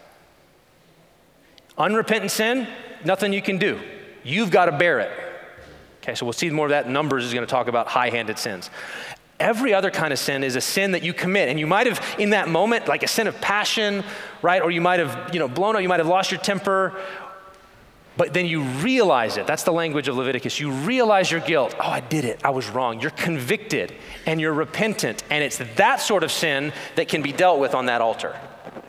Unrepentant 1.79 2.31
sin, 2.31 2.69
nothing 3.05 3.33
you 3.33 3.41
can 3.43 3.59
do. 3.59 3.81
You've 4.23 4.51
got 4.51 4.67
to 4.67 4.73
bear 4.77 5.01
it. 5.01 5.11
Okay, 6.03 6.15
so 6.15 6.27
we'll 6.27 6.33
see 6.35 6.51
more 6.51 6.67
of 6.67 6.71
that. 6.71 6.89
Numbers 6.89 7.25
is 7.25 7.33
going 7.33 7.47
to 7.47 7.51
talk 7.51 7.69
about 7.69 7.87
high 7.87 8.11
handed 8.11 8.39
sins. 8.39 8.71
Every 9.39 9.73
other 9.73 9.91
kind 9.91 10.13
of 10.13 10.19
sin 10.19 10.45
is 10.45 10.57
a 10.57 10.61
sin 10.61 10.93
that 10.93 11.03
you 11.03 11.15
commit. 11.15 11.49
And 11.49 11.59
you 11.59 11.67
might 11.67 11.87
have, 11.87 12.03
in 12.19 12.31
that 12.31 12.49
moment, 12.49 12.89
like 12.89 13.03
a 13.03 13.09
sin 13.09 13.27
of 13.27 13.41
passion, 13.41 14.05
right? 14.43 14.61
Or 14.61 14.71
you 14.71 14.83
might 14.83 15.01
have, 15.01 15.31
you 15.33 15.39
know, 15.39 15.49
blown 15.49 15.77
up, 15.77 15.83
you 15.83 15.89
might 15.89 16.01
have 16.01 16.07
lost 16.07 16.31
your 16.31 16.41
temper, 16.41 17.01
but 18.21 18.35
then 18.35 18.45
you 18.45 18.61
realize 18.61 19.39
it. 19.39 19.47
That's 19.47 19.63
the 19.63 19.73
language 19.73 20.07
of 20.07 20.15
Leviticus. 20.15 20.61
You 20.61 20.73
realize 20.73 21.31
your 21.31 21.41
guilt. 21.41 21.75
Oh, 21.81 21.89
I 21.89 22.01
did 22.01 22.27
it. 22.27 22.39
I 22.45 22.51
was 22.51 22.69
wrong. 22.69 23.01
You're 23.01 23.13
convicted 23.13 23.95
and 24.27 24.39
you're 24.39 24.53
repentant. 24.53 25.25
And 25.31 25.43
it's 25.43 25.57
that 25.77 26.03
sort 26.03 26.23
of 26.23 26.31
sin 26.31 26.75
that 26.97 27.09
can 27.09 27.23
be 27.23 27.33
dealt 27.33 27.61
with 27.61 27.75
on 27.75 27.87
that 27.87 28.03
altar. 28.03 28.39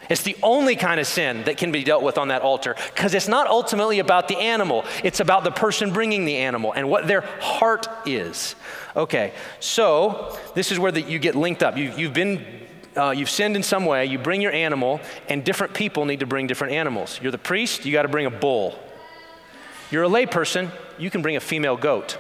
It's 0.10 0.24
the 0.24 0.36
only 0.44 0.76
kind 0.76 1.00
of 1.00 1.08
sin 1.08 1.46
that 1.46 1.56
can 1.56 1.72
be 1.72 1.82
dealt 1.82 2.04
with 2.04 2.17
on 2.17 2.28
that 2.28 2.41
altar 2.41 2.76
because 2.94 3.13
it's 3.13 3.30
not 3.30 3.48
ultimately 3.48 4.00
about 4.00 4.28
the 4.28 4.36
animal, 4.36 4.84
it's 5.02 5.22
about 5.22 5.46
the 5.46 5.52
person 5.52 5.94
bringing 5.94 6.26
the 6.26 6.36
animal 6.36 6.74
and 6.74 6.89
what 6.89 7.08
their 7.08 7.22
heart 7.22 7.88
is. 8.06 8.58
Okay, 8.98 9.32
so 9.62 10.38
this 10.56 10.74
is 10.74 10.78
where 10.78 10.91
the, 10.91 11.04
you 11.04 11.20
get 11.20 11.36
linked 11.36 11.63
up. 11.63 11.78
You, 11.78 11.94
you've 11.96 12.13
been 12.13 12.46
uh, 12.98 13.12
you've 13.12 13.30
sinned 13.30 13.56
in 13.56 13.63
some 13.63 13.86
way, 13.86 14.08
you 14.08 14.20
bring 14.20 14.41
your 14.41 14.52
animal, 14.52 15.00
and 15.30 15.46
different 15.46 15.74
people 15.74 16.04
need 16.04 16.20
to 16.20 16.26
bring 16.26 16.48
different 16.48 16.74
animals. 16.74 17.17
You're 17.22 17.32
the 17.32 17.38
priest, 17.38 17.86
you 17.86 17.94
got 17.94 18.02
to 18.02 18.10
bring 18.10 18.26
a 18.26 18.30
bull. 18.30 18.78
You're 19.91 20.06
a 20.06 20.10
layperson, 20.10 20.71
you 20.97 21.10
can 21.10 21.21
bring 21.21 21.36
a 21.36 21.41
female 21.41 21.77
goat. 21.77 22.17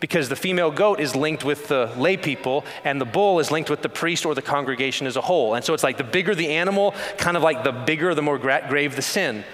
Because 0.00 0.28
the 0.28 0.36
female 0.36 0.70
goat 0.70 0.98
is 0.98 1.14
linked 1.14 1.44
with 1.44 1.68
the 1.68 1.92
lay 1.96 2.16
people, 2.16 2.64
and 2.84 3.00
the 3.00 3.04
bull 3.04 3.38
is 3.38 3.50
linked 3.50 3.70
with 3.70 3.82
the 3.82 3.88
priest 3.88 4.26
or 4.26 4.34
the 4.34 4.42
congregation 4.42 5.06
as 5.06 5.16
a 5.16 5.20
whole. 5.20 5.54
And 5.54 5.64
so 5.64 5.74
it's 5.74 5.82
like 5.84 5.98
the 5.98 6.04
bigger 6.04 6.34
the 6.34 6.48
animal, 6.48 6.94
kind 7.18 7.36
of 7.36 7.42
like 7.42 7.64
the 7.64 7.72
bigger, 7.72 8.14
the 8.14 8.22
more 8.22 8.38
gra- 8.38 8.66
grave 8.68 8.96
the 8.96 9.02
sin 9.02 9.44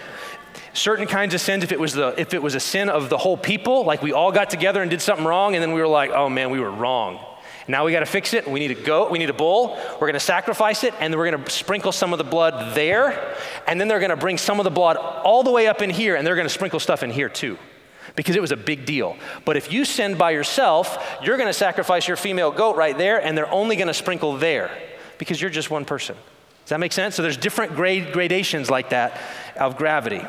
certain 0.73 1.07
kinds 1.07 1.33
of 1.33 1.41
sins 1.41 1.65
if 1.65 1.73
it 1.73 1.81
was 1.81 1.95
the 1.95 2.15
if 2.21 2.35
it 2.35 2.43
was 2.43 2.55
a 2.55 2.61
sin 2.61 2.89
of 2.89 3.09
the 3.09 3.17
whole 3.17 3.37
people 3.37 3.85
like 3.85 4.03
we 4.03 4.13
all 4.13 4.31
got 4.31 4.51
together 4.51 4.83
and 4.83 4.91
did 4.91 5.01
something 5.01 5.25
wrong 5.25 5.55
and 5.55 5.63
then 5.63 5.73
we 5.73 5.81
were 5.81 5.89
like 5.89 6.11
oh 6.11 6.29
man 6.29 6.51
we 6.51 6.61
were 6.61 6.71
wrong 6.71 7.19
now 7.69 7.85
we 7.85 7.93
got 7.93 8.01
to 8.01 8.07
fix 8.07 8.33
it. 8.33 8.49
We 8.49 8.61
need 8.61 8.71
a 8.71 8.81
goat. 8.81 9.11
We 9.11 9.19
need 9.19 9.31
a 9.31 9.35
bull. 9.35 9.77
We're 9.95 10.07
going 10.07 10.15
to 10.15 10.21
sacrifice 10.21 10.85
it, 10.85 10.95
and 11.01 11.13
then 11.13 11.19
we're 11.19 11.31
going 11.31 11.45
to 11.45 11.51
sprinkle 11.51 11.93
some 11.93 12.13
of 12.13 12.19
the 12.19 12.25
blood 12.25 12.75
there. 12.75 13.35
And 13.67 13.81
then 13.81 13.89
they're 13.89 13.99
going 13.99 14.11
to 14.11 14.17
bring 14.17 14.39
some 14.39 14.61
of 14.61 14.65
the 14.65 14.71
blood 14.71 14.97
all 14.97 15.43
the 15.43 15.51
way 15.51 15.67
up 15.67 15.83
in 15.83 15.91
here, 15.91 16.17
and 16.17 16.27
they're 16.27 16.37
going 16.37 16.47
to 16.47 16.55
sprinkle 16.55 16.81
stuff 16.81 17.03
in 17.03 17.11
here 17.11 17.29
too 17.29 17.59
because 18.15 18.35
it 18.35 18.41
was 18.41 18.53
a 18.53 18.57
big 18.57 18.87
deal. 18.87 19.17
But 19.45 19.57
if 19.57 19.71
you 19.71 19.85
send 19.85 20.17
by 20.17 20.31
yourself, 20.31 21.19
you're 21.23 21.37
going 21.37 21.49
to 21.49 21.53
sacrifice 21.53 22.09
your 22.09 22.17
female 22.17 22.51
goat 22.51 22.77
right 22.77 22.97
there, 22.97 23.23
and 23.23 23.37
they're 23.37 23.51
only 23.53 23.77
going 23.77 23.89
to 23.89 23.95
sprinkle 23.95 24.39
there 24.39 24.71
because 25.19 25.41
you're 25.41 25.51
just 25.51 25.71
one 25.71 25.85
person. 25.85 26.17
Does 26.65 26.71
that 26.71 26.81
make 26.81 26.93
sense? 26.93 27.15
So 27.15 27.23
there's 27.23 27.37
different 27.37 27.77
grade, 27.77 28.13
gradations 28.13 28.71
like 28.71 28.91
that 28.91 29.21
of 29.57 29.77
gravity. 29.77 30.25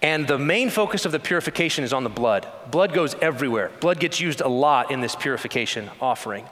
And 0.00 0.28
the 0.28 0.38
main 0.38 0.70
focus 0.70 1.04
of 1.04 1.12
the 1.12 1.18
purification 1.18 1.82
is 1.82 1.92
on 1.92 2.04
the 2.04 2.10
blood. 2.10 2.46
Blood 2.70 2.92
goes 2.92 3.16
everywhere. 3.20 3.70
Blood 3.80 3.98
gets 3.98 4.20
used 4.20 4.40
a 4.40 4.48
lot 4.48 4.90
in 4.90 5.00
this 5.00 5.16
purification 5.16 5.90
offering. 6.00 6.46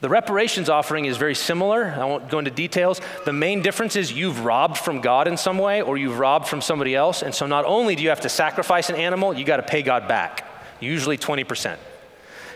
The 0.00 0.08
reparations 0.08 0.68
offering 0.68 1.06
is 1.06 1.16
very 1.16 1.34
similar. 1.34 1.86
I 1.86 2.04
won't 2.04 2.28
go 2.28 2.38
into 2.38 2.50
details. 2.50 3.00
The 3.24 3.32
main 3.32 3.62
difference 3.62 3.96
is 3.96 4.12
you've 4.12 4.44
robbed 4.44 4.76
from 4.76 5.00
God 5.00 5.26
in 5.26 5.36
some 5.36 5.58
way 5.58 5.80
or 5.82 5.96
you've 5.96 6.18
robbed 6.18 6.46
from 6.46 6.60
somebody 6.60 6.94
else. 6.94 7.22
And 7.22 7.34
so 7.34 7.46
not 7.46 7.64
only 7.64 7.96
do 7.96 8.02
you 8.02 8.10
have 8.10 8.20
to 8.20 8.28
sacrifice 8.28 8.90
an 8.90 8.96
animal, 8.96 9.34
you 9.34 9.44
got 9.44 9.56
to 9.56 9.62
pay 9.62 9.82
God 9.82 10.06
back, 10.06 10.46
usually 10.78 11.16
20%. 11.16 11.78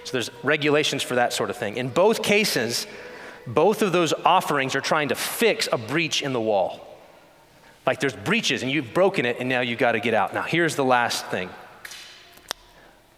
So 0.05 0.13
there's 0.13 0.31
regulations 0.43 1.03
for 1.03 1.17
that 1.17 1.33
sort 1.33 1.51
of 1.51 1.57
thing. 1.57 1.77
In 1.77 1.89
both 1.89 2.23
cases, 2.23 2.87
both 3.47 3.83
of 3.83 3.93
those 3.93 4.13
offerings 4.13 4.75
are 4.77 4.81
trying 4.81 5.09
to 5.09 5.15
fix 5.15 5.69
a 5.73 5.79
breach 5.79 6.23
in 6.23 6.33
the 6.33 6.41
wall. 6.41 6.88
Like 7.87 8.01
there's 8.01 8.17
breaches 8.17 8.63
and 8.63 8.71
you've 8.71 8.93
broken 8.93 9.25
it 9.25 9.37
and 9.41 9.49
now 9.49 9.61
you've 9.61 9.79
got 9.79 9.93
to 9.93 10.01
get 10.01 10.15
out. 10.15 10.35
Now, 10.35 10.43
here's 10.43 10.77
the 10.77 10.85
last 10.85 11.27
thing 11.27 11.51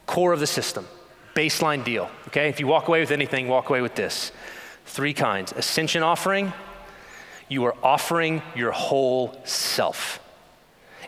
core 0.06 0.32
of 0.32 0.40
the 0.40 0.46
system, 0.46 0.88
baseline 1.34 1.84
deal. 1.84 2.10
Okay? 2.28 2.48
If 2.48 2.58
you 2.58 2.66
walk 2.66 2.88
away 2.88 3.00
with 3.00 3.12
anything, 3.12 3.46
walk 3.46 3.70
away 3.70 3.80
with 3.80 3.94
this. 3.94 4.32
Three 4.86 5.14
kinds 5.14 5.52
ascension 5.52 6.02
offering, 6.02 6.52
you 7.48 7.64
are 7.64 7.76
offering 7.82 8.42
your 8.56 8.72
whole 8.72 9.40
self. 9.44 10.20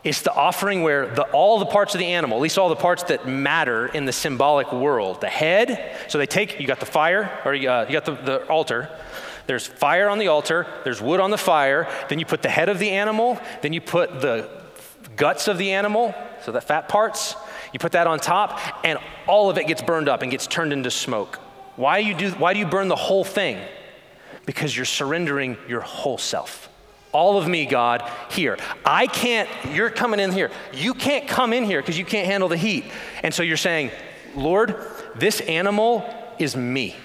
It's 0.04 0.22
the 0.22 0.32
offering 0.32 0.82
where 0.82 1.06
the, 1.06 1.22
all 1.30 1.60
the 1.60 1.66
parts 1.66 1.94
of 1.94 2.00
the 2.00 2.06
animal, 2.06 2.38
at 2.38 2.42
least 2.42 2.58
all 2.58 2.68
the 2.68 2.76
parts 2.76 3.04
that 3.04 3.28
matter 3.28 3.86
in 3.86 4.04
the 4.04 4.12
symbolic 4.12 4.72
world, 4.72 5.20
the 5.20 5.28
head, 5.28 5.96
so 6.08 6.18
they 6.18 6.26
take, 6.26 6.58
you 6.58 6.66
got 6.66 6.80
the 6.80 6.86
fire, 6.86 7.40
or 7.44 7.54
you, 7.54 7.70
uh, 7.70 7.86
you 7.88 7.92
got 7.92 8.04
the, 8.04 8.14
the 8.14 8.44
altar, 8.46 8.88
There's 9.46 9.66
fire 9.66 10.08
on 10.08 10.18
the 10.18 10.28
altar, 10.28 10.66
there's 10.84 11.00
wood 11.00 11.20
on 11.20 11.30
the 11.30 11.38
fire, 11.38 11.88
then 12.08 12.18
you 12.18 12.26
put 12.26 12.42
the 12.42 12.48
head 12.48 12.68
of 12.68 12.78
the 12.78 12.90
animal, 12.90 13.38
then 13.60 13.72
you 13.72 13.80
put 13.80 14.20
the 14.20 14.48
guts 15.16 15.48
of 15.48 15.58
the 15.58 15.72
animal, 15.72 16.14
so 16.44 16.52
the 16.52 16.60
fat 16.60 16.88
parts, 16.88 17.36
you 17.72 17.78
put 17.78 17.92
that 17.92 18.06
on 18.06 18.18
top, 18.18 18.58
and 18.84 18.98
all 19.26 19.50
of 19.50 19.58
it 19.58 19.66
gets 19.66 19.82
burned 19.82 20.08
up 20.08 20.22
and 20.22 20.30
gets 20.30 20.46
turned 20.46 20.72
into 20.72 20.90
smoke. 20.90 21.36
Why, 21.76 21.98
you 21.98 22.14
do, 22.14 22.30
why 22.32 22.52
do 22.52 22.58
you 22.58 22.66
burn 22.66 22.88
the 22.88 22.96
whole 22.96 23.24
thing? 23.24 23.58
Because 24.46 24.76
you're 24.76 24.84
surrendering 24.84 25.56
your 25.68 25.80
whole 25.80 26.18
self. 26.18 26.68
All 27.12 27.38
of 27.38 27.46
me, 27.46 27.66
God, 27.66 28.08
here. 28.30 28.58
I 28.84 29.06
can't, 29.06 29.48
you're 29.72 29.90
coming 29.90 30.18
in 30.18 30.32
here. 30.32 30.50
You 30.72 30.94
can't 30.94 31.28
come 31.28 31.52
in 31.52 31.64
here 31.64 31.80
because 31.80 31.98
you 31.98 32.04
can't 32.04 32.26
handle 32.26 32.48
the 32.48 32.56
heat. 32.56 32.84
And 33.22 33.34
so 33.34 33.42
you're 33.42 33.56
saying, 33.58 33.90
Lord, 34.34 34.76
this 35.14 35.40
animal 35.42 36.08
is 36.38 36.56
me. 36.56 36.96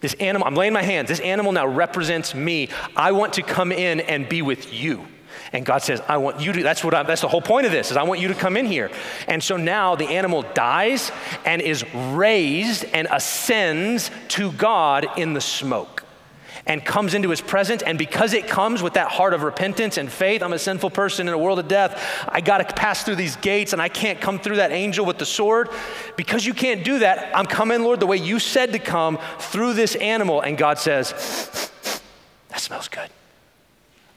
This 0.00 0.14
animal, 0.14 0.46
I'm 0.46 0.54
laying 0.54 0.72
my 0.72 0.82
hands. 0.82 1.08
This 1.08 1.20
animal 1.20 1.52
now 1.52 1.66
represents 1.66 2.34
me. 2.34 2.68
I 2.96 3.12
want 3.12 3.32
to 3.34 3.42
come 3.42 3.72
in 3.72 4.00
and 4.00 4.28
be 4.28 4.42
with 4.42 4.72
you. 4.72 5.06
And 5.52 5.64
God 5.64 5.78
says, 5.78 6.00
I 6.08 6.18
want 6.18 6.40
you 6.40 6.52
to, 6.52 6.62
that's 6.62 6.84
what 6.84 6.94
I, 6.94 7.02
that's 7.02 7.22
the 7.22 7.28
whole 7.28 7.40
point 7.40 7.66
of 7.66 7.72
this, 7.72 7.90
is 7.90 7.96
I 7.96 8.02
want 8.02 8.20
you 8.20 8.28
to 8.28 8.34
come 8.34 8.56
in 8.56 8.66
here. 8.66 8.90
And 9.26 9.42
so 9.42 9.56
now 9.56 9.94
the 9.96 10.08
animal 10.08 10.42
dies 10.54 11.10
and 11.44 11.62
is 11.62 11.84
raised 11.94 12.84
and 12.92 13.08
ascends 13.10 14.10
to 14.28 14.52
God 14.52 15.06
in 15.18 15.34
the 15.34 15.40
smoke 15.40 16.04
and 16.68 16.84
comes 16.84 17.14
into 17.14 17.30
his 17.30 17.40
presence. 17.40 17.82
And 17.82 17.98
because 17.98 18.34
it 18.34 18.46
comes 18.46 18.82
with 18.82 18.92
that 18.92 19.08
heart 19.08 19.32
of 19.32 19.42
repentance 19.42 19.96
and 19.96 20.12
faith, 20.12 20.42
I'm 20.42 20.52
a 20.52 20.58
sinful 20.58 20.90
person 20.90 21.26
in 21.26 21.34
a 21.34 21.38
world 21.38 21.58
of 21.58 21.66
death. 21.66 22.28
I 22.28 22.42
got 22.42 22.58
to 22.58 22.74
pass 22.74 23.02
through 23.02 23.16
these 23.16 23.36
gates 23.36 23.72
and 23.72 23.80
I 23.80 23.88
can't 23.88 24.20
come 24.20 24.38
through 24.38 24.56
that 24.56 24.70
angel 24.70 25.06
with 25.06 25.18
the 25.18 25.26
sword. 25.26 25.70
Because 26.16 26.44
you 26.44 26.52
can't 26.52 26.84
do 26.84 27.00
that, 27.00 27.34
I'm 27.34 27.46
coming, 27.46 27.82
Lord, 27.82 28.00
the 28.00 28.06
way 28.06 28.18
you 28.18 28.38
said 28.38 28.72
to 28.74 28.78
come 28.78 29.18
through 29.38 29.72
this 29.72 29.96
animal. 29.96 30.42
And 30.42 30.58
God 30.58 30.78
says, 30.78 31.70
That 32.50 32.60
smells 32.60 32.88
good. 32.88 33.08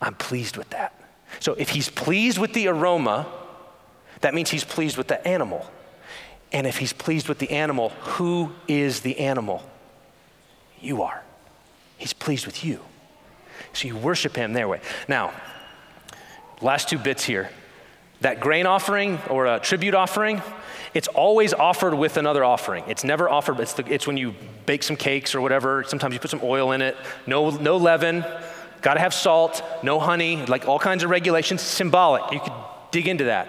I'm 0.02 0.16
pleased 0.16 0.58
with 0.58 0.70
that. 0.72 0.94
So 1.40 1.54
if 1.54 1.70
he's 1.70 1.90
pleased 1.90 2.38
with 2.38 2.54
the 2.54 2.68
aroma, 2.68 3.28
that 4.20 4.34
means 4.34 4.50
he's 4.50 4.66
pleased 4.66 4.98
with 4.98 5.08
the 5.08 5.26
animal. 5.26 5.72
And 6.52 6.68
if 6.68 6.78
he's 6.78 6.92
pleased 6.92 7.30
with 7.30 7.40
the 7.40 7.52
animal, 7.52 7.90
who 7.90 8.52
is 8.68 9.00
the 9.00 9.20
animal? 9.20 9.64
You 10.82 11.04
are. 11.04 11.24
He's 12.02 12.14
pleased 12.14 12.48
with 12.48 12.66
you. 12.66 12.80
So 13.74 13.88
you 13.88 13.96
worship 13.96 14.36
him 14.36 14.54
their 14.54 14.68
way. 14.68 14.82
Now, 15.08 15.32
last 16.60 16.90
two 16.90 16.98
bits 16.98 17.24
here. 17.24 17.52
That 18.22 18.40
grain 18.40 18.66
offering 18.66 19.20
or 19.30 19.46
a 19.46 19.60
tribute 19.60 19.94
offering, 19.94 20.42
it's 20.96 21.08
always 21.08 21.54
offered 21.54 21.94
with 21.94 22.18
another 22.18 22.44
offering. 22.44 22.86
It's 22.88 23.04
never 23.04 23.30
offered, 23.30 23.60
it's, 23.60 23.74
the, 23.74 23.86
it's 23.86 24.08
when 24.08 24.18
you 24.18 24.34
bake 24.66 24.82
some 24.82 24.96
cakes 24.96 25.36
or 25.36 25.42
whatever. 25.42 25.84
Sometimes 25.84 26.16
you 26.16 26.20
put 26.20 26.32
some 26.32 26.40
oil 26.42 26.72
in 26.72 26.82
it. 26.82 26.98
No, 27.28 27.52
no 27.52 27.78
leaven, 27.78 28.26
got 28.82 28.96
to 28.96 29.00
have 29.00 29.14
salt, 29.14 29.64
no 29.84 30.00
honey, 30.00 30.44
like 30.48 30.68
all 30.68 30.80
kinds 30.80 31.04
of 31.04 31.12
regulations, 31.12 31.62
symbolic. 31.62 32.32
You 32.32 32.40
could 32.40 32.54
dig 32.90 33.08
into 33.08 33.26
that. 33.26 33.48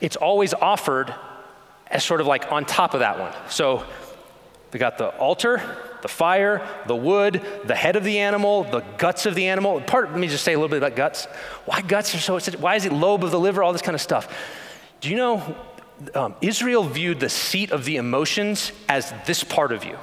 It's 0.00 0.16
always 0.16 0.54
offered 0.54 1.14
as 1.86 2.02
sort 2.02 2.20
of 2.20 2.26
like 2.26 2.50
on 2.50 2.64
top 2.64 2.94
of 2.94 3.00
that 3.00 3.20
one. 3.20 3.32
So 3.48 3.84
we 4.72 4.80
got 4.80 4.98
the 4.98 5.10
altar, 5.18 5.62
the 6.02 6.08
fire, 6.08 6.66
the 6.86 6.96
wood, 6.96 7.40
the 7.64 7.74
head 7.74 7.96
of 7.96 8.04
the 8.04 8.18
animal, 8.18 8.64
the 8.64 8.80
guts 8.98 9.24
of 9.26 9.34
the 9.34 9.46
animal. 9.46 9.80
Part, 9.80 10.10
let 10.10 10.18
me 10.18 10.28
just 10.28 10.44
say 10.44 10.52
a 10.52 10.56
little 10.56 10.68
bit 10.68 10.78
about 10.78 10.96
guts. 10.96 11.24
Why 11.64 11.80
guts 11.80 12.14
are 12.14 12.18
so, 12.18 12.58
why 12.58 12.76
is 12.76 12.84
it 12.84 12.92
lobe 12.92 13.24
of 13.24 13.30
the 13.30 13.40
liver, 13.40 13.62
all 13.62 13.72
this 13.72 13.82
kind 13.82 13.94
of 13.94 14.00
stuff? 14.00 14.28
Do 15.00 15.08
you 15.08 15.16
know, 15.16 15.56
um, 16.14 16.34
Israel 16.40 16.84
viewed 16.84 17.20
the 17.20 17.28
seat 17.28 17.70
of 17.70 17.84
the 17.84 17.96
emotions 17.96 18.72
as 18.88 19.12
this 19.26 19.44
part 19.44 19.72
of 19.72 19.84
you. 19.84 19.96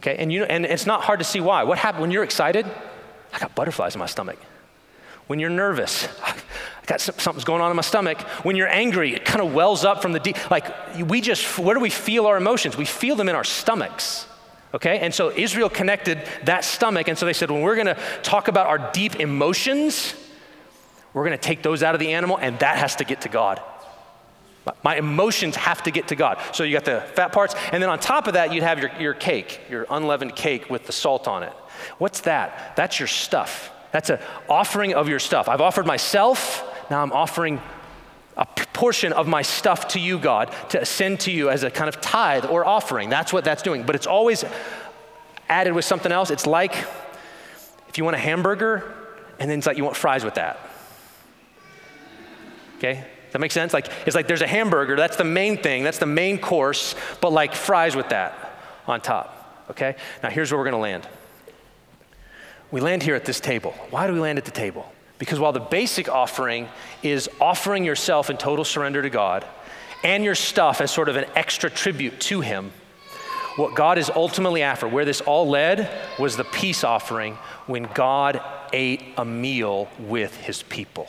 Okay, 0.00 0.16
and, 0.16 0.32
you, 0.32 0.40
know, 0.40 0.46
and 0.46 0.66
it's 0.66 0.86
not 0.86 1.02
hard 1.02 1.20
to 1.20 1.24
see 1.24 1.40
why. 1.40 1.62
What 1.64 1.78
happened 1.78 2.02
when 2.02 2.10
you're 2.10 2.24
excited? 2.24 2.66
I 3.32 3.38
got 3.38 3.54
butterflies 3.54 3.94
in 3.94 3.98
my 3.98 4.06
stomach. 4.06 4.38
When 5.26 5.38
you're 5.38 5.50
nervous, 5.50 6.06
I 6.22 6.34
got 6.86 7.00
something's 7.00 7.44
going 7.44 7.62
on 7.62 7.70
in 7.70 7.76
my 7.76 7.82
stomach. 7.82 8.20
When 8.44 8.56
you're 8.56 8.68
angry, 8.68 9.14
it 9.14 9.24
kind 9.24 9.40
of 9.40 9.54
wells 9.54 9.84
up 9.84 10.02
from 10.02 10.12
the 10.12 10.20
deep. 10.20 10.50
Like 10.50 10.66
we 10.98 11.22
just, 11.22 11.58
where 11.58 11.74
do 11.74 11.80
we 11.80 11.88
feel 11.88 12.26
our 12.26 12.36
emotions? 12.36 12.76
We 12.76 12.84
feel 12.84 13.16
them 13.16 13.30
in 13.30 13.34
our 13.34 13.44
stomachs. 13.44 14.26
Okay? 14.74 14.98
And 14.98 15.14
so 15.14 15.30
Israel 15.30 15.70
connected 15.70 16.22
that 16.44 16.64
stomach. 16.64 17.08
And 17.08 17.16
so 17.16 17.24
they 17.24 17.32
said, 17.32 17.50
when 17.50 17.62
we're 17.62 17.76
going 17.76 17.86
to 17.86 17.98
talk 18.22 18.48
about 18.48 18.66
our 18.66 18.90
deep 18.92 19.20
emotions, 19.20 20.14
we're 21.14 21.24
going 21.24 21.38
to 21.38 21.42
take 21.42 21.62
those 21.62 21.82
out 21.82 21.94
of 21.94 22.00
the 22.00 22.12
animal, 22.12 22.36
and 22.36 22.58
that 22.58 22.76
has 22.76 22.96
to 22.96 23.04
get 23.04 23.20
to 23.22 23.28
God. 23.28 23.62
My 24.82 24.96
emotions 24.96 25.56
have 25.56 25.82
to 25.84 25.90
get 25.90 26.08
to 26.08 26.16
God. 26.16 26.38
So 26.52 26.64
you 26.64 26.72
got 26.72 26.84
the 26.84 27.00
fat 27.14 27.32
parts, 27.32 27.54
and 27.70 27.82
then 27.82 27.88
on 27.88 28.00
top 28.00 28.26
of 28.26 28.34
that, 28.34 28.52
you'd 28.52 28.64
have 28.64 28.80
your, 28.80 28.90
your 28.98 29.14
cake, 29.14 29.60
your 29.70 29.86
unleavened 29.90 30.34
cake 30.34 30.68
with 30.68 30.86
the 30.86 30.92
salt 30.92 31.28
on 31.28 31.44
it. 31.44 31.52
What's 31.98 32.20
that? 32.22 32.74
That's 32.74 32.98
your 32.98 33.08
stuff. 33.08 33.70
That's 33.92 34.10
an 34.10 34.18
offering 34.48 34.94
of 34.94 35.08
your 35.08 35.20
stuff. 35.20 35.48
I've 35.48 35.60
offered 35.60 35.86
myself, 35.86 36.64
now 36.90 37.00
I'm 37.00 37.12
offering 37.12 37.60
a 38.36 38.46
portion 38.74 39.14
of 39.14 39.26
my 39.26 39.40
stuff 39.40 39.88
to 39.88 40.00
you, 40.00 40.18
God, 40.18 40.52
to 40.70 40.84
send 40.84 41.20
to 41.20 41.30
you 41.30 41.48
as 41.48 41.62
a 41.62 41.70
kind 41.70 41.88
of 41.88 42.02
tithe 42.02 42.44
or 42.44 42.66
offering. 42.66 43.08
That's 43.08 43.32
what 43.32 43.44
that's 43.44 43.62
doing. 43.62 43.84
But 43.84 43.94
it's 43.94 44.06
always 44.06 44.44
added 45.48 45.72
with 45.72 45.86
something 45.86 46.12
else. 46.12 46.30
It's 46.30 46.46
like 46.46 46.74
if 47.88 47.96
you 47.96 48.04
want 48.04 48.16
a 48.16 48.20
hamburger 48.20 48.92
and 49.38 49.50
then 49.50 49.58
it's 49.58 49.66
like 49.66 49.78
you 49.78 49.84
want 49.84 49.96
fries 49.96 50.24
with 50.24 50.34
that. 50.34 50.58
Okay? 52.76 53.04
That 53.32 53.38
makes 53.38 53.54
sense? 53.54 53.72
Like 53.72 53.88
it's 54.06 54.14
like 54.14 54.26
there's 54.26 54.42
a 54.42 54.46
hamburger, 54.46 54.96
that's 54.96 55.16
the 55.16 55.24
main 55.24 55.56
thing, 55.56 55.82
that's 55.84 55.98
the 55.98 56.06
main 56.06 56.38
course, 56.38 56.94
but 57.20 57.32
like 57.32 57.54
fries 57.54 57.96
with 57.96 58.10
that 58.10 58.58
on 58.86 59.00
top. 59.00 59.66
Okay? 59.70 59.96
Now 60.22 60.30
here's 60.30 60.52
where 60.52 60.58
we're 60.58 60.64
gonna 60.64 60.78
land. 60.78 61.08
We 62.70 62.80
land 62.80 63.02
here 63.02 63.14
at 63.14 63.24
this 63.24 63.40
table. 63.40 63.72
Why 63.90 64.06
do 64.06 64.12
we 64.12 64.20
land 64.20 64.38
at 64.38 64.44
the 64.44 64.50
table? 64.50 64.90
Because 65.18 65.38
while 65.38 65.52
the 65.52 65.60
basic 65.60 66.08
offering 66.08 66.68
is 67.02 67.28
offering 67.40 67.84
yourself 67.84 68.30
in 68.30 68.36
total 68.36 68.64
surrender 68.64 69.02
to 69.02 69.10
God 69.10 69.44
and 70.02 70.24
your 70.24 70.34
stuff 70.34 70.80
as 70.80 70.90
sort 70.90 71.08
of 71.08 71.16
an 71.16 71.26
extra 71.34 71.70
tribute 71.70 72.20
to 72.20 72.40
Him, 72.40 72.72
what 73.56 73.76
God 73.76 73.98
is 73.98 74.10
ultimately 74.10 74.62
after, 74.62 74.88
where 74.88 75.04
this 75.04 75.20
all 75.20 75.48
led, 75.48 75.88
was 76.18 76.36
the 76.36 76.44
peace 76.44 76.82
offering 76.82 77.34
when 77.66 77.84
God 77.94 78.40
ate 78.72 79.04
a 79.16 79.24
meal 79.24 79.88
with 79.98 80.36
His 80.36 80.62
people. 80.64 81.08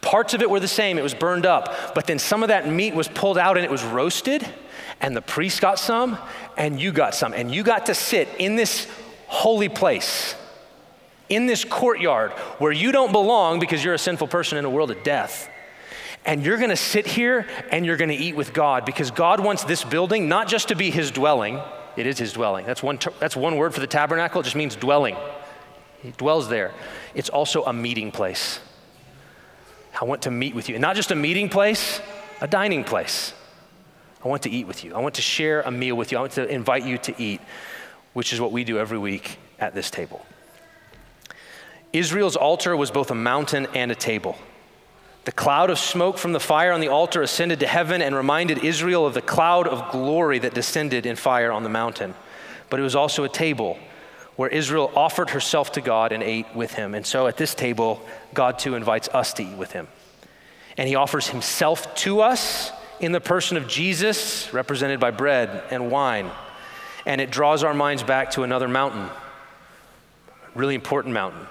Parts 0.00 0.32
of 0.32 0.40
it 0.40 0.48
were 0.48 0.60
the 0.60 0.68
same, 0.68 0.96
it 0.96 1.02
was 1.02 1.12
burned 1.12 1.44
up, 1.44 1.94
but 1.94 2.06
then 2.06 2.18
some 2.18 2.42
of 2.42 2.48
that 2.48 2.68
meat 2.68 2.94
was 2.94 3.08
pulled 3.08 3.36
out 3.36 3.56
and 3.56 3.64
it 3.64 3.70
was 3.70 3.82
roasted, 3.82 4.46
and 5.00 5.14
the 5.14 5.20
priest 5.20 5.60
got 5.60 5.78
some, 5.78 6.16
and 6.56 6.80
you 6.80 6.92
got 6.92 7.14
some, 7.14 7.34
and 7.34 7.52
you 7.52 7.62
got 7.62 7.86
to 7.86 7.94
sit 7.94 8.28
in 8.38 8.56
this 8.56 8.86
holy 9.26 9.68
place 9.68 10.36
in 11.30 11.46
this 11.46 11.64
courtyard 11.64 12.32
where 12.58 12.72
you 12.72 12.92
don't 12.92 13.12
belong 13.12 13.60
because 13.60 13.82
you're 13.82 13.94
a 13.94 13.98
sinful 13.98 14.28
person 14.28 14.58
in 14.58 14.66
a 14.66 14.70
world 14.70 14.90
of 14.90 15.02
death. 15.02 15.48
And 16.26 16.44
you're 16.44 16.58
gonna 16.58 16.76
sit 16.76 17.06
here 17.06 17.46
and 17.70 17.86
you're 17.86 17.96
gonna 17.96 18.12
eat 18.12 18.36
with 18.36 18.52
God 18.52 18.84
because 18.84 19.10
God 19.10 19.40
wants 19.40 19.64
this 19.64 19.82
building 19.82 20.28
not 20.28 20.48
just 20.48 20.68
to 20.68 20.74
be 20.74 20.90
his 20.90 21.10
dwelling, 21.10 21.58
it 21.96 22.06
is 22.06 22.18
his 22.18 22.34
dwelling. 22.34 22.66
That's 22.66 22.82
one, 22.82 22.98
that's 23.18 23.36
one 23.36 23.56
word 23.56 23.72
for 23.72 23.80
the 23.80 23.86
tabernacle, 23.86 24.42
it 24.42 24.44
just 24.44 24.56
means 24.56 24.76
dwelling. 24.76 25.16
He 26.02 26.10
dwells 26.12 26.48
there. 26.48 26.72
It's 27.14 27.28
also 27.28 27.64
a 27.64 27.72
meeting 27.72 28.10
place. 28.10 28.60
I 30.00 30.04
want 30.04 30.22
to 30.22 30.30
meet 30.30 30.54
with 30.54 30.68
you. 30.68 30.74
And 30.74 30.82
not 30.82 30.96
just 30.96 31.10
a 31.10 31.14
meeting 31.14 31.48
place, 31.48 32.00
a 32.40 32.48
dining 32.48 32.84
place. 32.84 33.34
I 34.24 34.28
want 34.28 34.42
to 34.42 34.50
eat 34.50 34.66
with 34.66 34.84
you. 34.84 34.94
I 34.94 34.98
want 34.98 35.14
to 35.16 35.22
share 35.22 35.62
a 35.62 35.70
meal 35.70 35.94
with 35.96 36.12
you. 36.12 36.18
I 36.18 36.20
want 36.22 36.32
to 36.32 36.46
invite 36.46 36.84
you 36.84 36.98
to 36.98 37.22
eat, 37.22 37.40
which 38.12 38.32
is 38.32 38.40
what 38.40 38.52
we 38.52 38.64
do 38.64 38.78
every 38.78 38.98
week 38.98 39.38
at 39.58 39.74
this 39.74 39.90
table. 39.90 40.24
Israel's 41.92 42.36
altar 42.36 42.76
was 42.76 42.90
both 42.90 43.10
a 43.10 43.14
mountain 43.14 43.66
and 43.74 43.90
a 43.90 43.96
table. 43.96 44.36
The 45.24 45.32
cloud 45.32 45.70
of 45.70 45.78
smoke 45.78 46.18
from 46.18 46.32
the 46.32 46.40
fire 46.40 46.72
on 46.72 46.80
the 46.80 46.88
altar 46.88 47.20
ascended 47.20 47.60
to 47.60 47.66
heaven 47.66 48.00
and 48.00 48.14
reminded 48.14 48.64
Israel 48.64 49.06
of 49.06 49.14
the 49.14 49.20
cloud 49.20 49.66
of 49.66 49.92
glory 49.92 50.38
that 50.38 50.54
descended 50.54 51.04
in 51.04 51.16
fire 51.16 51.52
on 51.52 51.62
the 51.62 51.68
mountain. 51.68 52.14
But 52.70 52.80
it 52.80 52.84
was 52.84 52.94
also 52.94 53.24
a 53.24 53.28
table 53.28 53.78
where 54.36 54.48
Israel 54.48 54.90
offered 54.94 55.30
herself 55.30 55.72
to 55.72 55.80
God 55.80 56.12
and 56.12 56.22
ate 56.22 56.46
with 56.54 56.72
him. 56.72 56.94
And 56.94 57.04
so 57.04 57.26
at 57.26 57.36
this 57.36 57.54
table, 57.54 58.00
God 58.32 58.58
too 58.58 58.76
invites 58.76 59.08
us 59.08 59.34
to 59.34 59.42
eat 59.42 59.56
with 59.56 59.72
him. 59.72 59.88
And 60.78 60.88
he 60.88 60.94
offers 60.94 61.28
himself 61.28 61.94
to 61.96 62.20
us 62.20 62.72
in 63.00 63.12
the 63.12 63.20
person 63.20 63.56
of 63.56 63.66
Jesus, 63.66 64.52
represented 64.54 65.00
by 65.00 65.10
bread 65.10 65.64
and 65.70 65.90
wine. 65.90 66.30
And 67.04 67.20
it 67.20 67.30
draws 67.30 67.64
our 67.64 67.74
minds 67.74 68.02
back 68.02 68.30
to 68.32 68.42
another 68.42 68.68
mountain, 68.68 69.10
really 70.54 70.74
important 70.74 71.12
mountain 71.12 71.46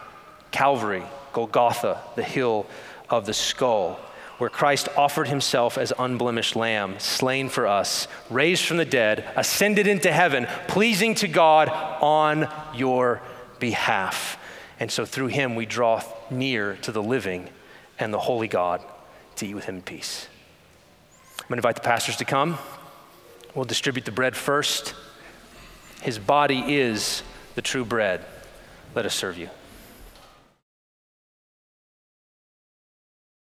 Calvary, 0.52 1.04
Golgotha, 1.34 2.02
the 2.16 2.24
hill 2.24 2.66
of 3.10 3.26
the 3.26 3.34
skull, 3.34 4.00
where 4.38 4.50
Christ 4.50 4.88
offered 4.96 5.28
himself 5.28 5.78
as 5.78 5.92
unblemished 6.00 6.56
lamb, 6.56 6.98
slain 7.00 7.50
for 7.50 7.68
us, 7.68 8.08
raised 8.30 8.66
from 8.66 8.78
the 8.78 8.86
dead, 8.86 9.26
ascended 9.36 9.86
into 9.86 10.12
heaven, 10.12 10.48
pleasing 10.68 11.14
to 11.16 11.28
God 11.28 11.70
on 11.70 12.48
your 12.74 13.22
behalf. 13.60 14.38
And 14.80 14.90
so 14.90 15.06
through 15.06 15.28
him 15.28 15.56
we 15.56 15.66
draw 15.66 16.02
near 16.32 16.78
to 16.84 16.92
the 16.92 17.04
living 17.04 17.50
and 18.00 18.14
the 18.14 18.20
holy 18.20 18.48
God 18.48 18.82
to 19.36 19.46
eat 19.46 19.54
with 19.54 19.66
him 19.66 19.76
in 19.76 19.82
peace. 19.82 20.28
I'm 21.38 21.48
going 21.48 21.58
to 21.62 21.68
invite 21.68 21.76
the 21.76 21.82
pastors 21.82 22.16
to 22.18 22.26
come. 22.26 22.58
We'll 23.56 23.66
distribute 23.66 24.06
the 24.06 24.12
bread 24.12 24.38
first. 24.38 24.94
His 26.02 26.18
body 26.18 26.78
is 26.78 27.24
the 27.56 27.62
true 27.62 27.84
bread, 27.84 28.24
let 28.96 29.06
us 29.06 29.14
serve 29.14 29.38
you. 29.38 29.50